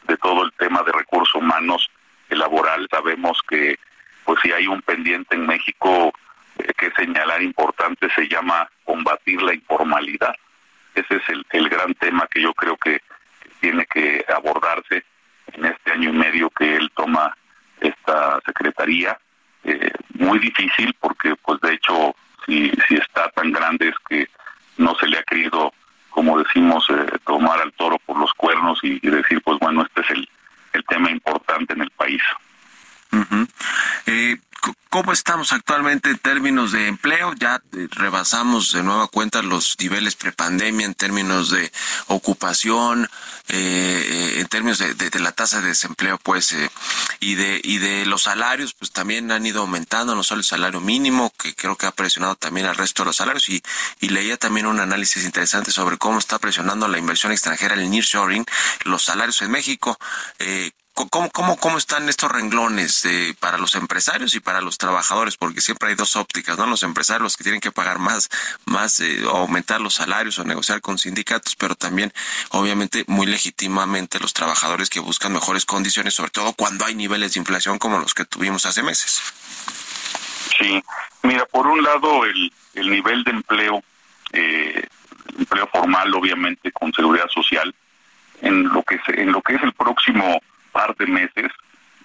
de 0.08 0.18
todo 0.18 0.44
el 0.44 0.52
tema 0.54 0.82
de 0.84 0.94
recursos 0.94 1.36
humanos 1.36 1.90
laboral, 2.30 2.88
sabemos 2.90 3.40
que 3.48 3.78
pues 4.26 4.40
si 4.42 4.52
hay 4.52 4.66
un 4.68 4.82
pendiente 4.82 5.36
en 5.36 5.46
México 5.46 6.12
eh, 6.58 6.72
que 6.78 6.92
señalar 6.92 7.44
importante, 7.44 8.10
se 8.16 8.28
llama 8.28 8.68
combatir 8.84 9.42
la 9.44 9.54
informalidad 9.54 10.36
ese 10.96 11.18
es 11.18 11.30
el, 11.30 11.46
el 11.52 11.70
gran 11.70 11.94
tema 11.96 12.28
que 12.32 12.42
yo 12.42 12.54
creo 12.54 12.78
que 12.78 13.02
tiene 13.60 13.86
que 13.86 14.26
abordarse 14.34 15.04
en 15.52 15.66
este 15.66 15.92
año 15.92 16.10
y 16.10 16.14
medio 16.14 16.50
que 16.50 16.76
él 16.76 16.90
toma 16.96 17.36
esta 17.82 18.40
secretaría. 18.46 19.18
Eh, 19.64 19.92
muy 20.14 20.40
difícil 20.40 20.96
porque, 21.00 21.36
pues 21.44 21.60
de 21.62 21.74
hecho, 21.74 22.16
si, 22.46 22.72
si 22.88 22.96
está 22.96 23.30
tan 23.30 23.52
grande 23.52 23.90
es 23.90 23.96
que 24.08 24.30
no 24.78 24.96
se 24.96 25.08
le 25.08 25.18
ha 25.18 25.24
querido, 25.24 25.74
como 26.10 26.38
decimos, 26.38 26.86
eh, 26.90 27.18
tomar 27.26 27.60
al 27.62 27.74
toro 27.74 27.98
por 28.06 28.18
los 28.18 28.34
cuernos 28.34 28.80
y, 28.84 29.00
y, 29.02 29.10
decir, 29.10 29.42
pues 29.42 29.60
bueno, 29.60 29.82
este 29.82 30.02
es 30.02 30.10
el, 30.12 30.30
el 30.74 30.86
tema 30.86 31.12
importante 31.12 31.74
en 31.74 31.82
el 31.82 31.92
país. 31.92 32.22
Uh 33.12 33.18
-huh. 33.18 33.50
eh, 34.08 34.38
¿Cómo 34.90 35.12
estamos 35.12 35.52
actualmente 35.52 36.10
en 36.10 36.18
términos 36.20 36.72
de 36.72 36.88
empleo? 36.88 37.34
Ya 37.34 37.62
rebasamos 38.26 38.72
de 38.72 38.82
nueva 38.82 39.08
cuenta 39.08 39.44
los 39.44 39.76
niveles 39.80 40.16
prepandemia 40.16 40.88
en 40.88 40.96
términos 40.96 41.52
de 41.52 41.72
ocupación, 42.08 43.08
eh, 43.50 44.38
en 44.40 44.48
términos 44.48 44.80
de, 44.80 45.20
la 45.20 45.32
tasa 45.32 45.62
de 45.62 45.68
desempleo, 45.68 46.18
pues, 46.18 46.52
eh, 46.54 46.72
y 47.20 47.36
de 47.36 47.62
y 47.64 47.78
de 47.78 48.08
los 48.08 48.24
salarios, 48.24 48.74
pues 48.74 48.92
también 48.92 49.32
han 49.32 49.46
ido 49.46 49.62
aumentando, 49.62 50.16
no 50.16 50.24
solo 50.24 50.40
el 50.40 50.46
salario 50.46 50.82
mínimo, 50.82 51.32
que 51.38 51.54
creo 51.54 51.76
que 51.76 51.86
ha 51.86 51.92
presionado 51.92 52.36
también 52.36 52.66
al 52.66 52.76
resto 52.76 53.04
de 53.04 53.08
los 53.10 53.18
salarios, 53.18 53.48
y, 53.50 53.62
y 54.00 54.10
leía 54.10 54.38
también 54.38 54.66
un 54.66 54.80
análisis 54.80 55.24
interesante 55.24 55.72
sobre 55.72 56.00
cómo 56.00 56.18
está 56.18 56.40
presionando 56.40 56.88
la 56.88 56.98
inversión 56.98 57.32
extranjera, 57.32 57.76
el 57.76 57.88
nearshoring, 57.92 58.46
los 58.86 59.04
salarios 59.04 59.40
en 59.44 59.52
México. 59.52 60.00
Eh, 60.40 60.72
¿Cómo, 60.96 61.30
cómo, 61.30 61.58
cómo 61.58 61.78
están 61.78 62.08
estos 62.08 62.32
renglones 62.32 63.04
eh, 63.04 63.36
para 63.38 63.58
los 63.58 63.76
empresarios 63.76 64.34
y 64.34 64.40
para 64.40 64.62
los 64.62 64.78
trabajadores? 64.78 65.36
Porque 65.36 65.60
siempre 65.60 65.90
hay 65.90 65.96
dos 65.96 66.16
ópticas, 66.16 66.58
¿no? 66.58 66.66
Los 66.68 66.84
empresarios 66.84 67.24
los 67.24 67.36
que 67.36 67.44
tienen 67.44 67.60
que 67.60 67.74
pagar 67.74 68.00
más, 68.00 68.30
más 68.64 69.02
eh, 69.02 69.24
aumentar 69.30 69.82
los 69.82 69.96
salarios 69.96 70.40
o 70.40 70.46
negociar 70.46 70.80
con 70.80 70.98
sindicatos, 70.98 71.58
pero 71.58 71.76
también, 71.76 72.14
obviamente, 72.52 73.04
muy 73.08 73.28
legítimamente 73.28 74.22
los 74.22 74.32
trabajadores 74.32 74.90
que 74.90 75.02
buscan 75.02 75.34
mejores 75.34 75.66
condiciones, 75.66 76.14
sobre 76.14 76.32
todo 76.32 76.54
cuando 76.54 76.86
hay 76.86 76.96
niveles 76.96 77.34
de 77.34 77.42
inflación 77.42 77.78
como 77.78 78.00
los 78.00 78.14
que 78.14 78.24
tuvimos 78.24 78.66
hace 78.66 78.82
meses. 78.82 79.22
Sí, 80.58 80.82
mira, 81.24 81.46
por 81.48 81.68
un 81.68 81.84
lado 81.84 82.24
el, 82.24 82.54
el 82.74 82.90
nivel 82.90 83.26
de 83.26 83.32
empleo, 83.32 83.84
eh, 84.32 84.88
empleo 85.38 85.68
formal 85.68 86.16
obviamente 86.16 86.72
con 86.72 86.94
seguridad 86.94 87.28
social, 87.28 87.76
en 88.42 88.64
lo 88.70 88.82
que 88.84 88.98
en 89.08 89.34
lo 89.34 89.42
que 89.42 89.56
es 89.56 89.64
el 89.64 89.74
próximo 89.74 90.40
par 90.76 90.94
de 90.98 91.08
meses 91.08 91.50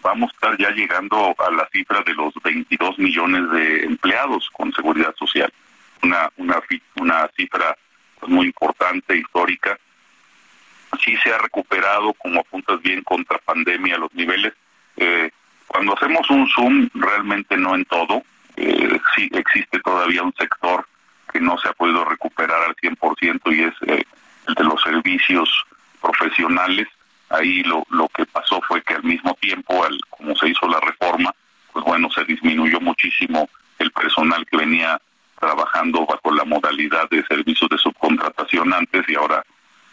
vamos 0.00 0.30
a 0.30 0.34
estar 0.34 0.58
ya 0.58 0.70
llegando 0.70 1.34
a 1.36 1.50
la 1.50 1.68
cifra 1.72 2.02
de 2.02 2.14
los 2.14 2.32
22 2.44 3.00
millones 3.00 3.50
de 3.50 3.84
empleados 3.84 4.48
con 4.52 4.72
seguridad 4.72 5.12
social, 5.16 5.52
una 6.04 6.30
una 6.36 6.62
una 6.94 7.28
cifra 7.36 7.76
pues, 8.20 8.30
muy 8.30 8.46
importante 8.46 9.16
histórica. 9.16 9.76
Sí 11.04 11.16
se 11.22 11.32
ha 11.32 11.38
recuperado, 11.38 12.12
como 12.14 12.40
apuntas 12.40 12.80
bien, 12.82 13.02
contra 13.02 13.38
pandemia 13.38 13.98
los 13.98 14.12
niveles. 14.14 14.54
Eh, 14.96 15.30
cuando 15.66 15.94
hacemos 15.94 16.28
un 16.30 16.48
zoom, 16.48 16.88
realmente 16.94 17.56
no 17.56 17.74
en 17.74 17.84
todo, 17.86 18.22
eh, 18.56 19.00
sí 19.14 19.28
existe 19.32 19.80
todavía 19.80 20.22
un 20.22 20.34
sector 20.34 20.86
que 21.32 21.40
no 21.40 21.58
se 21.58 21.68
ha 21.68 21.72
podido 21.72 22.04
recuperar 22.04 22.62
al 22.62 22.76
100% 22.76 23.56
y 23.56 23.62
es 23.62 23.74
eh, 23.86 24.04
el 24.46 24.54
de 24.54 24.64
los 24.64 24.80
servicios 24.82 25.48
profesionales. 26.00 26.88
Ahí 27.30 27.62
lo, 27.62 27.84
lo 27.90 28.08
que 28.08 28.26
pasó 28.26 28.60
fue 28.62 28.82
que 28.82 28.94
al 28.94 29.04
mismo 29.04 29.34
tiempo, 29.34 29.84
al, 29.84 29.98
como 30.10 30.36
se 30.36 30.48
hizo 30.48 30.68
la 30.68 30.80
reforma, 30.80 31.34
pues 31.72 31.84
bueno, 31.84 32.10
se 32.10 32.24
disminuyó 32.24 32.80
muchísimo 32.80 33.48
el 33.78 33.90
personal 33.92 34.44
que 34.46 34.56
venía 34.56 35.00
trabajando 35.38 36.04
bajo 36.06 36.32
la 36.32 36.44
modalidad 36.44 37.08
de 37.10 37.24
servicios 37.24 37.70
de 37.70 37.78
subcontratación 37.78 38.72
antes 38.74 39.08
y 39.08 39.14
ahora 39.14 39.44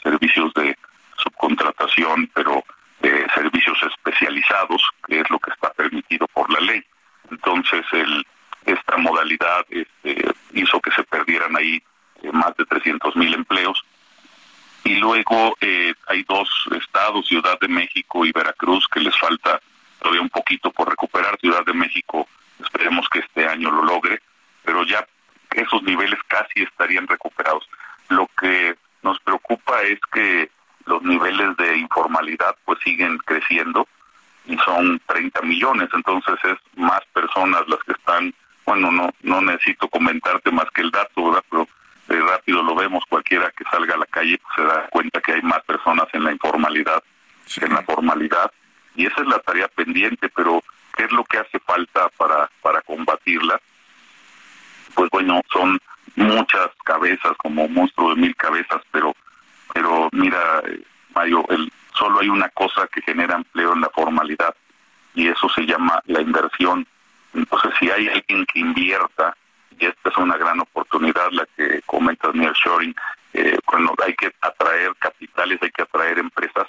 servicios 0.03 0.53
de 0.53 0.77
subcontratación, 1.17 2.29
pero 2.33 2.63
eh, 3.01 3.25
servicios 3.33 3.77
especializados, 3.83 4.81
que 5.07 5.19
es 5.19 5.29
lo 5.29 5.39
que 5.39 5.51
está 5.51 5.71
permitido 5.71 6.27
por 6.27 6.51
la 6.51 6.59
ley. 6.59 6.83
Entonces, 7.31 7.85
el, 7.91 8.25
esta 8.65 8.97
modalidad 8.97 9.65
este, 9.69 10.31
hizo 10.53 10.79
que 10.81 10.91
se 10.91 11.03
perdieran 11.03 11.55
ahí 11.55 11.81
eh, 12.23 12.31
más 12.31 12.55
de 12.57 12.65
300 12.65 13.15
mil 13.15 13.33
empleos. 13.33 13.83
Y 14.87 14.95
luego 14.95 15.53
eh, 15.59 15.93
hay 16.07 16.23
dos 16.23 16.49
estados, 16.71 17.27
Ciudad 17.27 17.59
de 17.59 17.67
México 17.67 18.25
y 18.25 18.31
Veracruz, 18.31 18.87
que 18.87 19.01
les 19.01 19.13
falta 19.17 19.59
todavía 19.99 20.21
un 20.21 20.29
poquito 20.29 20.71
por 20.71 20.89
recuperar. 20.89 21.37
Ciudad 21.41 21.65
de 21.65 21.73
México, 21.73 22.25
esperemos 22.63 23.05
que 23.09 23.19
este 23.19 23.45
año 23.45 23.69
lo 23.69 23.83
logre, 23.83 24.21
pero 24.63 24.85
ya 24.85 25.05
esos 25.51 25.83
niveles 25.83 26.17
casi 26.29 26.63
estarían 26.63 27.05
recuperados. 27.05 27.67
Lo 28.07 28.29
que 28.39 28.77
nos 29.03 29.19
preocupa 29.19 29.81
es 29.81 29.99
que 30.13 30.49
los 30.85 31.03
niveles 31.03 31.57
de 31.57 31.79
informalidad 31.79 32.55
pues 32.63 32.79
siguen 32.81 33.17
creciendo 33.17 33.89
y 34.45 34.57
son 34.59 35.01
30 35.05 35.41
millones, 35.41 35.89
entonces 35.91 36.35
es 36.45 36.57
más 36.77 37.01
personas 37.11 37.67
las 37.67 37.83
que 37.83 37.91
están, 37.91 38.33
bueno, 38.65 38.89
no 38.89 39.09
no 39.21 39.41
necesito 39.41 39.89
comentarte 39.89 40.49
más 40.49 40.71
que 40.71 40.83
el 40.83 40.91
dato, 40.91 41.25
¿verdad? 41.25 41.43
Pero 41.49 41.67
de 42.07 42.19
rápido 42.21 42.63
lo 42.63 42.75
vemos, 42.75 43.03
cualquiera 43.09 43.51
que 43.51 43.63
salga 43.65 43.95
a 43.95 43.97
la 43.97 44.05
calle 44.05 44.37
pues, 44.37 44.55
se 44.55 44.63
da 44.63 44.87
cuenta 44.89 45.21
que 45.21 45.33
hay 45.33 45.41
más 45.41 45.63
personas 45.63 46.07
en 46.13 46.23
la 46.23 46.31
informalidad 46.31 47.03
que 47.53 47.65
en 47.65 47.73
la 47.73 47.83
formalidad 47.83 48.51
y 48.95 49.05
esa 49.05 49.21
es 49.21 49.27
la 49.27 49.39
tarea 49.39 49.67
pendiente, 49.67 50.29
pero 50.29 50.61
¿qué 50.95 51.03
es 51.03 51.11
lo 51.11 51.23
que 51.23 51.37
hace 51.37 51.59
falta 51.59 52.09
para 52.17 52.49
para 52.61 52.81
combatirla? 52.81 53.61
Pues 54.95 55.09
bueno, 55.11 55.41
son 55.51 55.79
muchas 56.15 56.69
cabezas, 56.83 57.33
como 57.37 57.65
un 57.65 57.73
monstruo 57.73 58.15
de 58.15 58.21
mil 58.21 58.35
cabezas, 58.35 58.81
pero 58.91 59.15
pero 59.73 60.09
mira, 60.11 60.61
eh, 60.65 60.81
Mario, 61.13 61.45
el, 61.49 61.71
solo 61.93 62.19
hay 62.19 62.29
una 62.29 62.49
cosa 62.49 62.87
que 62.87 63.01
genera 63.01 63.35
empleo 63.35 63.73
en 63.73 63.81
la 63.81 63.89
formalidad 63.89 64.55
y 65.13 65.27
eso 65.27 65.49
se 65.49 65.65
llama 65.65 66.01
la 66.05 66.21
inversión. 66.21 66.85
Entonces, 67.33 67.71
si 67.79 67.89
hay 67.89 68.07
alguien 68.07 68.45
que 68.45 68.59
invierta, 68.59 69.35
y 69.79 69.85
esta 69.85 70.09
es 70.09 70.17
una 70.17 70.37
gran 70.37 70.59
oportunidad, 70.59 71.29
la 71.31 71.45
que 71.55 71.81
comenta 71.85 72.31
Neil 72.33 72.53
Shoring, 72.53 72.95
eh, 73.33 73.57
cuando 73.65 73.93
hay 74.03 74.13
que 74.15 74.31
atraer 74.41 74.95
capitales, 74.97 75.59
hay 75.61 75.71
que 75.71 75.83
atraer 75.83 76.19
empresas, 76.19 76.67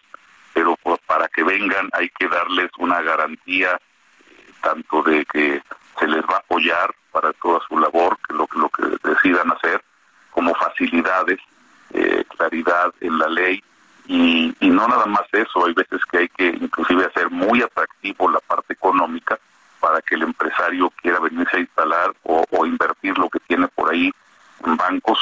pero 0.52 0.76
para 1.06 1.28
que 1.28 1.42
vengan 1.42 1.88
hay 1.92 2.08
que 2.10 2.28
darles 2.28 2.70
una 2.78 3.00
garantía 3.00 3.72
eh, 3.74 4.52
tanto 4.62 5.02
de 5.02 5.24
que 5.26 5.62
se 5.98 6.06
les 6.06 6.22
va 6.24 6.34
a 6.34 6.38
apoyar 6.38 6.94
para 7.12 7.32
toda 7.34 7.60
su 7.66 7.78
labor, 7.78 8.18
que 8.26 8.34
lo, 8.34 8.48
lo 8.54 8.68
que 8.68 8.84
decidan 9.08 9.50
hacer, 9.52 9.82
como 10.30 10.54
facilidades, 10.54 11.38
eh, 11.94 12.24
claridad 12.36 12.92
en 13.00 13.18
la 13.18 13.28
ley. 13.28 13.62
Y, 14.06 14.54
no 14.60 14.86
nada 14.86 15.06
más 15.06 15.24
eso, 15.32 15.66
hay 15.66 15.72
veces 15.74 16.00
que 16.10 16.18
hay 16.18 16.28
que 16.28 16.46
inclusive 16.46 17.06
hacer 17.06 17.30
muy 17.30 17.62
atractivo 17.62 18.30
la 18.30 18.38
parte 18.40 18.74
económica 18.74 19.38
para 19.80 20.00
que 20.02 20.14
el 20.14 20.22
empresario 20.22 20.90
quiera 21.02 21.20
venirse 21.20 21.56
a 21.56 21.60
instalar 21.60 22.14
o, 22.24 22.44
invertir 22.66 23.16
lo 23.16 23.28
que 23.28 23.40
tiene 23.40 23.68
por 23.68 23.90
ahí 23.90 24.10
en 24.64 24.76
bancos 24.76 25.18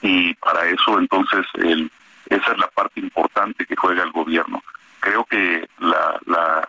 y 0.00 0.32
para 0.34 0.64
eso 0.66 0.98
entonces 0.98 1.44
el, 1.54 1.90
esa 2.28 2.52
es 2.52 2.58
la 2.58 2.68
parte 2.68 3.00
importante 3.00 3.66
que 3.66 3.76
juega 3.76 4.02
el 4.02 4.12
gobierno. 4.12 4.62
Creo 5.00 5.24
que 5.24 5.68
la, 5.78 6.18
la 6.26 6.68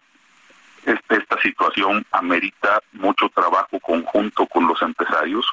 este, 0.86 1.18
esta 1.18 1.40
situación 1.42 2.06
amerita 2.12 2.82
mucho 2.94 3.30
trabajo 3.30 3.80
con 3.80 4.68
los 4.68 4.82
empresarios. 4.82 5.46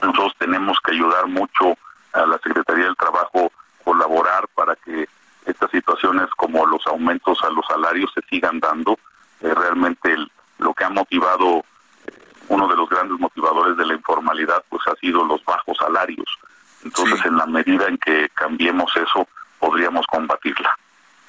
Nosotros 0.00 0.32
tenemos 0.38 0.78
que 0.84 0.92
ayudar 0.92 1.26
mucho 1.26 1.76
a 2.12 2.26
la 2.26 2.38
Secretaría 2.38 2.86
del 2.86 2.96
Trabajo 2.96 3.52
colaborar 3.84 4.46
para 4.54 4.76
que 4.76 5.08
estas 5.46 5.70
situaciones 5.70 6.28
como 6.36 6.66
los 6.66 6.86
aumentos 6.86 7.42
a 7.42 7.50
los 7.50 7.66
salarios 7.66 8.10
se 8.14 8.20
sigan 8.28 8.60
dando. 8.60 8.98
Eh, 9.40 9.52
realmente 9.54 10.14
lo 10.58 10.74
que 10.74 10.84
ha 10.84 10.90
motivado, 10.90 11.64
eh, 12.06 12.12
uno 12.48 12.68
de 12.68 12.76
los 12.76 12.88
grandes 12.88 13.18
motivadores 13.18 13.76
de 13.76 13.86
la 13.86 13.94
informalidad, 13.94 14.62
pues 14.68 14.86
ha 14.88 14.94
sido 14.96 15.24
los 15.24 15.44
bajos 15.44 15.76
salarios. 15.78 16.38
Entonces, 16.84 17.24
en 17.24 17.36
la 17.36 17.46
medida 17.46 17.86
en 17.88 17.98
que 17.98 18.28
cambiemos 18.34 18.94
eso, 18.96 19.26
podríamos 19.58 20.06
combatirla. 20.06 20.76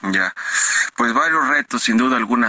Ya, 0.01 0.33
pues 0.95 1.13
varios 1.13 1.47
retos, 1.47 1.83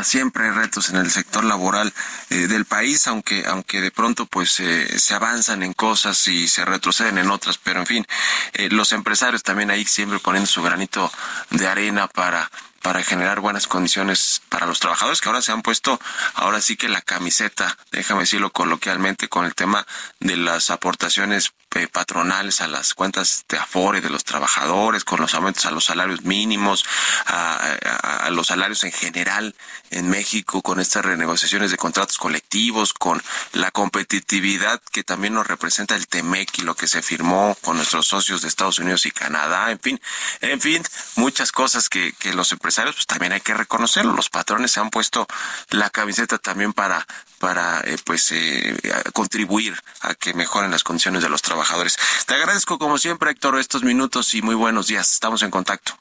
siempre 0.05 0.45
hay 0.45 0.51
retos 0.51 0.91
en 0.91 0.97
el 0.97 1.11
sector 1.11 1.45
laboral 1.45 1.93
eh, 2.31 2.47
del 2.47 2.65
país, 2.65 3.07
aunque 3.07 3.45
aunque 3.47 3.81
de 3.81 3.91
pronto 3.91 4.27
pues 4.27 4.61
eh, 4.61 4.99
se 4.99 5.15
avanzan 5.15 5.63
en 5.63 5.73
cosas 5.73 6.27
y 6.29 6.49
se 6.49 6.65
retroceden 6.65 7.19
en 7.19 7.31
otras, 7.31 7.59
pero 7.59 7.81
en 7.81 7.87
fin, 7.87 8.07
eh, 8.55 8.69
los 8.71 8.93
empresarios 8.93 9.43
también 9.43 9.71
ahí 9.71 9.85
siempre 9.85 10.19
poniendo 10.19 10.47
su 10.47 10.63
granito 10.63 11.11
de 11.51 11.67
arena 11.67 12.09
para 12.09 12.51
para 12.83 13.03
generar 13.03 13.41
buenas 13.41 13.67
condiciones 13.67 14.41
para 14.49 14.67
los 14.67 14.81
trabajadores 14.81 15.21
que 15.21 15.29
ahora 15.29 15.43
se 15.43 15.53
han 15.53 15.63
puesto, 15.63 16.01
ahora 16.35 16.63
sí 16.63 16.77
que 16.77 16.89
la 16.89 17.03
camiseta, 17.03 17.77
déjame 17.93 18.21
decirlo 18.21 18.51
coloquialmente, 18.53 19.29
con 19.29 19.45
el 19.45 19.55
tema 19.55 19.87
de 20.19 20.39
las 20.39 20.71
aportaciones 20.71 21.53
patronales 21.93 22.61
a 22.61 22.69
las 22.69 22.95
cuentas 22.95 23.45
de 23.49 23.57
Afore 23.57 24.01
de 24.01 24.11
los 24.11 24.25
trabajadores, 24.25 25.05
con 25.05 25.21
los 25.21 25.35
aumentos 25.35 25.67
a 25.67 25.71
los 25.71 25.85
salarios 25.85 26.23
mínimos, 26.23 26.85
a, 27.27 28.29
los 28.31 28.49
salarios 28.49 28.83
en 28.85 28.93
general 28.93 29.55
en 29.91 30.09
México, 30.11 30.63
con 30.63 30.81
estas 30.81 31.05
renegociaciones 31.05 31.71
de 31.71 31.77
contratos 31.77 32.19
colectivos, 32.19 32.93
con 32.93 33.23
la 33.53 33.71
competitividad 33.71 34.81
que 34.91 35.05
también 35.05 35.35
nos 35.35 35.47
representa 35.47 35.95
el 35.95 36.09
TEMEC 36.09 36.59
y 36.59 36.63
lo 36.63 36.75
que 36.75 36.89
se 36.89 37.03
firmó 37.03 37.57
con 37.61 37.77
nuestros 37.77 38.07
socios 38.07 38.43
de 38.43 38.49
Estados 38.49 38.79
Unidos 38.79 39.07
y 39.07 39.13
Canadá, 39.13 39.71
en 39.71 39.79
fin, 39.79 40.01
en 40.41 40.61
fin, 40.61 40.83
muchas 41.17 41.53
cosas 41.53 41.89
que, 41.89 42.13
que 42.19 42.35
los 42.35 42.51
empresarios 42.53 42.97
pues 42.97 43.07
también 43.07 43.33
hay 43.33 43.41
que 43.41 43.55
reconocerlo, 43.55 44.13
los 44.13 44.31
patrones 44.31 44.73
se 44.73 44.81
han 44.81 44.91
puesto 44.91 45.27
la 45.71 45.91
camiseta 45.91 46.39
también 46.39 46.73
para 46.73 47.07
para 47.41 47.81
eh, 47.81 47.97
pues 48.05 48.31
eh, 48.33 48.77
contribuir 49.13 49.75
a 50.03 50.15
que 50.15 50.35
mejoren 50.35 50.71
las 50.71 50.85
condiciones 50.85 51.23
de 51.23 51.31
los 51.31 51.43
trabajadores. 51.43 51.97
Te 52.27 52.35
agradezco 52.35 52.79
como 52.79 52.99
siempre, 52.99 53.31
Héctor, 53.31 53.59
estos 53.59 53.83
minutos 53.83 54.35
y 54.35 54.43
muy 54.43 54.55
buenos 54.55 54.87
días. 54.87 55.11
Estamos 55.13 55.43
en 55.43 55.51
contacto. 55.51 55.95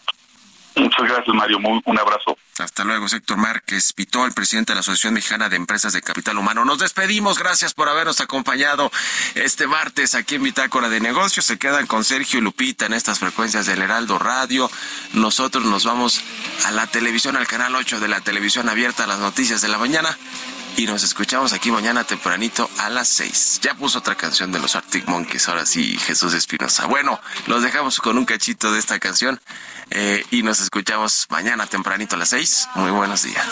Muchas 0.75 1.07
gracias, 1.07 1.35
Mario. 1.35 1.57
un 1.57 1.99
abrazo. 1.99 2.37
Hasta 2.59 2.83
luego, 2.83 3.05
Héctor 3.05 3.37
Márquez 3.37 3.93
Pitó, 3.93 4.25
el 4.25 4.33
presidente 4.33 4.71
de 4.71 4.75
la 4.75 4.81
Asociación 4.81 5.13
Mexicana 5.13 5.49
de 5.49 5.55
Empresas 5.55 5.93
de 5.93 6.01
Capital 6.01 6.37
Humano. 6.37 6.65
Nos 6.65 6.79
despedimos. 6.79 7.39
Gracias 7.39 7.73
por 7.73 7.87
habernos 7.87 8.19
acompañado 8.19 8.91
este 9.35 9.65
martes 9.65 10.13
aquí 10.15 10.35
en 10.35 10.43
Bitácora 10.43 10.89
de 10.89 10.99
Negocios. 10.99 11.45
Se 11.45 11.57
quedan 11.57 11.87
con 11.87 12.03
Sergio 12.03 12.39
y 12.39 12.41
Lupita 12.41 12.85
en 12.85 12.93
estas 12.93 13.19
frecuencias 13.19 13.65
del 13.65 13.81
Heraldo 13.81 14.19
Radio. 14.19 14.69
Nosotros 15.13 15.63
nos 15.65 15.85
vamos 15.85 16.21
a 16.65 16.71
la 16.71 16.87
televisión, 16.87 17.37
al 17.37 17.47
canal 17.47 17.75
8 17.75 17.99
de 17.99 18.07
la 18.09 18.21
televisión 18.21 18.67
abierta 18.67 19.05
a 19.05 19.07
las 19.07 19.19
noticias 19.19 19.61
de 19.61 19.69
la 19.69 19.77
mañana 19.77 20.17
y 20.77 20.85
nos 20.85 21.03
escuchamos 21.03 21.53
aquí 21.53 21.71
mañana 21.71 22.03
tempranito 22.03 22.69
a 22.77 22.89
las 22.89 23.07
6. 23.09 23.59
Ya 23.61 23.73
puso 23.75 23.99
otra 23.99 24.15
canción 24.15 24.51
de 24.51 24.59
los 24.59 24.75
Arctic 24.75 25.07
Monkeys, 25.07 25.47
ahora 25.49 25.65
sí, 25.65 25.97
Jesús 25.97 26.33
Espinosa. 26.33 26.85
Bueno, 26.85 27.19
los 27.47 27.63
dejamos 27.63 27.99
con 27.99 28.17
un 28.17 28.25
cachito 28.25 28.71
de 28.71 28.79
esta 28.79 28.99
canción 28.99 29.39
eh, 29.89 30.23
y 30.31 30.43
nos 30.43 30.59
escuchamos 30.59 31.25
mañana 31.29 31.65
tempranito 31.67 32.15
a 32.15 32.19
las 32.19 32.29
6. 32.29 32.69
Muy 32.75 32.91
buenos 32.91 33.23
días. 33.23 33.45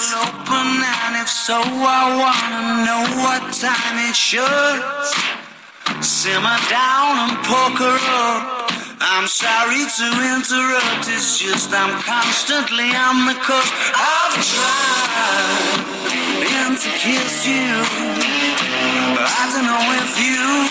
Simmer 6.01 6.59
down 6.69 7.17
and 7.17 7.43
poker 7.43 7.97
up. 8.11 8.76
I'm 8.99 9.27
sorry 9.27 9.85
to 9.85 10.07
interrupt, 10.35 11.07
it's 11.07 11.37
just 11.37 11.71
I'm 11.73 12.01
constantly 12.01 12.89
on 12.95 13.25
the 13.25 13.35
coast. 13.45 13.73
I've 13.93 14.35
tried 14.41 15.97
and 16.41 16.77
to 16.77 16.89
kiss 16.97 17.45
you. 17.45 17.77
I 19.21 19.43
don't 19.53 19.65
know 19.69 19.85
if 20.01 20.17
you 20.17 20.67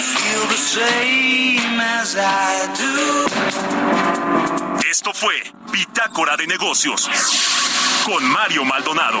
feel 0.00 0.44
the 0.48 0.56
same 0.56 1.80
as 1.80 2.16
I 2.16 2.72
do. 2.72 3.28
Esto 4.88 5.12
fue 5.12 5.42
Bitácora 5.72 6.36
de 6.36 6.46
Negocios 6.46 7.10
con 8.06 8.24
Mario 8.24 8.64
Maldonado. 8.64 9.20